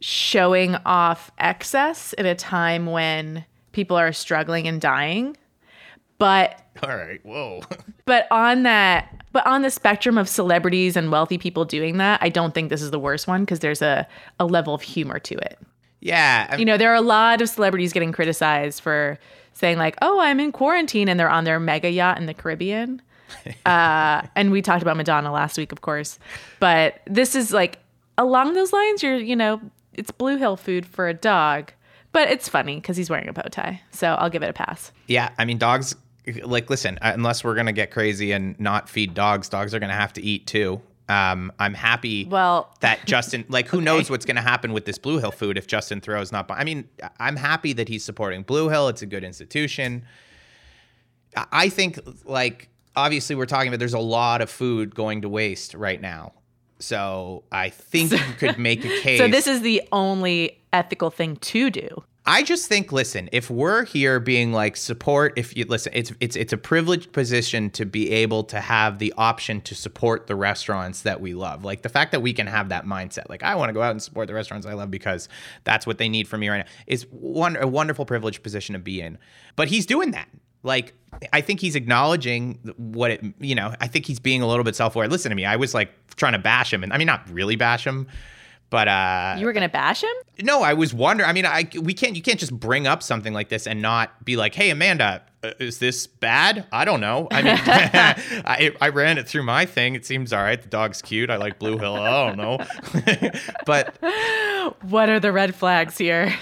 showing 0.00 0.74
off 0.86 1.30
excess 1.38 2.14
at 2.16 2.24
a 2.24 2.34
time 2.34 2.86
when 2.86 3.44
people 3.72 3.96
are 3.96 4.12
struggling 4.12 4.66
and 4.66 4.80
dying. 4.80 5.36
But 6.18 6.58
All 6.82 6.96
right. 6.96 7.20
Whoa. 7.24 7.62
but 8.06 8.26
on 8.30 8.62
that 8.62 9.14
but 9.32 9.46
on 9.46 9.62
the 9.62 9.70
spectrum 9.70 10.16
of 10.18 10.28
celebrities 10.28 10.96
and 10.96 11.12
wealthy 11.12 11.38
people 11.38 11.64
doing 11.64 11.98
that, 11.98 12.20
I 12.22 12.30
don't 12.30 12.52
think 12.54 12.70
this 12.70 12.82
is 12.82 12.90
the 12.90 12.98
worst 12.98 13.26
one 13.28 13.42
because 13.42 13.60
there's 13.60 13.82
a, 13.82 14.06
a 14.40 14.46
level 14.46 14.74
of 14.74 14.82
humor 14.82 15.18
to 15.20 15.34
it. 15.36 15.58
Yeah. 16.00 16.48
I 16.50 16.56
You 16.56 16.64
know, 16.64 16.76
there 16.76 16.90
are 16.90 16.96
a 16.96 17.02
lot 17.02 17.40
of 17.40 17.48
celebrities 17.48 17.92
getting 17.92 18.12
criticized 18.12 18.82
for 18.82 19.18
saying 19.52 19.78
like, 19.78 19.96
"Oh, 20.02 20.20
I'm 20.20 20.40
in 20.40 20.52
quarantine," 20.52 21.08
and 21.08 21.20
they're 21.20 21.30
on 21.30 21.44
their 21.44 21.60
mega 21.60 21.90
yacht 21.90 22.18
in 22.18 22.26
the 22.26 22.34
Caribbean. 22.34 23.02
uh, 23.66 24.22
and 24.34 24.50
we 24.50 24.62
talked 24.62 24.82
about 24.82 24.96
Madonna 24.96 25.32
last 25.32 25.56
week, 25.56 25.72
of 25.72 25.82
course, 25.82 26.18
but 26.58 27.00
this 27.06 27.34
is 27.34 27.52
like 27.52 27.78
along 28.18 28.54
those 28.54 28.72
lines. 28.72 29.02
You're, 29.02 29.16
you 29.16 29.36
know, 29.36 29.60
it's 29.94 30.10
Blue 30.10 30.36
Hill 30.36 30.56
food 30.56 30.86
for 30.86 31.08
a 31.08 31.14
dog, 31.14 31.72
but 32.12 32.30
it's 32.30 32.48
funny 32.48 32.76
because 32.76 32.96
he's 32.96 33.10
wearing 33.10 33.28
a 33.28 33.32
bow 33.32 33.42
tie, 33.50 33.82
so 33.90 34.14
I'll 34.14 34.30
give 34.30 34.42
it 34.42 34.50
a 34.50 34.54
pass. 34.54 34.92
Yeah, 35.06 35.30
I 35.38 35.44
mean, 35.44 35.58
dogs. 35.58 35.94
Like, 36.44 36.68
listen, 36.70 36.98
unless 37.00 37.42
we're 37.42 37.54
gonna 37.54 37.72
get 37.72 37.90
crazy 37.90 38.32
and 38.32 38.58
not 38.60 38.88
feed 38.88 39.14
dogs, 39.14 39.48
dogs 39.48 39.74
are 39.74 39.78
gonna 39.78 39.94
have 39.94 40.12
to 40.14 40.22
eat 40.22 40.46
too. 40.46 40.80
Um, 41.10 41.52
I'm 41.58 41.74
happy. 41.74 42.24
Well- 42.24 42.74
that 42.80 43.04
Justin, 43.04 43.44
like, 43.48 43.66
who 43.68 43.80
knows 43.88 44.08
what's 44.10 44.24
gonna 44.24 44.40
happen 44.40 44.72
with 44.72 44.84
this 44.84 44.96
Blue 44.98 45.18
Hill 45.18 45.32
food 45.32 45.58
if 45.58 45.66
Justin 45.66 46.00
throws 46.00 46.30
not. 46.30 46.48
I 46.50 46.64
mean, 46.64 46.88
I'm 47.18 47.36
happy 47.36 47.72
that 47.74 47.88
he's 47.88 48.04
supporting 48.04 48.42
Blue 48.42 48.68
Hill. 48.68 48.88
It's 48.88 49.02
a 49.02 49.06
good 49.06 49.24
institution. 49.24 50.04
I- 51.36 51.46
I 51.52 51.68
think, 51.68 51.98
like, 52.24 52.68
obviously, 52.96 53.34
we're 53.36 53.46
talking 53.46 53.68
about 53.68 53.78
there's 53.80 53.92
a 53.94 53.98
lot 53.98 54.40
of 54.40 54.50
food 54.50 54.94
going 54.94 55.22
to 55.22 55.28
waste 55.28 55.74
right 55.74 56.00
now. 56.00 56.32
So 56.78 57.44
I 57.52 57.68
think 57.70 58.12
you 58.12 58.18
could 58.38 58.58
make 58.58 58.84
a 58.84 59.00
case. 59.00 59.18
So 59.20 59.28
this 59.28 59.46
is 59.46 59.60
the 59.62 59.82
only 59.92 60.60
ethical 60.72 61.10
thing 61.10 61.36
to 61.36 61.70
do. 61.70 62.02
I 62.26 62.42
just 62.42 62.68
think, 62.68 62.92
listen, 62.92 63.30
if 63.32 63.50
we're 63.50 63.84
here 63.84 64.20
being 64.20 64.52
like 64.52 64.76
support, 64.76 65.32
if 65.36 65.56
you 65.56 65.64
listen, 65.64 65.92
it's 65.94 66.12
it's 66.20 66.36
it's 66.36 66.52
a 66.52 66.58
privileged 66.58 67.12
position 67.12 67.70
to 67.70 67.86
be 67.86 68.10
able 68.10 68.44
to 68.44 68.60
have 68.60 68.98
the 68.98 69.14
option 69.16 69.62
to 69.62 69.74
support 69.74 70.26
the 70.26 70.36
restaurants 70.36 71.02
that 71.02 71.20
we 71.20 71.34
love. 71.34 71.64
Like 71.64 71.80
the 71.80 71.88
fact 71.88 72.12
that 72.12 72.20
we 72.20 72.34
can 72.34 72.46
have 72.46 72.68
that 72.68 72.84
mindset, 72.84 73.30
like 73.30 73.42
I 73.42 73.54
want 73.54 73.70
to 73.70 73.72
go 73.72 73.80
out 73.80 73.92
and 73.92 74.02
support 74.02 74.28
the 74.28 74.34
restaurants 74.34 74.66
I 74.66 74.74
love 74.74 74.90
because 74.90 75.28
that's 75.64 75.86
what 75.86 75.96
they 75.96 76.10
need 76.10 76.28
from 76.28 76.40
me 76.40 76.50
right 76.50 76.58
now, 76.58 76.72
is 76.86 77.06
one 77.10 77.56
a 77.56 77.66
wonderful 77.66 78.04
privileged 78.04 78.42
position 78.42 78.74
to 78.74 78.78
be 78.78 79.00
in. 79.00 79.16
But 79.56 79.68
he's 79.68 79.86
doing 79.86 80.10
that. 80.10 80.28
Like 80.62 80.92
I 81.32 81.40
think 81.40 81.60
he's 81.60 81.74
acknowledging 81.74 82.58
what 82.76 83.12
it, 83.12 83.24
you 83.40 83.54
know. 83.54 83.74
I 83.80 83.86
think 83.86 84.04
he's 84.04 84.20
being 84.20 84.42
a 84.42 84.46
little 84.46 84.64
bit 84.64 84.76
self-aware. 84.76 85.08
Listen 85.08 85.30
to 85.30 85.36
me. 85.36 85.46
I 85.46 85.56
was 85.56 85.72
like 85.72 85.90
trying 86.16 86.32
to 86.32 86.38
bash 86.38 86.70
him, 86.70 86.84
and 86.84 86.92
I 86.92 86.98
mean 86.98 87.06
not 87.06 87.28
really 87.30 87.56
bash 87.56 87.86
him, 87.86 88.08
but 88.70 88.88
uh, 88.88 89.36
You 89.38 89.46
were 89.46 89.52
gonna 89.52 89.68
bash 89.68 90.02
him? 90.02 90.10
no, 90.42 90.62
I 90.62 90.72
was 90.74 90.94
wondering. 90.94 91.28
I 91.28 91.32
mean, 91.32 91.44
I 91.46 91.68
we 91.80 91.92
can't 91.92 92.16
you 92.16 92.22
can't 92.22 92.38
just 92.40 92.58
bring 92.58 92.86
up 92.86 93.02
something 93.02 93.34
like 93.34 93.48
this 93.50 93.66
and 93.66 93.82
not 93.82 94.24
be 94.24 94.36
like, 94.36 94.54
"Hey, 94.54 94.70
Amanda, 94.70 95.22
uh, 95.44 95.50
is 95.58 95.78
this 95.78 96.06
bad?" 96.06 96.66
I 96.72 96.84
don't 96.86 97.00
know. 97.00 97.28
I 97.30 97.42
mean, 97.42 97.58
I 98.46 98.72
I 98.80 98.88
ran 98.88 99.18
it 99.18 99.28
through 99.28 99.42
my 99.42 99.66
thing. 99.66 99.94
It 99.96 100.06
seems 100.06 100.32
all 100.32 100.42
right. 100.42 100.60
The 100.60 100.68
dog's 100.68 101.02
cute. 101.02 101.28
I 101.30 101.36
like 101.36 101.58
Blue 101.58 101.76
Hill. 101.78 101.94
I 101.96 102.26
don't 102.26 102.38
know, 102.38 102.58
but 103.66 103.96
What 104.82 105.08
are 105.10 105.20
the 105.20 105.32
red 105.32 105.54
flags 105.54 105.98
here? 105.98 106.32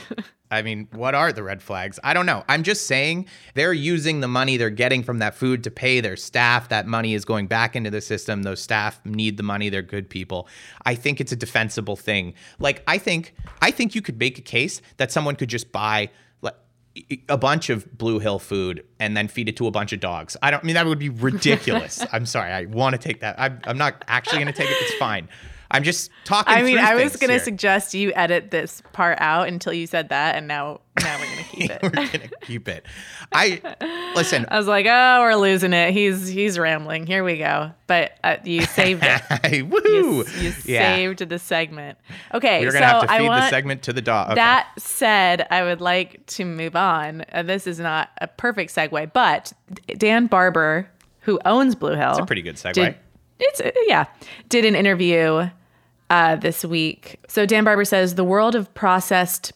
I 0.50 0.62
mean, 0.62 0.88
what 0.92 1.14
are 1.14 1.32
the 1.32 1.42
red 1.42 1.62
flags? 1.62 1.98
I 2.02 2.14
don't 2.14 2.26
know. 2.26 2.44
I'm 2.48 2.62
just 2.62 2.86
saying 2.86 3.26
they're 3.54 3.72
using 3.72 4.20
the 4.20 4.28
money 4.28 4.56
they're 4.56 4.70
getting 4.70 5.02
from 5.02 5.18
that 5.18 5.34
food 5.34 5.64
to 5.64 5.70
pay 5.70 6.00
their 6.00 6.16
staff. 6.16 6.70
That 6.70 6.86
money 6.86 7.14
is 7.14 7.24
going 7.24 7.46
back 7.46 7.76
into 7.76 7.90
the 7.90 8.00
system. 8.00 8.42
Those 8.42 8.60
staff 8.60 9.04
need 9.04 9.36
the 9.36 9.42
money. 9.42 9.68
They're 9.68 9.82
good 9.82 10.08
people. 10.08 10.48
I 10.86 10.94
think 10.94 11.20
it's 11.20 11.32
a 11.32 11.36
defensible 11.36 11.96
thing. 11.96 12.34
Like 12.58 12.82
I 12.86 12.98
think 12.98 13.34
I 13.60 13.70
think 13.70 13.94
you 13.94 14.02
could 14.02 14.18
make 14.18 14.38
a 14.38 14.42
case 14.42 14.80
that 14.96 15.12
someone 15.12 15.36
could 15.36 15.50
just 15.50 15.70
buy 15.70 16.10
like 16.40 16.56
a 17.28 17.36
bunch 17.36 17.68
of 17.68 17.98
Blue 17.98 18.18
Hill 18.18 18.38
food 18.38 18.84
and 18.98 19.16
then 19.16 19.28
feed 19.28 19.48
it 19.48 19.56
to 19.58 19.66
a 19.66 19.70
bunch 19.70 19.92
of 19.92 20.00
dogs. 20.00 20.36
I 20.42 20.50
don't 20.50 20.64
I 20.64 20.66
mean 20.66 20.74
that 20.74 20.86
would 20.86 20.98
be 20.98 21.10
ridiculous. 21.10 22.04
I'm 22.12 22.24
sorry. 22.24 22.52
I 22.52 22.64
want 22.64 22.94
to 22.94 22.98
take 22.98 23.20
that. 23.20 23.38
I'm, 23.38 23.60
I'm 23.64 23.78
not 23.78 24.02
actually 24.08 24.38
going 24.38 24.52
to 24.52 24.58
take 24.58 24.70
it. 24.70 24.76
It's 24.80 24.94
fine. 24.94 25.28
I'm 25.70 25.82
just 25.82 26.10
talking. 26.24 26.52
I 26.52 26.62
mean, 26.62 26.78
I 26.78 26.94
was 26.94 27.16
going 27.16 27.30
to 27.30 27.40
suggest 27.40 27.92
you 27.92 28.12
edit 28.14 28.50
this 28.50 28.82
part 28.92 29.18
out 29.20 29.48
until 29.48 29.72
you 29.72 29.86
said 29.86 30.08
that, 30.08 30.34
and 30.34 30.48
now 30.48 30.80
now 30.98 31.18
we're 31.18 31.26
going 31.26 31.36
to 31.36 31.44
keep 31.44 31.70
it. 31.70 31.82
we're 31.82 31.90
going 31.90 32.08
to 32.08 32.30
keep 32.40 32.68
it. 32.68 32.86
I 33.32 33.60
listen. 34.14 34.46
I 34.50 34.56
was 34.58 34.66
like, 34.66 34.86
oh, 34.88 35.20
we're 35.20 35.36
losing 35.36 35.74
it. 35.74 35.92
He's 35.92 36.26
he's 36.26 36.58
rambling. 36.58 37.06
Here 37.06 37.22
we 37.22 37.36
go. 37.36 37.72
But 37.86 38.12
uh, 38.24 38.36
you 38.44 38.62
saved 38.62 39.02
it. 39.04 39.62
Woo! 39.68 39.80
You, 39.84 40.24
you 40.40 40.54
yeah. 40.64 40.94
saved 40.94 41.28
the 41.28 41.38
segment. 41.38 41.98
Okay, 42.32 42.64
we're 42.64 42.72
gonna 42.72 42.86
so 42.86 42.92
have 42.92 43.02
to 43.02 43.08
feed 43.08 43.14
I 43.14 43.28
want, 43.28 43.42
the 43.44 43.50
segment 43.50 43.82
to 43.82 43.92
the 43.92 44.02
dog. 44.02 44.28
Okay. 44.28 44.34
That 44.36 44.68
said, 44.78 45.46
I 45.50 45.64
would 45.64 45.80
like 45.80 46.24
to 46.26 46.44
move 46.44 46.76
on. 46.76 47.22
And 47.28 47.48
this 47.48 47.66
is 47.66 47.78
not 47.78 48.10
a 48.20 48.26
perfect 48.26 48.74
segue, 48.74 49.12
but 49.12 49.52
Dan 49.98 50.26
Barber, 50.26 50.90
who 51.20 51.38
owns 51.44 51.74
Blue 51.74 51.94
Hill, 51.94 52.10
it's 52.10 52.20
a 52.20 52.26
pretty 52.26 52.42
good 52.42 52.56
segue. 52.56 52.72
Did, 52.72 52.96
it's 53.38 53.60
yeah, 53.86 54.06
did 54.48 54.64
an 54.64 54.74
interview 54.74 55.50
uh, 56.10 56.36
this 56.36 56.64
week. 56.64 57.20
So 57.28 57.46
Dan 57.46 57.64
Barber 57.64 57.84
says 57.84 58.14
the 58.14 58.24
world 58.24 58.54
of 58.54 58.72
processed 58.74 59.52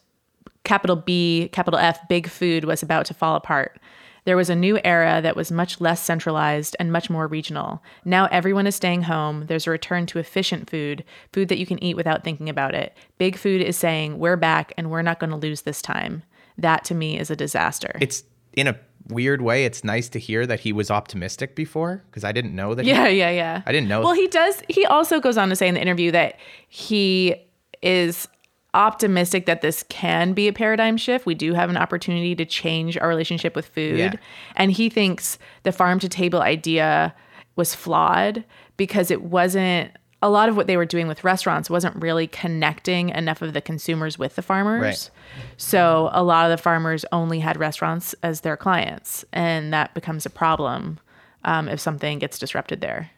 capital 0.65 0.97
B, 0.97 1.49
capital 1.53 1.79
F, 1.79 1.99
big 2.09 2.29
food 2.29 2.65
was 2.65 2.83
about 2.83 3.07
to 3.07 3.15
fall 3.15 3.37
apart. 3.37 3.79
There 4.25 4.37
was 4.37 4.51
a 4.51 4.55
new 4.55 4.79
era 4.85 5.21
that 5.21 5.35
was 5.35 5.51
much 5.51 5.81
less 5.81 6.01
centralized 6.01 6.77
and 6.79 6.93
much 6.93 7.11
more 7.11 7.27
regional. 7.27 7.83
Now 8.05 8.27
everyone 8.27 8.69
is 8.69 8.77
staying 8.77 9.03
home. 9.03 9.47
There's 9.47 9.67
a 9.67 9.71
return 9.71 10.07
to 10.07 10.21
efficient 10.21 10.71
food, 10.71 11.03
food 11.33 11.49
that 11.49 11.59
you 11.59 11.67
can 11.67 11.83
eat 11.83 11.97
without 11.97 12.23
thinking 12.23 12.49
about 12.49 12.75
it. 12.75 12.97
Big 13.19 13.37
food 13.37 13.61
is 13.61 13.77
saying, 13.77 14.19
We're 14.19 14.37
back 14.37 14.73
and 14.77 14.91
we're 14.91 15.03
not 15.03 15.19
going 15.19 15.31
to 15.31 15.37
lose 15.37 15.63
this 15.63 15.83
time. 15.83 16.23
That 16.57 16.85
to 16.85 16.95
me 16.95 17.19
is 17.19 17.31
a 17.31 17.37
disaster. 17.37 17.99
It's 18.01 18.23
in 18.53 18.69
a 18.69 18.79
weird 19.09 19.43
way, 19.43 19.65
it's 19.65 19.85
nice 19.85 20.09
to 20.11 20.19
hear 20.19 20.47
that 20.47 20.61
he 20.61 20.73
was 20.73 20.91
optimistic 20.91 21.55
before 21.55 22.03
because 22.07 22.25
I 22.25 22.33
didn't 22.33 22.55
know 22.55 22.75
that. 22.75 22.85
Yeah, 22.85 23.09
he, 23.09 23.19
yeah, 23.19 23.31
yeah. 23.31 23.63
I 23.67 23.73
didn't 23.73 23.89
know. 23.89 24.01
Well, 24.03 24.15
he 24.15 24.29
does. 24.29 24.63
He 24.69 24.87
also 24.87 25.21
goes 25.21 25.37
on 25.37 25.49
to 25.49 25.57
say 25.57 25.69
in 25.69 25.75
the 25.75 25.81
interview 25.81 26.11
that 26.13 26.39
he 26.69 27.37
is 27.83 28.29
optimistic 28.75 29.47
that 29.47 29.61
this 29.61 29.85
can 29.89 30.33
be 30.33 30.49
a 30.49 30.53
paradigm 30.53 30.97
shift. 30.97 31.27
We 31.27 31.35
do 31.35 31.53
have 31.55 31.69
an 31.69 31.77
opportunity 31.77 32.35
to 32.37 32.45
change 32.45 32.97
our 32.97 33.09
relationship 33.09 33.55
with 33.55 33.67
food. 33.67 33.99
Yeah. 33.99 34.15
And 34.57 34.73
he 34.73 34.89
thinks 34.89 35.39
the 35.63 35.73
farm 35.73 35.99
to 36.01 36.09
table 36.09 36.41
idea 36.41 37.15
was 37.57 37.75
flawed 37.75 38.45
because 38.77 39.11
it 39.11 39.23
wasn't 39.23 39.91
a 40.23 40.31
lot 40.31 40.49
of 40.49 40.57
what 40.57 40.69
they 40.69 40.77
were 40.77 40.87
doing 40.87 41.09
with 41.09 41.25
restaurants 41.25 41.69
wasn't 41.69 42.01
really 42.01 42.29
connecting 42.29 43.09
enough 43.11 43.43
of 43.43 43.53
the 43.53 43.61
consumers 43.61 44.19
with 44.19 44.37
the 44.37 44.43
farmers. 44.43 44.81
Right. 44.81 45.11
So 45.57 46.11
a 46.13 46.23
lot 46.23 46.51
of 46.51 46.57
the 46.57 46.63
farmers 46.63 47.05
only 47.11 47.41
had 47.41 47.59
restaurants 47.59 48.15
as 48.23 48.43
their 48.43 48.57
clients, 48.57 49.25
and 49.33 49.73
that 49.73 49.95
becomes 49.95 50.25
a 50.25 50.31
problem 50.31 51.01
um, 51.45 51.69
if 51.69 51.81
something 51.81 52.21
gets 52.21 52.39
disrupted 52.39 52.81
there. 52.81 53.11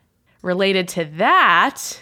Related 0.42 0.88
to 0.88 1.04
that, 1.04 2.00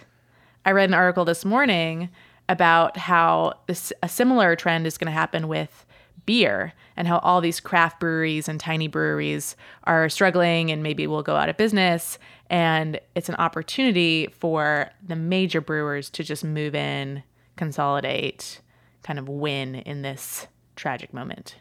I 0.65 0.71
read 0.71 0.89
an 0.89 0.95
article 0.95 1.25
this 1.25 1.45
morning 1.45 2.09
about 2.49 2.97
how 2.97 3.55
this, 3.67 3.93
a 4.03 4.09
similar 4.09 4.55
trend 4.55 4.87
is 4.87 4.99
going 4.99 5.07
to 5.07 5.13
happen 5.13 5.49
with 5.49 5.85
beer 6.25 6.73
and 6.97 7.09
how 7.09 7.19
all 7.19 7.41
these 7.41 7.61
craft 7.61 7.99
breweries 7.99 8.49
and 8.49 8.61
tiny 8.61 8.87
breweries 8.87 9.57
are 9.85 10.09
struggling 10.09 10.71
and 10.71 10.83
maybe 10.83 11.07
will 11.07 11.23
go 11.23 11.37
out 11.37 11.49
of 11.49 11.57
business 11.57 12.19
and 12.53 13.01
it's 13.15 13.31
an 13.31 13.35
opportunity 13.37 14.29
for 14.39 14.91
the 15.03 15.17
major 15.17 15.63
brewers 15.63 16.11
to 16.11 16.23
just 16.23 16.45
move 16.45 16.75
in, 16.75 17.23
consolidate, 17.57 18.61
kind 19.03 19.19
of 19.19 19.27
win 19.27 19.77
in 19.77 20.03
this 20.03 20.47
tragic 20.77 21.15
moment. 21.15 21.57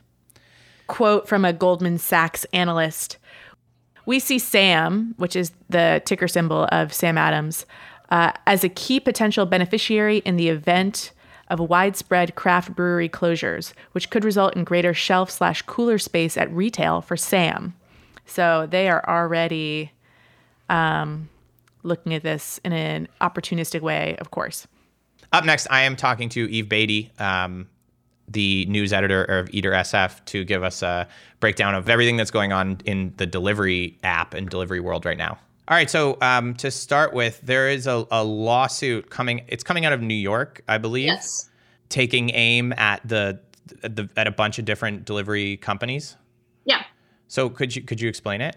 Quote 0.87 1.29
from 1.29 1.45
a 1.45 1.53
Goldman 1.53 1.97
Sachs 1.97 2.45
analyst 2.51 3.17
We 4.05 4.19
see 4.19 4.37
SAM, 4.37 5.15
which 5.15 5.37
is 5.37 5.53
the 5.69 6.01
ticker 6.03 6.27
symbol 6.27 6.67
of 6.73 6.91
Sam 6.93 7.17
Adams, 7.17 7.65
uh, 8.09 8.33
as 8.45 8.65
a 8.65 8.69
key 8.69 8.99
potential 8.99 9.45
beneficiary 9.45 10.17
in 10.17 10.35
the 10.35 10.49
event 10.49 11.13
of 11.51 11.59
widespread 11.59 12.33
craft 12.35 12.73
brewery 12.73 13.09
closures, 13.09 13.73
which 13.91 14.09
could 14.09 14.23
result 14.23 14.55
in 14.55 14.63
greater 14.63 14.93
shelf 14.93 15.29
slash 15.29 15.61
cooler 15.63 15.99
space 15.99 16.37
at 16.37 16.51
retail 16.51 17.01
for 17.01 17.17
Sam. 17.17 17.75
So 18.25 18.65
they 18.69 18.89
are 18.89 19.03
already 19.07 19.91
um, 20.69 21.29
looking 21.83 22.13
at 22.13 22.23
this 22.23 22.59
in 22.63 22.71
an 22.71 23.09
opportunistic 23.19 23.81
way, 23.81 24.15
of 24.19 24.31
course. 24.31 24.65
Up 25.33 25.43
next, 25.43 25.67
I 25.69 25.81
am 25.81 25.97
talking 25.97 26.29
to 26.29 26.49
Eve 26.49 26.65
Batey, 26.65 27.19
um, 27.19 27.67
the 28.29 28.65
news 28.67 28.93
editor 28.93 29.25
of 29.25 29.49
Eater 29.53 29.71
SF, 29.71 30.23
to 30.25 30.45
give 30.45 30.63
us 30.63 30.81
a 30.81 31.05
breakdown 31.41 31.75
of 31.75 31.89
everything 31.89 32.15
that's 32.15 32.31
going 32.31 32.53
on 32.53 32.79
in 32.85 33.13
the 33.17 33.25
delivery 33.25 33.97
app 34.03 34.33
and 34.33 34.49
delivery 34.49 34.79
world 34.79 35.05
right 35.05 35.17
now. 35.17 35.37
All 35.67 35.77
right, 35.77 35.89
so 35.89 36.17
um, 36.21 36.55
to 36.55 36.71
start 36.71 37.13
with, 37.13 37.39
there 37.41 37.69
is 37.69 37.87
a, 37.87 38.05
a, 38.11 38.23
lawsuit 38.23 39.09
coming. 39.09 39.45
It's 39.47 39.63
coming 39.63 39.85
out 39.85 39.93
of 39.93 40.01
New 40.01 40.15
York, 40.15 40.63
I 40.67 40.77
believe, 40.77 41.05
yes. 41.05 41.49
taking 41.89 42.31
aim 42.31 42.73
at 42.73 43.07
the, 43.07 43.39
the 43.81 44.09
at 44.17 44.27
a 44.27 44.31
bunch 44.31 44.59
of 44.59 44.65
different 44.65 45.05
delivery 45.05 45.57
companies. 45.57 46.17
Yeah. 46.65 46.83
So 47.27 47.49
could 47.49 47.75
you 47.75 47.83
could 47.83 48.01
you 48.01 48.09
explain 48.09 48.41
it? 48.41 48.55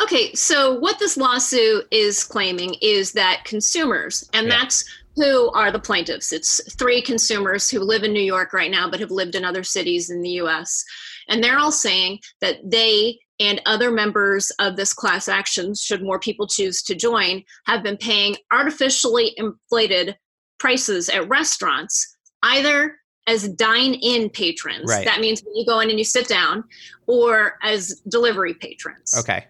Okay, 0.00 0.32
so 0.34 0.78
what 0.78 0.98
this 0.98 1.16
lawsuit 1.16 1.86
is 1.90 2.24
claiming 2.24 2.74
is 2.80 3.12
that 3.12 3.42
consumers, 3.44 4.28
and 4.32 4.46
yeah. 4.46 4.58
that's 4.58 4.84
who 5.16 5.50
are 5.52 5.70
the 5.70 5.78
plaintiffs. 5.78 6.32
It's 6.32 6.60
three 6.74 7.00
consumers 7.00 7.70
who 7.70 7.80
live 7.80 8.04
in 8.04 8.12
New 8.12 8.22
York 8.22 8.52
right 8.52 8.70
now, 8.70 8.88
but 8.88 9.00
have 9.00 9.10
lived 9.10 9.34
in 9.34 9.44
other 9.44 9.64
cities 9.64 10.10
in 10.10 10.20
the 10.20 10.30
US. 10.42 10.84
And 11.28 11.42
they're 11.42 11.58
all 11.58 11.72
saying 11.72 12.20
that 12.40 12.58
they 12.64 13.18
and 13.38 13.60
other 13.66 13.90
members 13.90 14.50
of 14.58 14.76
this 14.76 14.92
class 14.92 15.28
action, 15.28 15.74
should 15.74 16.02
more 16.02 16.18
people 16.18 16.46
choose 16.46 16.82
to 16.84 16.94
join, 16.94 17.42
have 17.66 17.82
been 17.82 17.96
paying 17.96 18.36
artificially 18.52 19.34
inflated 19.36 20.16
prices 20.58 21.08
at 21.08 21.28
restaurants, 21.28 22.16
either 22.42 22.96
as 23.26 23.48
dine 23.48 23.94
in 23.94 24.30
patrons. 24.30 24.88
Right. 24.88 25.04
That 25.04 25.20
means 25.20 25.42
when 25.44 25.54
you 25.56 25.66
go 25.66 25.80
in 25.80 25.90
and 25.90 25.98
you 25.98 26.04
sit 26.04 26.28
down, 26.28 26.64
or 27.06 27.58
as 27.62 28.00
delivery 28.08 28.54
patrons. 28.54 29.14
Okay. 29.18 29.44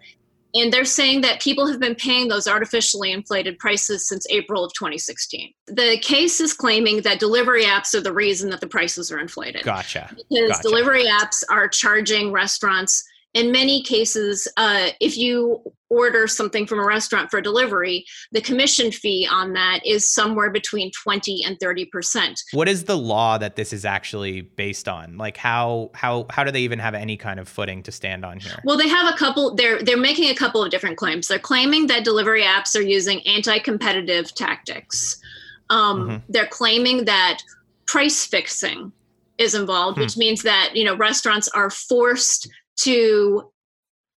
And 0.55 0.73
they're 0.73 0.87
saying 0.87 1.21
that 1.21 1.43
people 1.43 1.67
have 1.67 1.79
been 1.79 1.95
paying 1.95 2.29
those 2.29 2.49
artificially 2.49 3.13
inflated 3.13 3.59
prices 3.59 4.09
since 4.09 4.27
April 4.31 4.65
of 4.65 4.73
2016. 4.73 5.53
The 5.67 5.99
case 6.01 6.41
is 6.41 6.55
claiming 6.55 7.03
that 7.03 7.21
delivery 7.21 7.65
apps 7.65 7.95
are 7.95 8.01
the 8.01 8.13
reason 8.13 8.49
that 8.51 8.63
the 8.63 8.67
prices 8.67 9.13
are 9.13 9.19
inflated. 9.19 9.65
Gotcha. 9.65 10.09
Because 10.17 10.53
gotcha. 10.53 10.63
delivery 10.63 11.05
apps 11.05 11.45
are 11.51 11.69
charging 11.69 12.33
restaurants 12.33 13.05
in 13.37 13.53
many 13.53 13.83
cases, 13.83 14.49
uh, 14.57 14.89
if 14.99 15.19
you 15.19 15.63
order 15.91 16.27
something 16.27 16.67
from 16.67 16.81
a 16.81 16.85
restaurant 16.85 17.31
for 17.31 17.43
delivery, 17.43 18.03
the 18.33 18.41
commission 18.41 18.91
fee 18.91 19.29
on 19.31 19.53
that 19.53 19.81
is 19.85 20.11
somewhere 20.11 20.51
between 20.51 20.91
20 20.93 21.45
and 21.45 21.59
30%. 21.59 22.41
What 22.55 22.67
is 22.67 22.85
the 22.85 22.97
law 22.97 23.37
that 23.37 23.55
this 23.55 23.75
is 23.75 23.85
actually 23.85 24.41
based 24.41 24.89
on? 24.89 25.19
Like 25.19 25.37
how 25.37 25.91
how 25.95 26.25
how 26.31 26.45
do 26.45 26.51
they 26.51 26.63
even 26.63 26.79
have 26.79 26.95
any 26.95 27.19
kind 27.19 27.39
of 27.39 27.47
footing 27.47 27.83
to 27.83 27.93
stand 27.93 28.25
on 28.25 28.41
here? 28.41 28.59
Well, 28.65 28.79
they 28.79 28.89
have 28.89 29.13
a 29.13 29.17
couple 29.17 29.55
they're 29.55 29.83
they're 29.83 29.99
making 29.99 30.31
a 30.31 30.35
couple 30.35 30.65
of 30.65 30.71
different 30.71 30.97
claims. 30.97 31.29
They're 31.29 31.39
claiming 31.39 31.89
that 31.89 32.05
delivery 32.05 32.43
apps 32.43 32.75
are 32.75 32.83
using 32.83 33.21
anti-competitive 33.27 34.35
tactics. 34.35 35.21
Um, 35.69 36.01
mm-hmm. 36.01 36.17
they're 36.31 36.47
claiming 36.47 37.05
that 37.05 37.43
price 37.85 38.25
fixing 38.25 38.93
is 39.37 39.55
involved, 39.55 39.99
hmm. 39.99 40.05
which 40.05 40.17
means 40.17 40.43
that, 40.43 40.71
you 40.75 40.85
know, 40.85 40.97
restaurants 40.97 41.49
are 41.49 41.69
forced 41.69 42.49
to 42.77 43.51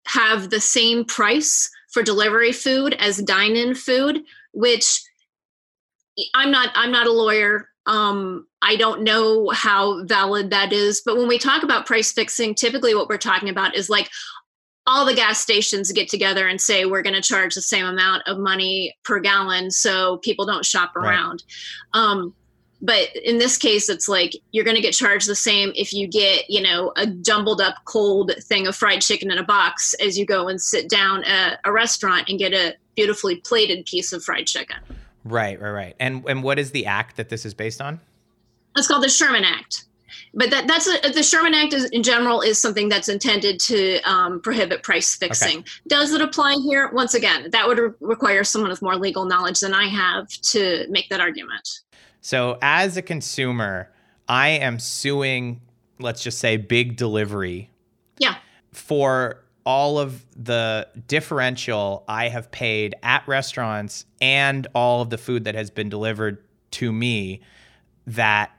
have 0.05 0.49
the 0.49 0.59
same 0.59 1.05
price 1.05 1.69
for 1.91 2.03
delivery 2.03 2.51
food 2.51 2.93
as 2.99 3.17
dine-in 3.17 3.75
food 3.75 4.21
which 4.53 5.01
i'm 6.33 6.51
not 6.51 6.69
i'm 6.75 6.91
not 6.91 7.07
a 7.07 7.11
lawyer 7.11 7.69
um, 7.85 8.45
i 8.61 8.75
don't 8.75 9.01
know 9.01 9.49
how 9.49 10.03
valid 10.05 10.49
that 10.49 10.73
is 10.73 11.01
but 11.05 11.17
when 11.17 11.27
we 11.27 11.37
talk 11.37 11.63
about 11.63 11.85
price 11.85 12.11
fixing 12.11 12.53
typically 12.53 12.93
what 12.93 13.09
we're 13.09 13.17
talking 13.17 13.49
about 13.49 13.75
is 13.75 13.89
like 13.89 14.09
all 14.87 15.05
the 15.05 15.13
gas 15.13 15.39
stations 15.39 15.91
get 15.91 16.07
together 16.07 16.47
and 16.47 16.61
say 16.61 16.85
we're 16.85 17.01
going 17.01 17.15
to 17.15 17.21
charge 17.21 17.53
the 17.53 17.61
same 17.61 17.85
amount 17.85 18.23
of 18.25 18.39
money 18.39 18.95
per 19.03 19.19
gallon 19.19 19.69
so 19.69 20.17
people 20.17 20.45
don't 20.45 20.65
shop 20.65 20.95
around 20.95 21.43
right. 21.93 22.01
um, 22.01 22.33
but 22.81 23.15
in 23.15 23.37
this 23.37 23.57
case 23.57 23.89
it's 23.89 24.07
like 24.07 24.33
you're 24.51 24.63
going 24.63 24.75
to 24.75 24.81
get 24.81 24.93
charged 24.93 25.27
the 25.27 25.35
same 25.35 25.71
if 25.75 25.93
you 25.93 26.07
get 26.07 26.49
you 26.49 26.61
know 26.61 26.91
a 26.95 27.07
jumbled 27.07 27.61
up 27.61 27.75
cold 27.85 28.31
thing 28.43 28.67
of 28.67 28.75
fried 28.75 29.01
chicken 29.01 29.31
in 29.31 29.37
a 29.37 29.43
box 29.43 29.93
as 29.95 30.17
you 30.17 30.25
go 30.25 30.47
and 30.47 30.61
sit 30.61 30.89
down 30.89 31.23
at 31.23 31.59
a 31.65 31.71
restaurant 31.71 32.27
and 32.29 32.39
get 32.39 32.53
a 32.53 32.75
beautifully 32.95 33.37
plated 33.37 33.85
piece 33.85 34.13
of 34.13 34.23
fried 34.23 34.47
chicken 34.47 34.77
right 35.23 35.59
right 35.61 35.71
right 35.71 35.95
and 35.99 36.23
and 36.27 36.43
what 36.43 36.59
is 36.59 36.71
the 36.71 36.85
act 36.85 37.17
that 37.17 37.29
this 37.29 37.45
is 37.45 37.53
based 37.53 37.81
on 37.81 37.99
it's 38.75 38.87
called 38.87 39.03
the 39.03 39.09
sherman 39.09 39.43
act 39.43 39.85
but 40.33 40.51
that 40.51 40.67
that's 40.67 40.87
a, 40.87 41.09
the 41.11 41.23
Sherman 41.23 41.53
Act 41.53 41.73
is, 41.73 41.85
in 41.85 42.03
general 42.03 42.41
is 42.41 42.59
something 42.59 42.89
that's 42.89 43.09
intended 43.09 43.59
to 43.61 43.99
um, 44.01 44.41
prohibit 44.41 44.83
price 44.83 45.15
fixing. 45.15 45.59
Okay. 45.59 45.69
Does 45.87 46.13
it 46.13 46.21
apply 46.21 46.55
here? 46.63 46.89
Once 46.93 47.13
again, 47.13 47.49
that 47.51 47.67
would 47.67 47.79
re- 47.79 47.91
require 48.01 48.43
someone 48.43 48.69
with 48.69 48.81
more 48.81 48.95
legal 48.95 49.25
knowledge 49.25 49.59
than 49.59 49.73
I 49.73 49.87
have 49.87 50.27
to 50.27 50.85
make 50.89 51.09
that 51.09 51.19
argument. 51.19 51.81
So, 52.27 52.57
as 52.61 52.97
a 52.97 53.01
consumer, 53.01 53.89
I 54.27 54.49
am 54.49 54.79
suing, 54.79 55.61
let's 55.97 56.21
just 56.21 56.39
say, 56.39 56.57
big 56.57 56.97
delivery. 56.97 57.69
Yeah. 58.17 58.35
For 58.73 59.45
all 59.65 59.97
of 59.97 60.25
the 60.35 60.89
differential 61.07 62.03
I 62.05 62.27
have 62.27 62.51
paid 62.51 62.95
at 63.01 63.25
restaurants 63.29 64.03
and 64.19 64.67
all 64.75 65.01
of 65.01 65.09
the 65.09 65.17
food 65.17 65.45
that 65.45 65.55
has 65.55 65.69
been 65.69 65.87
delivered 65.87 66.43
to 66.71 66.91
me 66.91 67.39
that 68.07 68.51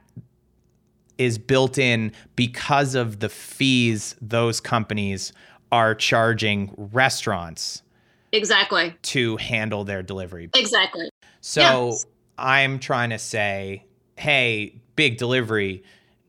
is 1.19 1.37
built 1.37 1.77
in 1.77 2.11
because 2.35 2.95
of 2.95 3.19
the 3.19 3.29
fees 3.29 4.15
those 4.19 4.59
companies 4.59 5.31
are 5.71 5.93
charging 5.93 6.73
restaurants 6.75 7.83
exactly 8.31 8.95
to 9.03 9.37
handle 9.37 9.83
their 9.83 10.01
delivery 10.01 10.49
exactly 10.55 11.09
so 11.41 11.89
yes. 11.89 12.05
I'm 12.39 12.79
trying 12.79 13.09
to 13.09 13.19
say 13.19 13.85
hey 14.17 14.81
big 14.95 15.17
delivery 15.17 15.83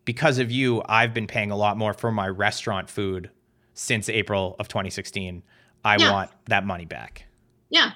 because 0.05 0.39
of 0.39 0.51
you 0.51 0.83
i've 0.89 1.15
been 1.15 1.27
paying 1.27 1.51
a 1.51 1.57
lot 1.57 1.77
more 1.77 1.93
for 1.93 2.11
my 2.11 2.29
restaurant 2.29 2.91
food 2.91 3.31
since 3.75 4.09
april 4.09 4.57
of 4.59 4.69
2016 4.69 5.43
i 5.85 5.97
yeah. 5.97 6.13
want 6.13 6.31
that 6.47 6.67
money 6.67 6.85
back 6.85 7.27
yeah 7.69 7.93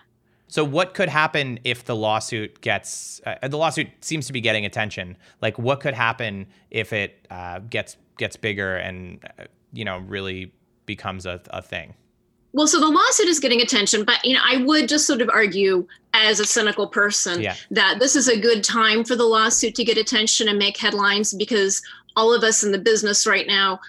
so 0.55 0.63
what 0.63 0.95
could 0.95 1.09
happen 1.09 1.59
if 1.65 1.85
the 1.85 1.97
lawsuit 1.97 2.61
gets 2.61 3.21
uh, 3.27 3.49
the 3.49 3.59
lawsuit 3.59 3.89
seems 4.03 4.29
to 4.29 4.33
be 4.33 4.41
getting 4.41 4.65
attention? 4.65 5.17
Like 5.43 5.59
what 5.59 5.81
could 5.81 5.95
happen 5.95 6.47
if 6.71 6.93
it 6.93 7.27
uh, 7.29 7.59
gets 7.59 7.97
gets 8.19 8.37
bigger 8.37 8.77
and 8.77 9.19
uh, 9.37 9.47
you 9.73 9.85
know 9.85 9.99
really 9.99 10.55
becomes 10.87 11.27
a, 11.27 11.41
a 11.49 11.61
thing? 11.61 11.95
Well, 12.55 12.67
so 12.67 12.79
the 12.79 12.89
lawsuit 12.89 13.27
is 13.27 13.41
getting 13.41 13.61
attention, 13.61 14.05
but 14.05 14.25
you 14.25 14.35
know, 14.35 14.41
I 14.43 14.59
would 14.59 14.89
just 14.89 15.07
sort 15.07 15.21
of 15.21 15.29
argue 15.29 15.87
as 16.13 16.39
a 16.39 16.45
cynical 16.45 16.87
person 16.87 17.43
yeah. 17.43 17.57
that 17.73 17.99
this 17.99 18.15
is 18.15 18.29
a 18.29 18.41
good 18.41 18.63
time 18.63 19.05
for 19.05 19.17
the 19.17 19.25
lawsuit 19.25 19.75
to 19.75 19.85
get 19.85 19.99
attention 19.99 20.49
and 20.49 20.59
make 20.59 20.77
headlines 20.77 21.35
because 21.35 21.83
all 22.17 22.33
of 22.33 22.45
us 22.45 22.63
in 22.63 22.71
the 22.71 22.79
business 22.79 23.27
right 23.27 23.49
now 23.49 23.81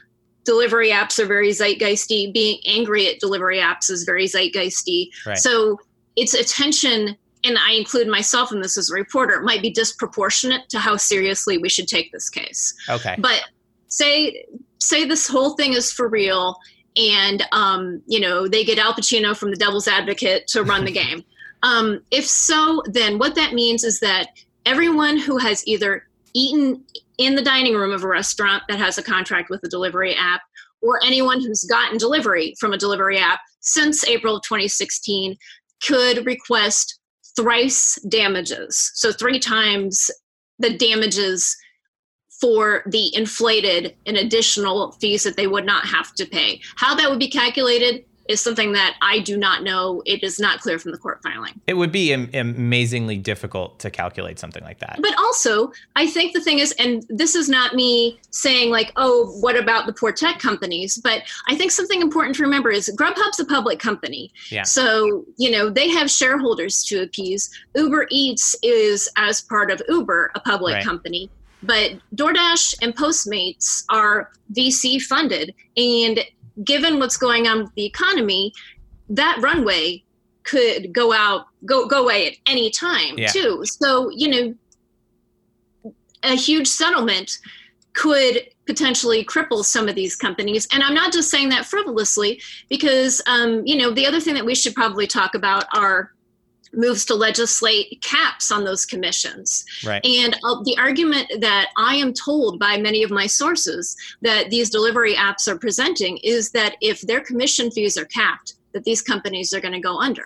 delivery 0.45 0.89
apps 0.89 1.19
are 1.19 1.25
very 1.25 1.49
zeitgeisty. 1.49 2.31
Being 2.31 2.59
angry 2.65 3.07
at 3.07 3.19
delivery 3.19 3.59
apps 3.59 3.89
is 3.89 4.03
very 4.03 4.25
zeitgeisty. 4.25 5.09
Right. 5.25 5.37
So 5.37 5.79
its 6.15 6.33
attention 6.33 7.17
and 7.43 7.57
I 7.59 7.73
include 7.73 8.07
myself 8.07 8.51
in 8.51 8.61
this 8.61 8.77
as 8.77 8.89
a 8.89 8.93
reporter, 8.93 9.41
might 9.41 9.61
be 9.61 9.69
disproportionate 9.69 10.67
to 10.69 10.79
how 10.79 10.97
seriously 10.97 11.59
we 11.59 11.69
should 11.69 11.87
take 11.87 12.11
this 12.11 12.29
case. 12.29 12.73
Okay. 12.89 13.15
But 13.19 13.43
say 13.87 14.45
say 14.79 15.05
this 15.05 15.27
whole 15.27 15.55
thing 15.55 15.73
is 15.73 15.91
for 15.91 16.07
real, 16.07 16.57
and 16.97 17.45
um, 17.51 18.01
you 18.07 18.19
know 18.19 18.47
they 18.47 18.63
get 18.63 18.79
Al 18.79 18.93
Pacino 18.93 19.35
from 19.35 19.51
The 19.51 19.57
Devil's 19.57 19.87
Advocate 19.87 20.47
to 20.47 20.63
run 20.63 20.85
the 20.85 20.91
game. 21.03 21.23
Um, 21.63 22.01
if 22.11 22.25
so, 22.25 22.83
then 22.85 23.17
what 23.17 23.35
that 23.35 23.53
means 23.53 23.83
is 23.83 23.99
that 23.99 24.27
everyone 24.65 25.17
who 25.17 25.37
has 25.37 25.65
either 25.67 26.07
eaten 26.33 26.83
in 27.17 27.35
the 27.35 27.41
dining 27.41 27.75
room 27.75 27.91
of 27.91 28.03
a 28.03 28.07
restaurant 28.07 28.63
that 28.67 28.77
has 28.77 28.97
a 28.97 29.03
contract 29.03 29.49
with 29.49 29.63
a 29.63 29.69
delivery 29.69 30.15
app, 30.15 30.41
or 30.81 30.99
anyone 31.03 31.39
who's 31.39 31.63
gotten 31.63 31.97
delivery 31.97 32.53
from 32.59 32.73
a 32.73 32.77
delivery 32.77 33.17
app 33.17 33.39
since 33.61 34.05
April 34.05 34.35
of 34.35 34.43
2016 34.43 35.35
could 35.83 36.25
request 36.25 36.99
thrice 37.35 37.95
damages. 38.07 38.91
So, 38.93 39.11
three 39.11 39.39
times 39.39 40.09
the 40.59 40.77
damages 40.77 41.55
for 42.39 42.83
the 42.87 43.15
inflated 43.15 43.95
and 44.05 44.17
additional 44.17 44.91
fees 44.93 45.23
that 45.23 45.37
they 45.37 45.47
would 45.47 45.65
not 45.65 45.85
have 45.85 46.13
to 46.15 46.25
pay. 46.25 46.61
How 46.75 46.95
that 46.95 47.09
would 47.09 47.19
be 47.19 47.29
calculated 47.29 48.05
is 48.27 48.41
something 48.41 48.71
that 48.73 48.95
I 49.01 49.19
do 49.19 49.37
not 49.37 49.63
know. 49.63 50.01
It 50.05 50.23
is 50.23 50.39
not 50.39 50.59
clear 50.59 50.79
from 50.79 50.91
the 50.91 50.97
court 50.97 51.21
filing. 51.21 51.61
It 51.67 51.75
would 51.75 51.91
be 51.91 52.11
am- 52.11 52.29
amazingly 52.33 53.17
difficult 53.17 53.79
to 53.81 53.91
calculate 53.91 54.39
something 54.39 54.63
like 54.63 54.79
that. 54.79 54.99
But 55.01 55.15
also, 55.19 55.71
I 55.95 56.07
think 56.07 56.33
the 56.33 56.41
thing 56.41 56.59
is, 56.59 56.71
and 56.73 57.05
this 57.09 57.35
is 57.35 57.49
not 57.49 57.75
me 57.75 58.19
saying 58.31 58.71
like, 58.71 58.91
oh, 58.95 59.27
what 59.41 59.55
about 59.55 59.85
the 59.85 59.93
poor 59.93 60.11
tech 60.11 60.39
companies? 60.39 60.97
But 60.97 61.21
I 61.47 61.55
think 61.55 61.71
something 61.71 62.01
important 62.01 62.35
to 62.37 62.43
remember 62.43 62.71
is 62.71 62.91
Grubhub's 62.99 63.39
a 63.39 63.45
public 63.45 63.79
company. 63.79 64.31
Yeah. 64.49 64.63
So, 64.63 65.23
you 65.37 65.51
know, 65.51 65.69
they 65.69 65.89
have 65.89 66.09
shareholders 66.09 66.83
to 66.85 67.03
appease. 67.03 67.51
Uber 67.75 68.07
Eats 68.09 68.55
is, 68.63 69.09
as 69.17 69.41
part 69.41 69.69
of 69.69 69.81
Uber, 69.87 70.31
a 70.33 70.39
public 70.39 70.75
right. 70.75 70.83
company 70.83 71.29
but 71.63 71.91
DoorDash 72.15 72.75
and 72.81 72.95
Postmates 72.95 73.83
are 73.89 74.31
VC 74.53 75.01
funded. 75.01 75.53
And 75.77 76.19
given 76.63 76.99
what's 76.99 77.17
going 77.17 77.47
on 77.47 77.63
with 77.63 77.73
the 77.75 77.85
economy, 77.85 78.53
that 79.09 79.37
runway 79.41 80.03
could 80.43 80.93
go 80.93 81.11
out, 81.11 81.47
go 81.65 81.87
go 81.87 82.03
away 82.03 82.27
at 82.27 82.33
any 82.47 82.69
time 82.69 83.17
yeah. 83.17 83.27
too. 83.27 83.63
So 83.65 84.09
you 84.11 84.55
know, 85.83 85.93
a 86.23 86.35
huge 86.35 86.67
settlement 86.67 87.39
could 87.93 88.47
potentially 88.67 89.23
cripple 89.23 89.63
some 89.63 89.87
of 89.87 89.95
these 89.95 90.15
companies. 90.15 90.67
And 90.73 90.83
I'm 90.83 90.93
not 90.93 91.13
just 91.13 91.29
saying 91.29 91.49
that 91.49 91.65
frivolously, 91.65 92.41
because 92.69 93.21
um, 93.27 93.63
you 93.65 93.77
know 93.77 93.91
the 93.91 94.05
other 94.05 94.19
thing 94.19 94.35
that 94.35 94.45
we 94.45 94.55
should 94.55 94.75
probably 94.75 95.07
talk 95.07 95.35
about 95.35 95.65
are 95.73 96.11
moves 96.77 97.05
to 97.05 97.15
legislate 97.15 98.01
caps 98.01 98.51
on 98.51 98.63
those 98.63 98.85
commissions. 98.85 99.65
Right. 99.85 100.05
And 100.05 100.35
uh, 100.43 100.61
the 100.63 100.77
argument 100.77 101.31
that 101.39 101.69
I 101.77 101.95
am 101.95 102.13
told 102.13 102.59
by 102.59 102.77
many 102.77 103.03
of 103.03 103.11
my 103.11 103.27
sources 103.27 103.95
that 104.21 104.49
these 104.49 104.69
delivery 104.69 105.15
apps 105.15 105.47
are 105.47 105.57
presenting 105.57 106.17
is 106.23 106.51
that 106.51 106.75
if 106.81 107.01
their 107.01 107.21
commission 107.21 107.71
fees 107.71 107.97
are 107.97 108.05
capped, 108.05 108.55
that 108.73 108.83
these 108.83 109.01
companies 109.01 109.53
are 109.53 109.61
going 109.61 109.73
to 109.73 109.79
go 109.79 109.99
under. 109.99 110.25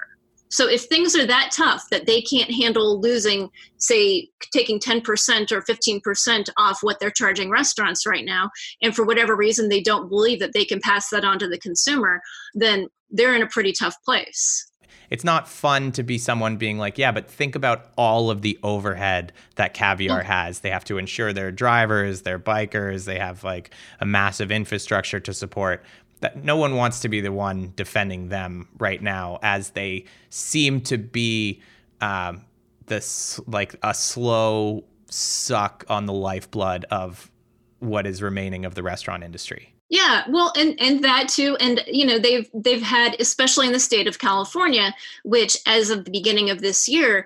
So 0.52 0.68
if 0.68 0.86
things 0.86 1.16
are 1.16 1.28
that 1.28 1.52
tough 1.54 1.86
that 1.92 2.08
they 2.08 2.22
can't 2.22 2.52
handle 2.52 3.00
losing, 3.00 3.52
say, 3.78 4.30
taking 4.52 4.80
10% 4.80 5.52
or 5.52 5.62
15% 5.62 6.50
off 6.58 6.80
what 6.82 7.00
they're 7.00 7.12
charging 7.12 7.52
restaurants 7.52 8.08
right 8.08 8.26
now, 8.26 8.50
and 8.82 8.96
for 8.96 9.06
whatever 9.06 9.36
reason 9.36 9.70
they 9.70 9.82
don't 9.82 10.10
believe 10.10 10.40
that 10.40 10.54
they 10.54 10.66
can 10.66 10.80
pass 10.82 11.10
that 11.10 11.24
on 11.24 11.38
to 11.38 11.48
the 11.48 11.60
consumer, 11.60 12.20
then 12.56 12.88
they're 13.12 13.36
in 13.36 13.44
a 13.44 13.48
pretty 13.48 13.72
tough 13.72 13.96
place 14.04 14.69
it's 15.10 15.24
not 15.24 15.48
fun 15.48 15.92
to 15.94 16.04
be 16.04 16.18
someone 16.18 16.58
being 16.58 16.78
like, 16.78 16.98
yeah, 16.98 17.12
but 17.12 17.30
think 17.30 17.56
about 17.56 17.92
all 17.98 18.30
of 18.30 18.42
the 18.42 18.60
overhead 18.64 19.34
that 19.56 19.74
Caviar 19.74 20.24
has. 20.24 20.60
They 20.60 20.70
have 20.70 20.86
to 20.86 20.98
insure 20.98 21.34
their 21.34 21.52
drivers, 21.52 22.22
their 22.22 22.40
bikers, 22.40 23.06
they 23.06 23.18
have 23.18 23.44
like 23.44 23.72
a 24.00 24.06
massive 24.06 24.52
infrastructure 24.52 25.20
to 25.20 25.34
support. 25.34 25.84
That 26.22 26.44
no 26.44 26.58
one 26.58 26.76
wants 26.76 27.00
to 27.02 27.10
be 27.10 27.22
the 27.22 27.32
one 27.32 27.72
defending 27.76 28.28
them 28.28 28.68
right 28.78 29.02
now, 29.02 29.40
as 29.42 29.72
they 29.72 30.06
seem 30.30 30.82
to 30.82 30.98
be 30.98 31.62
um, 32.02 32.46
this 32.88 33.40
like 33.48 33.76
a 33.84 33.94
slow 33.94 34.84
suck 35.10 35.86
on 35.90 36.06
the 36.06 36.14
lifeblood 36.14 36.86
of 36.92 37.32
what 37.80 38.06
is 38.06 38.22
remaining 38.22 38.66
of 38.66 38.76
the 38.76 38.84
restaurant 38.84 39.24
industry. 39.24 39.74
Yeah, 39.90 40.24
well, 40.30 40.54
and 40.56 40.80
and 40.80 41.04
that 41.04 41.30
too, 41.30 41.58
and 41.60 41.84
you 41.88 42.06
know 42.06 42.20
they've 42.20 42.48
they've 42.54 42.82
had, 42.82 43.16
especially 43.20 43.66
in 43.68 43.74
the 43.74 43.80
state 43.80 44.08
of 44.08 44.20
California, 44.20 44.94
which 45.24 45.58
as 45.66 45.90
of 45.90 46.06
the 46.06 46.12
beginning 46.12 46.52
of 46.52 46.62
this 46.62 46.88
year, 46.88 47.26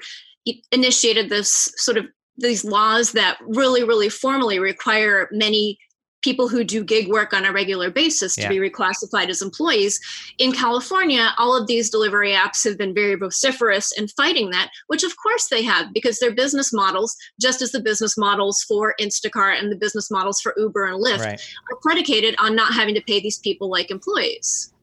initiated 0.71 1.29
this 1.29 1.73
sort 1.75 1.97
of 1.97 2.05
these 2.37 2.63
laws 2.63 3.11
that 3.11 3.37
really, 3.41 3.83
really 3.83 4.09
formally 4.09 4.59
require 4.59 5.27
many 5.31 5.77
people 6.23 6.47
who 6.47 6.63
do 6.63 6.83
gig 6.83 7.07
work 7.09 7.33
on 7.33 7.45
a 7.45 7.51
regular 7.51 7.91
basis 7.91 8.35
to 8.35 8.41
yeah. 8.41 8.49
be 8.49 8.57
reclassified 8.57 9.29
as 9.29 9.41
employees. 9.41 9.99
In 10.39 10.51
California, 10.51 11.33
all 11.37 11.55
of 11.55 11.67
these 11.67 11.89
delivery 11.89 12.31
apps 12.31 12.63
have 12.63 12.77
been 12.77 12.93
very 12.93 13.15
vociferous 13.15 13.91
in 13.97 14.07
fighting 14.07 14.49
that, 14.51 14.71
which 14.87 15.03
of 15.03 15.13
course 15.21 15.47
they 15.49 15.61
have, 15.63 15.93
because 15.93 16.19
their 16.19 16.33
business 16.33 16.73
models, 16.73 17.15
just 17.39 17.61
as 17.61 17.71
the 17.71 17.81
business 17.81 18.17
models 18.17 18.63
for 18.63 18.95
Instacart 18.99 19.59
and 19.59 19.71
the 19.71 19.75
business 19.75 20.09
models 20.09 20.41
for 20.41 20.53
Uber 20.57 20.85
and 20.85 21.03
Lyft, 21.03 21.19
right. 21.19 21.53
are 21.71 21.77
predicated 21.81 22.35
on 22.39 22.55
not 22.55 22.73
having 22.73 22.95
to 22.95 23.01
pay 23.01 23.19
these 23.19 23.39
people 23.39 23.69
like 23.69 23.91
employees. 23.91 24.73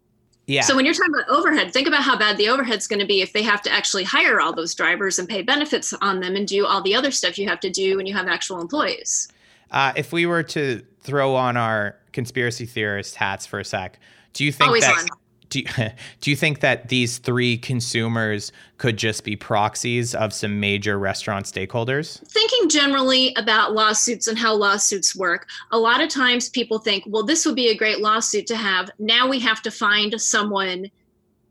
Yeah. 0.47 0.63
So 0.63 0.75
when 0.75 0.85
you're 0.85 0.95
talking 0.95 1.15
about 1.15 1.29
overhead, 1.29 1.73
think 1.73 1.87
about 1.87 2.03
how 2.03 2.19
bad 2.19 2.37
the 2.37 2.49
overhead's 2.49 2.89
going 2.89 2.99
to 2.99 3.07
be 3.07 3.23
if 3.23 3.33
they 3.33 3.43
have 3.43 3.63
to 3.63 3.73
actually 3.73 4.03
hire 4.03 4.41
all 4.41 4.53
those 4.53 4.75
drivers 4.75 5.21
and 5.21 5.29
pay 5.29 5.43
benefits 5.43 5.93
on 6.01 6.19
them 6.19 6.35
and 6.35 6.47
do 6.47 6.67
all 6.67 6.83
the 6.83 6.95
other 6.95 7.13
stuff 7.13 7.39
you 7.39 7.49
have 7.49 7.61
to 7.61 7.71
do 7.71 7.97
when 7.97 8.07
you 8.07 8.15
have 8.15 8.27
actual 8.27 8.61
employees. 8.61 9.29
Uh, 9.71 9.93
if 9.97 10.13
we 10.13 10.27
were 10.27 10.43
to 10.43 10.83
throw 11.01 11.35
on 11.35 11.57
our 11.57 11.97
conspiracy 12.13 12.67
theorist 12.67 13.15
hats 13.15 13.47
for 13.47 13.61
a 13.61 13.65
sec, 13.65 13.99
do 14.33 14.45
you 14.45 14.53
think 14.53 14.69
Always 14.69 14.83
that 14.85 14.99
on. 14.99 15.07
do 15.49 15.61
you, 15.61 15.67
do 16.21 16.31
you 16.31 16.37
think 16.37 16.61
that 16.61 16.89
these 16.89 17.19
three 17.19 17.57
consumers 17.57 18.53
could 18.79 18.97
just 18.97 19.25
be 19.25 19.37
proxies 19.37 20.15
of 20.15 20.33
some 20.33 20.61
major 20.61 20.99
restaurant 20.99 21.47
stakeholders? 21.47 22.27
Thinking 22.29 22.69
generally 22.69 23.35
about 23.37 23.73
lawsuits 23.73 24.27
and 24.27 24.39
how 24.39 24.55
lawsuits 24.55 25.15
work, 25.15 25.49
a 25.71 25.79
lot 25.79 26.01
of 26.01 26.09
times 26.09 26.49
people 26.49 26.79
think, 26.79 27.05
well, 27.07 27.25
this 27.25 27.47
would 27.47 27.57
be 27.57 27.69
a 27.69 27.77
great 27.77 28.01
lawsuit 28.01 28.47
to 28.49 28.57
have. 28.57 28.91
Now 28.99 29.29
we 29.29 29.39
have 29.41 29.63
to 29.63 29.71
find 29.71 30.21
someone 30.21 30.91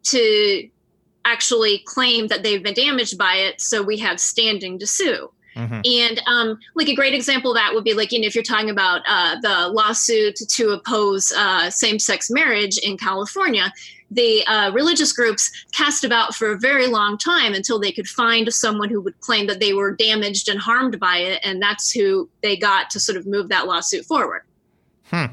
to 0.04 0.70
actually 1.26 1.80
claim 1.80 2.28
that 2.28 2.44
they've 2.44 2.64
been 2.64 2.74
damaged 2.74 3.18
by 3.18 3.36
it, 3.36 3.62
so 3.62 3.84
we 3.84 3.98
have 3.98 4.20
standing 4.20 4.80
to 4.80 4.88
sue. 4.88 5.30
Mm-hmm. 5.60 5.82
And 5.86 6.22
um, 6.26 6.60
like 6.76 6.88
a 6.88 6.95
great 6.95 7.14
example 7.14 7.51
of 7.51 7.55
that 7.55 7.74
would 7.74 7.84
be 7.84 7.93
like, 7.93 8.12
you 8.12 8.22
know, 8.22 8.28
if 8.28 8.34
you're 8.34 8.43
talking 8.43 8.70
about 8.70 9.01
uh, 9.07 9.39
the 9.41 9.68
lawsuit 9.70 10.38
to 10.38 10.70
oppose 10.70 11.34
uh, 11.34 11.70
same 11.70 11.99
sex 11.99 12.32
marriage 12.32 12.78
in 12.78 12.97
California, 12.97 13.74
the 14.10 14.45
uh, 14.47 14.72
religious 14.72 15.12
groups 15.12 15.51
cast 15.74 16.03
about 16.03 16.34
for 16.34 16.53
a 16.53 16.57
very 16.57 16.88
long 16.88 17.18
time 17.18 17.53
until 17.53 17.78
they 17.78 17.91
could 17.91 18.07
find 18.07 18.51
someone 18.53 18.89
who 18.89 19.01
would 19.01 19.20
claim 19.20 19.47
that 19.47 19.60
they 19.60 19.74
were 19.74 19.95
damaged 19.95 20.47
and 20.47 20.60
harmed 20.60 20.99
by 20.99 21.18
it. 21.18 21.41
And 21.43 21.62
that's 21.62 21.91
who 21.91 22.30
they 22.41 22.55
got 22.55 22.89
to 22.91 22.99
sort 22.99 23.18
of 23.18 23.28
move 23.28 23.49
that 23.49 23.68
lawsuit 23.68 24.05
forward. 24.05 24.43
Hmm. 25.03 25.26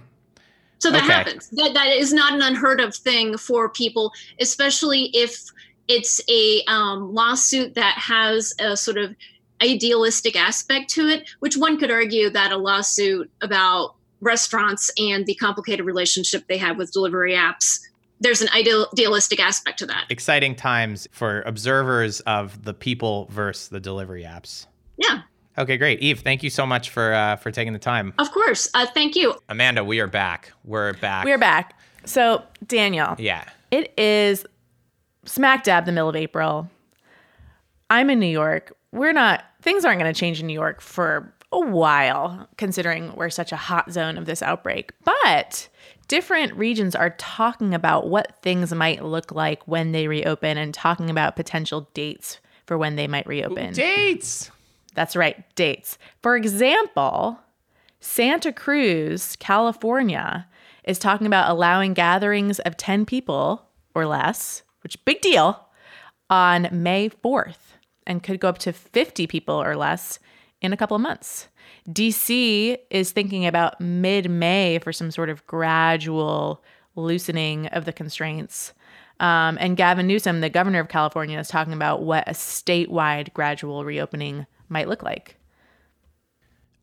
So 0.79 0.91
that 0.91 1.05
okay. 1.05 1.13
happens. 1.13 1.49
That, 1.51 1.73
that 1.75 1.89
is 1.89 2.13
not 2.13 2.35
an 2.35 2.43
unheard 2.43 2.81
of 2.81 2.95
thing 2.95 3.39
for 3.39 3.69
people, 3.69 4.13
especially 4.41 5.05
if 5.15 5.41
it's 5.89 6.21
a 6.29 6.63
um, 6.65 7.15
lawsuit 7.15 7.75
that 7.75 7.97
has 7.97 8.53
a 8.59 8.77
sort 8.77 8.99
of 8.99 9.15
idealistic 9.63 10.37
aspect 10.37 10.91
to 10.91 11.09
it, 11.09 11.29
which 11.41 11.57
one 11.57 11.79
could 11.79 11.91
argue 11.91 12.31
that 12.31 12.53
a 12.53 12.57
lawsuit 12.57 13.31
about 13.43 13.95
restaurants 14.21 14.91
and 14.99 15.27
the 15.27 15.35
complicated 15.35 15.85
relationship 15.85 16.47
they 16.49 16.57
have 16.57 16.77
with 16.77 16.93
delivery 16.93 17.35
apps 17.35 17.81
there's 18.21 18.41
an 18.41 18.49
idealistic 18.55 19.41
aspect 19.41 19.79
to 19.81 19.87
that. 19.87 20.07
Exciting 20.09 20.55
times 20.55 21.07
for 21.13 21.43
observers 21.43 22.21
of 22.21 22.65
the 22.65 22.73
people 22.75 23.27
versus 23.31 23.69
the 23.69 23.81
delivery 23.81 24.23
apps. 24.23 24.67
Yeah. 24.97 25.23
Okay, 25.59 25.77
great. 25.77 26.01
Eve, 26.01 26.21
thank 26.21 26.43
you 26.43 26.51
so 26.51 26.67
much 26.67 26.91
for 26.91 27.13
uh, 27.13 27.37
for 27.37 27.51
taking 27.51 27.73
the 27.73 27.79
time. 27.79 28.13
Of 28.19 28.31
course. 28.31 28.69
Uh, 28.75 28.87
thank 28.87 29.17
you. 29.17 29.35
Amanda, 29.49 29.85
we 29.85 30.01
are 30.01 30.07
back. 30.07 30.53
We're 30.65 30.95
back. 30.95 31.25
We're 31.25 31.39
back. 31.39 31.79
So, 32.05 32.43
Daniel. 32.67 33.17
Yeah. 33.19 33.45
It 33.71 33.93
is 33.99 34.47
smack 35.25 35.65
dab 35.65 35.87
the 35.87 35.93
middle 35.93 36.09
of 36.09 36.17
April. 36.17 36.71
I'm 37.89 38.11
in 38.11 38.21
New 38.21 38.27
York. 38.27 38.77
We're 38.93 39.13
not, 39.13 39.45
things 39.67 39.85
aren't 39.85 39.99
going 39.99 40.13
to 40.13 40.19
change 40.19 40.39
in 40.41 40.47
New 40.47 40.53
York 40.53 40.81
for 40.81 41.35
a 41.51 41.59
while, 41.59 42.49
considering 42.57 43.13
we're 43.17 43.31
such 43.31 43.51
a 43.51 43.57
hot 43.57 43.91
zone 43.91 44.17
of 44.17 44.25
this 44.25 44.41
outbreak. 44.41 44.93
But 45.03 45.69
different 46.07 46.55
regions 46.55 46.95
are 46.95 47.11
talking 47.19 47.75
about 47.75 48.09
what 48.09 48.41
things 48.43 48.73
might 48.73 49.05
look 49.05 49.33
like 49.33 49.67
when 49.67 49.91
they 49.91 50.07
reopen 50.07 50.57
and 50.57 50.73
talking 50.73 51.11
about 51.11 51.35
potential 51.35 51.91
dates 51.95 52.39
for 52.65 52.79
when 52.79 52.95
they 52.95 53.09
might 53.09 53.27
reopen. 53.27 53.73
Dates. 53.73 54.53
That's 54.95 55.17
right, 55.17 55.45
dates. 55.57 55.99
For 56.23 56.37
example, 56.37 57.41
Santa 57.99 58.53
Cruz, 58.53 59.35
California, 59.35 60.47
is 60.85 60.97
talking 61.01 61.27
about 61.27 61.51
allowing 61.51 61.93
gatherings 61.93 62.61
of 62.61 62.77
10 62.77 63.05
people 63.05 63.67
or 63.97 64.07
less 64.07 64.63
which 64.85 65.05
big 65.05 65.21
deal, 65.21 65.67
on 66.31 66.69
May 66.71 67.09
4th 67.09 67.66
and 68.07 68.23
could 68.23 68.41
go 68.41 68.49
up 68.49 68.59
to 68.59 68.73
50 68.73 69.27
people 69.27 69.61
or 69.61 69.77
less 69.77 70.19
in 70.61 70.73
a 70.73 70.77
couple 70.77 70.95
of 70.95 71.01
months. 71.01 71.49
DC 71.89 72.79
is 72.91 73.13
thinking 73.13 73.47
about 73.47 73.81
mid 73.81 74.31
May 74.31 74.79
for 74.79 74.93
some 74.93 75.11
sort 75.11 75.31
of 75.31 75.47
gradual 75.47 76.63
loosening 76.95 77.67
of 77.69 77.85
the 77.85 77.93
constraints. 77.93 78.73
Um, 79.21 79.57
and 79.61 79.77
Gavin 79.77 80.07
Newsom, 80.07 80.41
the 80.41 80.51
governor 80.51 80.81
of 80.81 80.89
California, 80.89 81.39
is 81.39 81.49
talking 81.49 81.73
about 81.73 82.03
what 82.03 82.29
a 82.29 82.33
statewide 82.33 83.33
gradual 83.33 83.85
reopening 83.85 84.47
might 84.69 84.89
look 84.89 85.03
like. 85.03 85.37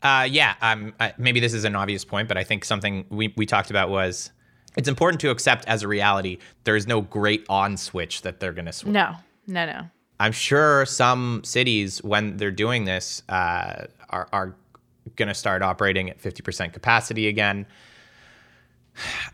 Uh, 0.02 0.26
yeah, 0.28 0.54
um, 0.60 0.92
uh, 1.00 1.10
maybe 1.16 1.40
this 1.40 1.54
is 1.54 1.64
an 1.64 1.74
obvious 1.74 2.04
point, 2.04 2.28
but 2.28 2.36
I 2.36 2.44
think 2.44 2.64
something 2.64 3.06
we, 3.08 3.32
we 3.36 3.46
talked 3.46 3.70
about 3.70 3.88
was 3.88 4.32
it's 4.76 4.88
important 4.88 5.20
to 5.22 5.30
accept 5.30 5.66
as 5.66 5.82
a 5.82 5.88
reality 5.88 6.38
there 6.64 6.76
is 6.76 6.86
no 6.86 7.00
great 7.00 7.46
on 7.48 7.76
switch 7.76 8.22
that 8.22 8.40
they're 8.40 8.52
going 8.52 8.66
to 8.66 8.72
switch. 8.72 8.92
No, 8.92 9.14
no, 9.46 9.64
no. 9.64 9.88
I'm 10.24 10.32
sure 10.32 10.86
some 10.86 11.42
cities, 11.44 12.02
when 12.02 12.38
they're 12.38 12.50
doing 12.50 12.86
this, 12.86 13.22
uh, 13.28 13.84
are, 14.08 14.26
are 14.32 14.56
going 15.16 15.28
to 15.28 15.34
start 15.34 15.60
operating 15.60 16.08
at 16.08 16.18
50% 16.18 16.72
capacity 16.72 17.28
again. 17.28 17.66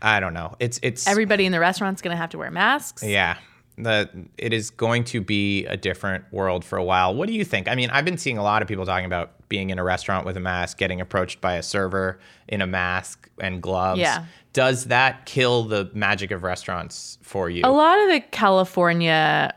I 0.01 0.19
don't 0.19 0.33
know. 0.33 0.57
It's 0.59 0.81
it's 0.83 1.07
everybody 1.07 1.45
in 1.45 1.53
the 1.53 1.61
restaurant's 1.61 2.01
going 2.01 2.13
to 2.13 2.17
have 2.17 2.31
to 2.31 2.37
wear 2.37 2.51
masks. 2.51 3.03
Yeah. 3.03 3.37
The 3.77 4.09
it 4.37 4.51
is 4.51 4.69
going 4.69 5.05
to 5.05 5.21
be 5.21 5.65
a 5.67 5.77
different 5.77 6.25
world 6.33 6.65
for 6.65 6.77
a 6.77 6.83
while. 6.83 7.15
What 7.15 7.27
do 7.27 7.33
you 7.33 7.45
think? 7.45 7.69
I 7.69 7.75
mean, 7.75 7.89
I've 7.91 8.03
been 8.03 8.17
seeing 8.17 8.37
a 8.37 8.43
lot 8.43 8.61
of 8.61 8.67
people 8.67 8.85
talking 8.85 9.05
about 9.05 9.47
being 9.47 9.69
in 9.69 9.79
a 9.79 9.83
restaurant 9.83 10.25
with 10.25 10.35
a 10.35 10.41
mask, 10.41 10.77
getting 10.77 10.99
approached 10.99 11.39
by 11.39 11.53
a 11.53 11.63
server 11.63 12.19
in 12.49 12.61
a 12.61 12.67
mask 12.67 13.29
and 13.39 13.61
gloves. 13.61 14.01
Yeah 14.01 14.25
does 14.53 14.85
that 14.85 15.25
kill 15.25 15.63
the 15.63 15.89
magic 15.93 16.31
of 16.31 16.43
restaurants 16.43 17.17
for 17.21 17.49
you? 17.49 17.61
A 17.63 17.71
lot 17.71 17.99
of 17.99 18.09
the 18.09 18.19
California 18.19 19.53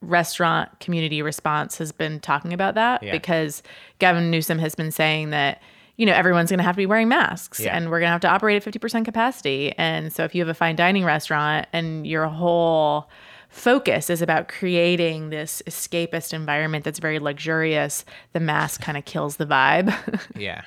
restaurant 0.00 0.78
community 0.80 1.22
response 1.22 1.78
has 1.78 1.92
been 1.92 2.20
talking 2.20 2.52
about 2.52 2.74
that 2.74 3.02
yeah. 3.02 3.12
because 3.12 3.62
Gavin 3.98 4.30
Newsom 4.30 4.58
has 4.58 4.74
been 4.74 4.90
saying 4.90 5.30
that 5.30 5.60
you 5.96 6.06
know 6.06 6.12
everyone's 6.12 6.50
going 6.50 6.58
to 6.58 6.64
have 6.64 6.76
to 6.76 6.78
be 6.78 6.86
wearing 6.86 7.08
masks 7.08 7.60
yeah. 7.60 7.76
and 7.76 7.90
we're 7.90 7.98
going 7.98 8.08
to 8.08 8.12
have 8.12 8.20
to 8.20 8.28
operate 8.28 8.64
at 8.64 8.72
50% 8.72 9.04
capacity 9.04 9.72
and 9.76 10.12
so 10.12 10.24
if 10.24 10.34
you 10.34 10.40
have 10.40 10.48
a 10.48 10.54
fine 10.54 10.76
dining 10.76 11.04
restaurant 11.04 11.66
and 11.72 12.06
your 12.06 12.26
whole 12.26 13.10
focus 13.48 14.08
is 14.08 14.22
about 14.22 14.46
creating 14.48 15.30
this 15.30 15.62
escapist 15.66 16.32
environment 16.32 16.84
that's 16.84 17.00
very 17.00 17.18
luxurious 17.18 18.04
the 18.34 18.40
mask 18.40 18.80
kind 18.80 18.96
of 18.96 19.04
kills 19.04 19.36
the 19.36 19.46
vibe 19.46 19.92
yeah 20.36 20.62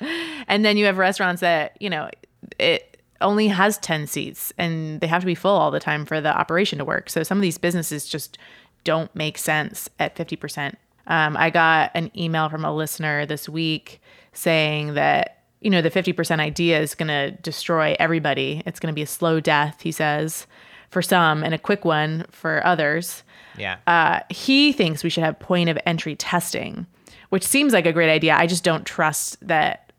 and 0.48 0.64
then 0.64 0.76
you 0.76 0.84
have 0.84 0.98
restaurants 0.98 1.40
that 1.40 1.76
you 1.80 1.88
know 1.88 2.10
it 2.58 2.92
only 3.22 3.48
has 3.48 3.78
10 3.78 4.06
seats 4.06 4.52
and 4.58 5.00
they 5.00 5.06
have 5.06 5.22
to 5.22 5.26
be 5.26 5.34
full 5.34 5.56
all 5.56 5.70
the 5.70 5.80
time 5.80 6.04
for 6.04 6.20
the 6.20 6.36
operation 6.36 6.78
to 6.78 6.84
work. 6.84 7.08
So 7.08 7.22
some 7.22 7.38
of 7.38 7.42
these 7.42 7.58
businesses 7.58 8.06
just 8.06 8.36
don't 8.84 9.14
make 9.14 9.38
sense 9.38 9.88
at 9.98 10.16
50%. 10.16 10.74
Um, 11.06 11.36
I 11.36 11.50
got 11.50 11.90
an 11.94 12.10
email 12.16 12.48
from 12.48 12.64
a 12.64 12.74
listener 12.74 13.26
this 13.26 13.48
week 13.48 14.00
saying 14.32 14.94
that, 14.94 15.42
you 15.60 15.70
know, 15.70 15.82
the 15.82 15.90
50% 15.90 16.40
idea 16.40 16.80
is 16.80 16.94
going 16.94 17.08
to 17.08 17.32
destroy 17.42 17.96
everybody. 17.98 18.62
It's 18.66 18.80
going 18.80 18.92
to 18.92 18.94
be 18.94 19.02
a 19.02 19.06
slow 19.06 19.40
death, 19.40 19.82
he 19.82 19.92
says, 19.92 20.46
for 20.90 21.02
some 21.02 21.42
and 21.42 21.54
a 21.54 21.58
quick 21.58 21.84
one 21.84 22.24
for 22.30 22.64
others. 22.66 23.22
Yeah. 23.58 23.78
Uh, 23.86 24.20
he 24.30 24.72
thinks 24.72 25.04
we 25.04 25.10
should 25.10 25.24
have 25.24 25.38
point 25.38 25.68
of 25.68 25.78
entry 25.84 26.16
testing, 26.16 26.86
which 27.28 27.44
seems 27.44 27.72
like 27.72 27.86
a 27.86 27.92
great 27.92 28.10
idea. 28.10 28.34
I 28.36 28.46
just 28.46 28.64
don't 28.64 28.86
trust 28.86 29.36
that 29.46 29.91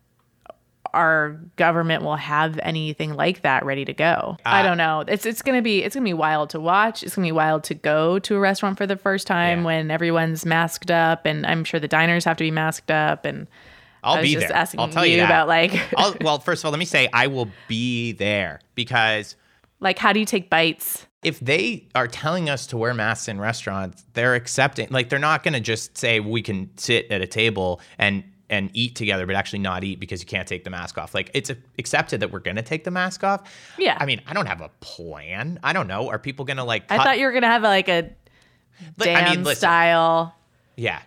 our 0.94 1.40
government 1.56 2.02
will 2.02 2.16
have 2.16 2.58
anything 2.62 3.14
like 3.14 3.42
that 3.42 3.64
ready 3.64 3.84
to 3.84 3.92
go. 3.92 4.36
Uh, 4.38 4.48
I 4.48 4.62
don't 4.62 4.78
know. 4.78 5.04
It's 5.06 5.26
it's 5.26 5.42
gonna 5.42 5.62
be 5.62 5.82
it's 5.82 5.94
gonna 5.94 6.04
be 6.04 6.14
wild 6.14 6.50
to 6.50 6.60
watch. 6.60 7.02
It's 7.02 7.16
gonna 7.16 7.26
be 7.26 7.32
wild 7.32 7.64
to 7.64 7.74
go 7.74 8.18
to 8.20 8.36
a 8.36 8.40
restaurant 8.40 8.78
for 8.78 8.86
the 8.86 8.96
first 8.96 9.26
time 9.26 9.60
yeah. 9.60 9.64
when 9.64 9.90
everyone's 9.90 10.46
masked 10.46 10.90
up, 10.90 11.26
and 11.26 11.44
I'm 11.46 11.64
sure 11.64 11.80
the 11.80 11.88
diners 11.88 12.24
have 12.24 12.36
to 12.38 12.44
be 12.44 12.50
masked 12.50 12.90
up. 12.90 13.24
And 13.24 13.46
I'll 14.02 14.22
be 14.22 14.36
there. 14.36 14.52
Asking 14.52 14.80
I'll 14.80 14.88
tell 14.88 15.04
you, 15.04 15.18
you 15.18 15.24
about 15.24 15.48
like. 15.48 15.72
well, 16.20 16.38
first 16.40 16.62
of 16.62 16.66
all, 16.66 16.70
let 16.70 16.78
me 16.78 16.84
say 16.84 17.08
I 17.12 17.26
will 17.26 17.48
be 17.68 18.12
there 18.12 18.60
because. 18.74 19.36
Like, 19.80 19.98
how 19.98 20.14
do 20.14 20.20
you 20.20 20.26
take 20.26 20.48
bites? 20.48 21.06
if 21.24 21.40
they 21.40 21.88
are 21.94 22.06
telling 22.06 22.50
us 22.50 22.66
to 22.68 22.76
wear 22.76 22.92
masks 22.92 23.28
in 23.28 23.40
restaurants, 23.40 24.04
they're 24.12 24.34
accepting. 24.34 24.88
Like 24.90 25.08
they're 25.08 25.18
not 25.18 25.42
going 25.42 25.54
to 25.54 25.60
just 25.60 25.96
say 25.96 26.20
we 26.20 26.42
can 26.42 26.70
sit 26.76 27.10
at 27.10 27.22
a 27.22 27.26
table 27.26 27.80
and 27.98 28.22
and 28.50 28.70
eat 28.72 28.94
together, 28.94 29.26
but 29.26 29.36
actually 29.36 29.58
not 29.60 29.84
eat 29.84 29.98
because 29.98 30.20
you 30.20 30.26
can't 30.26 30.46
take 30.46 30.64
the 30.64 30.70
mask 30.70 30.98
off. 30.98 31.14
Like 31.14 31.30
it's 31.34 31.50
accepted 31.78 32.20
that 32.20 32.30
we're 32.30 32.40
gonna 32.40 32.62
take 32.62 32.84
the 32.84 32.90
mask 32.90 33.24
off. 33.24 33.42
Yeah. 33.78 33.96
I 33.98 34.06
mean, 34.06 34.20
I 34.26 34.34
don't 34.34 34.46
have 34.46 34.60
a 34.60 34.70
plan. 34.80 35.58
I 35.62 35.72
don't 35.72 35.88
know. 35.88 36.08
Are 36.08 36.18
people 36.18 36.44
gonna 36.44 36.64
like? 36.64 36.88
Cut? 36.88 37.00
I 37.00 37.04
thought 37.04 37.18
you 37.18 37.26
were 37.26 37.32
gonna 37.32 37.46
have 37.46 37.62
like 37.62 37.88
a 37.88 38.10
damn 38.98 39.26
I 39.26 39.30
mean, 39.34 39.44
listen, 39.44 39.60
style. 39.60 40.34
Yeah. 40.76 41.00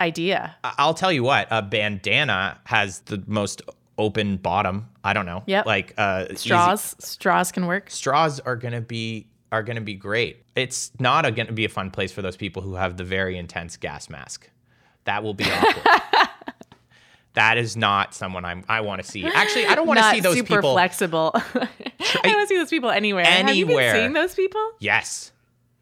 Idea. 0.00 0.56
I'll 0.62 0.94
tell 0.94 1.12
you 1.12 1.24
what. 1.24 1.48
A 1.50 1.60
bandana 1.60 2.60
has 2.64 3.00
the 3.00 3.22
most 3.26 3.62
open 3.98 4.36
bottom. 4.36 4.88
I 5.02 5.12
don't 5.12 5.26
know. 5.26 5.42
Yeah. 5.46 5.62
Like 5.66 5.94
uh, 5.98 6.34
straws. 6.34 6.94
Easy. 6.98 7.06
Straws 7.12 7.52
can 7.52 7.66
work. 7.66 7.90
Straws 7.90 8.40
are 8.40 8.56
gonna 8.56 8.80
be 8.80 9.26
are 9.50 9.62
gonna 9.62 9.80
be 9.80 9.94
great. 9.94 10.44
It's 10.54 10.92
not 11.00 11.24
a, 11.24 11.30
gonna 11.30 11.52
be 11.52 11.64
a 11.64 11.68
fun 11.68 11.90
place 11.90 12.12
for 12.12 12.22
those 12.22 12.36
people 12.36 12.62
who 12.62 12.74
have 12.74 12.96
the 12.96 13.04
very 13.04 13.36
intense 13.36 13.76
gas 13.76 14.08
mask. 14.08 14.48
That 15.04 15.22
will 15.22 15.34
be 15.34 15.44
awkward. 15.44 15.86
that 17.38 17.56
is 17.56 17.76
not 17.76 18.14
someone 18.14 18.44
I'm, 18.44 18.64
I 18.68 18.80
want 18.80 19.00
to 19.00 19.08
see. 19.08 19.24
Actually, 19.34 19.66
I 19.66 19.76
don't 19.76 19.86
want 19.86 20.00
to 20.00 20.10
see 20.10 20.18
those 20.18 20.34
super 20.34 20.56
people. 20.56 20.72
flexible. 20.72 21.30
I 21.34 21.40
don't 22.24 22.34
want 22.34 22.42
to 22.42 22.46
see 22.48 22.56
those 22.56 22.68
people 22.68 22.90
anywhere. 22.90 23.24
Anywhere. 23.24 23.46
Have 23.46 23.56
you 23.56 23.66
been 23.66 23.94
seeing 23.94 24.12
those 24.12 24.34
people? 24.34 24.72
Yes. 24.80 25.30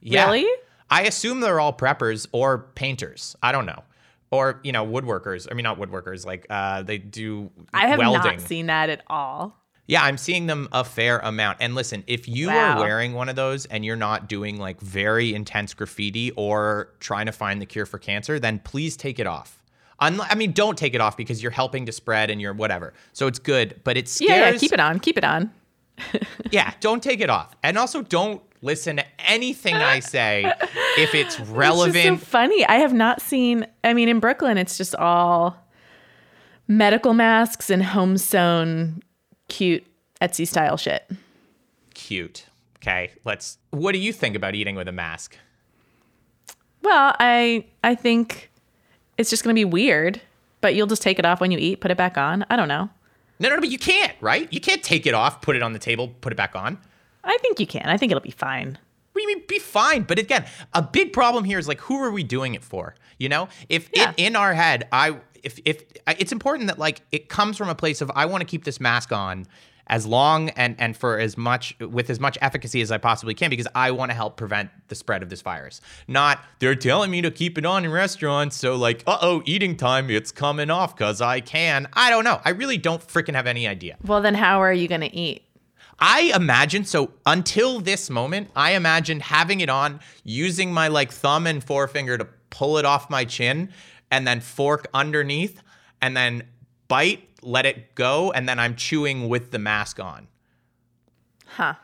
Yeah. 0.02 0.26
Really? 0.26 0.46
I 0.90 1.04
assume 1.04 1.40
they're 1.40 1.58
all 1.58 1.72
preppers 1.72 2.26
or 2.32 2.58
painters. 2.74 3.36
I 3.42 3.52
don't 3.52 3.64
know. 3.64 3.84
Or, 4.30 4.60
you 4.64 4.72
know, 4.72 4.86
woodworkers. 4.86 5.48
I 5.50 5.54
mean, 5.54 5.64
not 5.64 5.78
woodworkers. 5.78 6.26
Like, 6.26 6.46
uh, 6.50 6.82
they 6.82 6.98
do 6.98 7.50
I 7.72 7.86
have 7.86 7.98
welding. 7.98 8.32
not 8.32 8.40
seen 8.42 8.66
that 8.66 8.90
at 8.90 9.02
all. 9.06 9.56
Yeah, 9.86 10.02
I'm 10.02 10.18
seeing 10.18 10.46
them 10.46 10.68
a 10.72 10.84
fair 10.84 11.20
amount. 11.20 11.58
And 11.60 11.74
listen, 11.74 12.04
if 12.06 12.28
you 12.28 12.48
wow. 12.48 12.76
are 12.76 12.80
wearing 12.80 13.14
one 13.14 13.30
of 13.30 13.36
those 13.36 13.64
and 13.64 13.82
you're 13.82 13.96
not 13.96 14.28
doing 14.28 14.58
like 14.58 14.80
very 14.80 15.32
intense 15.32 15.72
graffiti 15.72 16.32
or 16.32 16.90
trying 17.00 17.26
to 17.26 17.32
find 17.32 17.62
the 17.62 17.66
cure 17.66 17.86
for 17.86 17.98
cancer, 17.98 18.38
then 18.38 18.58
please 18.58 18.96
take 18.96 19.18
it 19.18 19.26
off. 19.26 19.62
I 19.98 20.34
mean, 20.34 20.52
don't 20.52 20.76
take 20.76 20.94
it 20.94 21.00
off 21.00 21.16
because 21.16 21.42
you're 21.42 21.52
helping 21.52 21.86
to 21.86 21.92
spread 21.92 22.30
and 22.30 22.40
you're 22.40 22.52
whatever. 22.52 22.92
So 23.12 23.26
it's 23.26 23.38
good, 23.38 23.80
but 23.84 23.96
it 23.96 24.08
scares. 24.08 24.54
Yeah, 24.54 24.58
keep 24.58 24.72
it 24.72 24.80
on. 24.80 25.00
Keep 25.00 25.18
it 25.18 25.24
on. 25.24 25.50
yeah, 26.50 26.74
don't 26.80 27.02
take 27.02 27.20
it 27.20 27.30
off. 27.30 27.56
And 27.62 27.78
also 27.78 28.02
don't 28.02 28.42
listen 28.62 28.96
to 28.96 29.04
anything 29.18 29.74
I 29.74 30.00
say 30.00 30.52
if 30.98 31.14
it's 31.14 31.40
relevant. 31.40 31.96
It's 31.96 32.04
just 32.04 32.22
so 32.22 32.26
funny. 32.26 32.64
I 32.66 32.76
have 32.76 32.92
not 32.92 33.22
seen. 33.22 33.66
I 33.84 33.94
mean, 33.94 34.08
in 34.08 34.20
Brooklyn, 34.20 34.58
it's 34.58 34.76
just 34.76 34.94
all 34.96 35.56
medical 36.68 37.14
masks 37.14 37.70
and 37.70 37.82
home 37.82 38.18
sewn, 38.18 39.02
cute 39.48 39.86
Etsy 40.20 40.46
style 40.46 40.76
shit. 40.76 41.10
Cute. 41.94 42.46
Okay, 42.78 43.12
let's. 43.24 43.58
What 43.70 43.92
do 43.92 43.98
you 43.98 44.12
think 44.12 44.36
about 44.36 44.54
eating 44.54 44.76
with 44.76 44.88
a 44.88 44.92
mask? 44.92 45.36
Well, 46.82 47.16
I 47.18 47.64
I 47.82 47.94
think 47.94 48.50
it's 49.18 49.30
just 49.30 49.42
gonna 49.44 49.54
be 49.54 49.64
weird, 49.64 50.20
but 50.60 50.74
you'll 50.74 50.86
just 50.86 51.02
take 51.02 51.18
it 51.18 51.24
off 51.24 51.40
when 51.40 51.50
you 51.50 51.58
eat, 51.58 51.80
put 51.80 51.90
it 51.90 51.96
back 51.96 52.16
on. 52.18 52.44
I 52.50 52.56
don't 52.56 52.68
know. 52.68 52.90
No, 53.38 53.48
no, 53.50 53.56
no, 53.56 53.60
but 53.60 53.70
you 53.70 53.78
can't, 53.78 54.12
right? 54.20 54.50
You 54.52 54.60
can't 54.60 54.82
take 54.82 55.06
it 55.06 55.14
off, 55.14 55.42
put 55.42 55.56
it 55.56 55.62
on 55.62 55.72
the 55.74 55.78
table, 55.78 56.08
put 56.20 56.32
it 56.32 56.36
back 56.36 56.56
on. 56.56 56.78
I 57.22 57.36
think 57.42 57.60
you 57.60 57.66
can. 57.66 57.82
I 57.86 57.96
think 57.96 58.10
it'll 58.12 58.22
be 58.22 58.30
fine. 58.30 58.78
What 59.12 59.22
do 59.22 59.28
you 59.30 59.36
mean 59.36 59.44
be 59.48 59.58
fine? 59.58 60.02
But 60.02 60.18
again, 60.18 60.44
a 60.72 60.82
big 60.82 61.12
problem 61.12 61.44
here 61.44 61.58
is 61.58 61.66
like, 61.68 61.80
who 61.80 62.02
are 62.02 62.10
we 62.10 62.22
doing 62.22 62.54
it 62.54 62.62
for? 62.64 62.94
You 63.18 63.28
know, 63.28 63.48
if 63.68 63.88
Yeah. 63.94 64.10
it, 64.10 64.14
in 64.18 64.36
our 64.36 64.54
head, 64.54 64.88
I 64.92 65.16
if 65.42 65.58
if 65.64 65.84
it's 66.18 66.32
important 66.32 66.68
that 66.68 66.78
like 66.78 67.00
it 67.12 67.28
comes 67.28 67.56
from 67.56 67.68
a 67.68 67.74
place 67.74 68.00
of 68.00 68.10
I 68.14 68.26
want 68.26 68.42
to 68.42 68.46
keep 68.46 68.64
this 68.64 68.80
mask 68.80 69.12
on 69.12 69.46
as 69.88 70.06
long 70.06 70.50
and 70.50 70.74
and 70.78 70.96
for 70.96 71.18
as 71.18 71.36
much 71.36 71.76
with 71.80 72.10
as 72.10 72.18
much 72.18 72.36
efficacy 72.40 72.80
as 72.80 72.90
I 72.90 72.98
possibly 72.98 73.34
can 73.34 73.50
because 73.50 73.68
I 73.74 73.90
want 73.90 74.10
to 74.10 74.14
help 74.14 74.36
prevent 74.36 74.70
the 74.88 74.94
spread 74.94 75.22
of 75.22 75.30
this 75.30 75.42
virus. 75.42 75.80
Not 76.08 76.40
they're 76.58 76.74
telling 76.74 77.10
me 77.10 77.22
to 77.22 77.30
keep 77.30 77.58
it 77.58 77.64
on 77.64 77.84
in 77.84 77.90
restaurants, 77.90 78.56
so 78.56 78.76
like, 78.76 79.02
uh 79.06 79.18
oh, 79.20 79.42
eating 79.44 79.76
time, 79.76 80.10
it's 80.10 80.32
coming 80.32 80.70
off 80.70 80.96
because 80.96 81.20
I 81.20 81.40
can. 81.40 81.88
I 81.92 82.10
don't 82.10 82.24
know. 82.24 82.40
I 82.44 82.50
really 82.50 82.78
don't 82.78 83.06
freaking 83.06 83.34
have 83.34 83.46
any 83.46 83.66
idea. 83.66 83.96
Well, 84.04 84.20
then 84.20 84.34
how 84.34 84.60
are 84.60 84.72
you 84.72 84.88
gonna 84.88 85.10
eat? 85.12 85.42
I 85.98 86.32
imagine 86.34 86.84
so 86.84 87.12
until 87.24 87.80
this 87.80 88.10
moment, 88.10 88.50
I 88.54 88.72
imagined 88.72 89.22
having 89.22 89.60
it 89.60 89.70
on, 89.70 90.00
using 90.24 90.72
my 90.72 90.88
like 90.88 91.10
thumb 91.10 91.46
and 91.46 91.64
forefinger 91.64 92.18
to 92.18 92.28
pull 92.50 92.78
it 92.78 92.84
off 92.84 93.08
my 93.08 93.24
chin, 93.24 93.70
and 94.10 94.26
then 94.26 94.40
fork 94.40 94.88
underneath, 94.92 95.62
and 96.02 96.16
then 96.16 96.44
bite, 96.88 97.25
let 97.46 97.66
it 97.66 97.94
go, 97.94 98.32
and 98.32 98.48
then 98.48 98.58
I'm 98.58 98.74
chewing 98.76 99.28
with 99.28 99.50
the 99.50 99.58
mask 99.58 100.00
on. 100.00 100.28
Huh. 101.46 101.74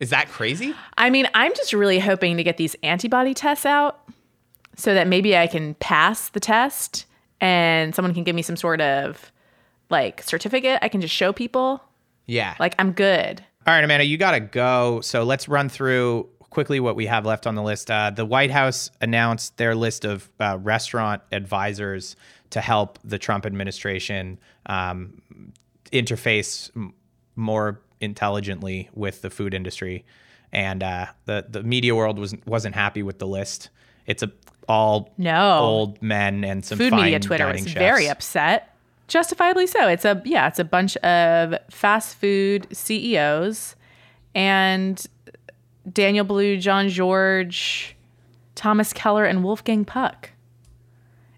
Is 0.00 0.10
that 0.10 0.28
crazy? 0.28 0.74
I 0.98 1.10
mean, 1.10 1.28
I'm 1.34 1.54
just 1.54 1.72
really 1.72 1.98
hoping 1.98 2.36
to 2.36 2.42
get 2.42 2.56
these 2.56 2.76
antibody 2.82 3.34
tests 3.34 3.64
out 3.64 4.00
so 4.76 4.92
that 4.94 5.06
maybe 5.06 5.36
I 5.36 5.46
can 5.46 5.74
pass 5.74 6.28
the 6.28 6.40
test 6.40 7.06
and 7.40 7.94
someone 7.94 8.12
can 8.12 8.24
give 8.24 8.36
me 8.36 8.42
some 8.42 8.56
sort 8.56 8.80
of 8.80 9.32
like 9.88 10.22
certificate 10.22 10.78
I 10.82 10.88
can 10.88 11.00
just 11.00 11.14
show 11.14 11.32
people. 11.32 11.82
Yeah. 12.26 12.54
Like 12.58 12.74
I'm 12.78 12.92
good. 12.92 13.42
All 13.66 13.74
right, 13.74 13.82
Amanda, 13.82 14.04
you 14.04 14.16
got 14.16 14.32
to 14.32 14.40
go. 14.40 15.00
So 15.00 15.24
let's 15.24 15.48
run 15.48 15.68
through 15.68 16.28
quickly 16.50 16.78
what 16.80 16.96
we 16.96 17.06
have 17.06 17.26
left 17.26 17.46
on 17.46 17.54
the 17.54 17.62
list. 17.62 17.90
Uh, 17.90 18.10
the 18.10 18.24
White 18.24 18.50
House 18.50 18.90
announced 19.00 19.56
their 19.56 19.74
list 19.74 20.04
of 20.04 20.30
uh, 20.40 20.58
restaurant 20.60 21.22
advisors 21.32 22.16
to 22.50 22.60
help 22.60 22.98
the 23.04 23.18
Trump 23.18 23.44
administration 23.46 24.38
um, 24.66 25.22
interface 25.92 26.70
m- 26.76 26.94
more 27.34 27.80
intelligently 28.00 28.88
with 28.94 29.22
the 29.22 29.30
food 29.30 29.54
industry, 29.54 30.04
and 30.52 30.82
uh, 30.82 31.06
the 31.26 31.46
the 31.48 31.62
media 31.62 31.94
world 31.94 32.18
was 32.18 32.34
wasn't 32.46 32.74
happy 32.74 33.02
with 33.02 33.18
the 33.18 33.26
list. 33.26 33.70
It's 34.06 34.22
a 34.22 34.30
all 34.68 35.12
No. 35.16 35.58
old 35.60 36.02
men 36.02 36.42
and 36.42 36.64
some 36.64 36.76
Food 36.78 36.90
fine 36.90 37.02
media 37.02 37.20
Twitter 37.20 37.46
was 37.52 37.64
very 37.66 38.08
upset. 38.08 38.74
Justifiably 39.06 39.66
so. 39.68 39.86
It's 39.86 40.04
a 40.04 40.20
yeah, 40.24 40.48
it's 40.48 40.58
a 40.58 40.64
bunch 40.64 40.96
of 40.98 41.54
fast 41.70 42.16
food 42.16 42.66
CEOs 42.72 43.76
and 44.34 45.04
Daniel 45.92 46.24
Boulud, 46.26 46.60
John 46.60 46.88
George, 46.88 47.94
Thomas 48.56 48.92
Keller, 48.92 49.24
and 49.24 49.44
Wolfgang 49.44 49.84
Puck. 49.84 50.30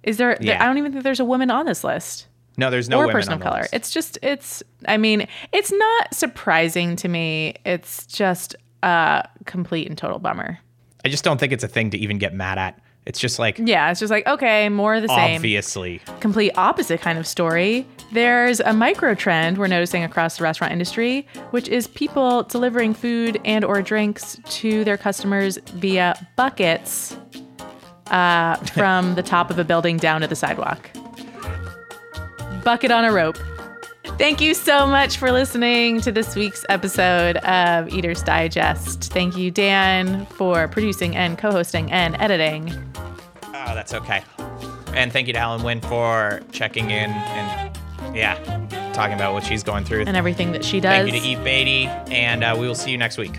Is 0.08 0.16
there, 0.16 0.36
Yeah. 0.40 0.62
I 0.62 0.66
don't 0.66 0.78
even 0.78 0.92
think 0.92 1.04
there's 1.04 1.20
a 1.20 1.24
woman 1.24 1.50
on 1.50 1.66
this 1.66 1.84
list. 1.84 2.26
No, 2.56 2.70
there's 2.70 2.88
no 2.88 2.96
or 2.96 3.00
women 3.02 3.12
person 3.12 3.32
on 3.34 3.38
of 3.38 3.44
color. 3.44 3.60
list. 3.62 3.74
It's 3.74 3.90
just 3.90 4.18
it's 4.22 4.62
I 4.86 4.96
mean, 4.96 5.28
it's 5.52 5.70
not 5.70 6.14
surprising 6.14 6.96
to 6.96 7.08
me. 7.08 7.54
It's 7.64 8.06
just 8.06 8.56
a 8.82 9.28
complete 9.44 9.86
and 9.88 9.96
total 9.98 10.18
bummer. 10.18 10.58
I 11.04 11.08
just 11.08 11.22
don't 11.24 11.38
think 11.38 11.52
it's 11.52 11.62
a 11.62 11.68
thing 11.68 11.90
to 11.90 11.98
even 11.98 12.18
get 12.18 12.34
mad 12.34 12.58
at. 12.58 12.80
It's 13.06 13.20
just 13.20 13.38
like 13.38 13.58
Yeah, 13.62 13.90
it's 13.90 14.00
just 14.00 14.10
like, 14.10 14.26
okay, 14.26 14.68
more 14.68 14.94
of 14.96 15.02
the 15.02 15.08
same. 15.08 15.36
obviously. 15.36 16.00
Complete 16.20 16.52
opposite 16.58 17.00
kind 17.00 17.18
of 17.18 17.26
story. 17.26 17.86
There's 18.12 18.60
a 18.60 18.72
micro 18.72 19.14
trend 19.14 19.56
we're 19.56 19.66
noticing 19.68 20.02
across 20.02 20.36
the 20.38 20.42
restaurant 20.44 20.72
industry, 20.72 21.26
which 21.52 21.68
is 21.68 21.86
people 21.86 22.42
delivering 22.42 22.92
food 22.94 23.40
and 23.44 23.64
or 23.64 23.82
drinks 23.82 24.38
to 24.50 24.84
their 24.84 24.96
customers 24.98 25.58
via 25.74 26.14
buckets 26.36 27.16
uh, 28.10 28.56
from 28.74 29.14
the 29.14 29.22
top 29.22 29.50
of 29.50 29.58
a 29.58 29.64
building 29.64 29.96
down 29.96 30.20
to 30.22 30.26
the 30.26 30.36
sidewalk. 30.36 30.90
Bucket 32.64 32.90
on 32.90 33.04
a 33.04 33.12
rope. 33.12 33.38
Thank 34.16 34.40
you 34.40 34.54
so 34.54 34.86
much 34.86 35.16
for 35.16 35.30
listening 35.30 36.00
to 36.00 36.10
this 36.10 36.34
week's 36.34 36.64
episode 36.68 37.36
of 37.38 37.88
Eater's 37.92 38.22
Digest. 38.22 39.12
Thank 39.12 39.36
you, 39.36 39.50
Dan, 39.50 40.26
for 40.26 40.66
producing 40.68 41.14
and 41.14 41.38
co 41.38 41.52
hosting 41.52 41.92
and 41.92 42.16
editing. 42.20 42.72
Oh, 43.44 43.74
that's 43.74 43.94
okay. 43.94 44.24
And 44.94 45.12
thank 45.12 45.26
you 45.28 45.32
to 45.34 45.38
Helen 45.38 45.60
Nguyen 45.60 45.84
for 45.84 46.40
checking 46.50 46.86
in 46.90 47.10
and, 47.10 48.16
yeah, 48.16 48.34
talking 48.92 49.14
about 49.14 49.34
what 49.34 49.44
she's 49.44 49.62
going 49.62 49.84
through. 49.84 50.04
and 50.06 50.16
everything 50.16 50.52
that 50.52 50.64
she 50.64 50.80
does. 50.80 50.90
Thank 50.90 51.14
you 51.14 51.20
to 51.20 51.26
Eve 51.26 51.38
Batey, 51.38 51.86
and 52.10 52.42
uh, 52.42 52.56
we 52.58 52.66
will 52.66 52.74
see 52.74 52.90
you 52.90 52.98
next 52.98 53.18
week. 53.18 53.38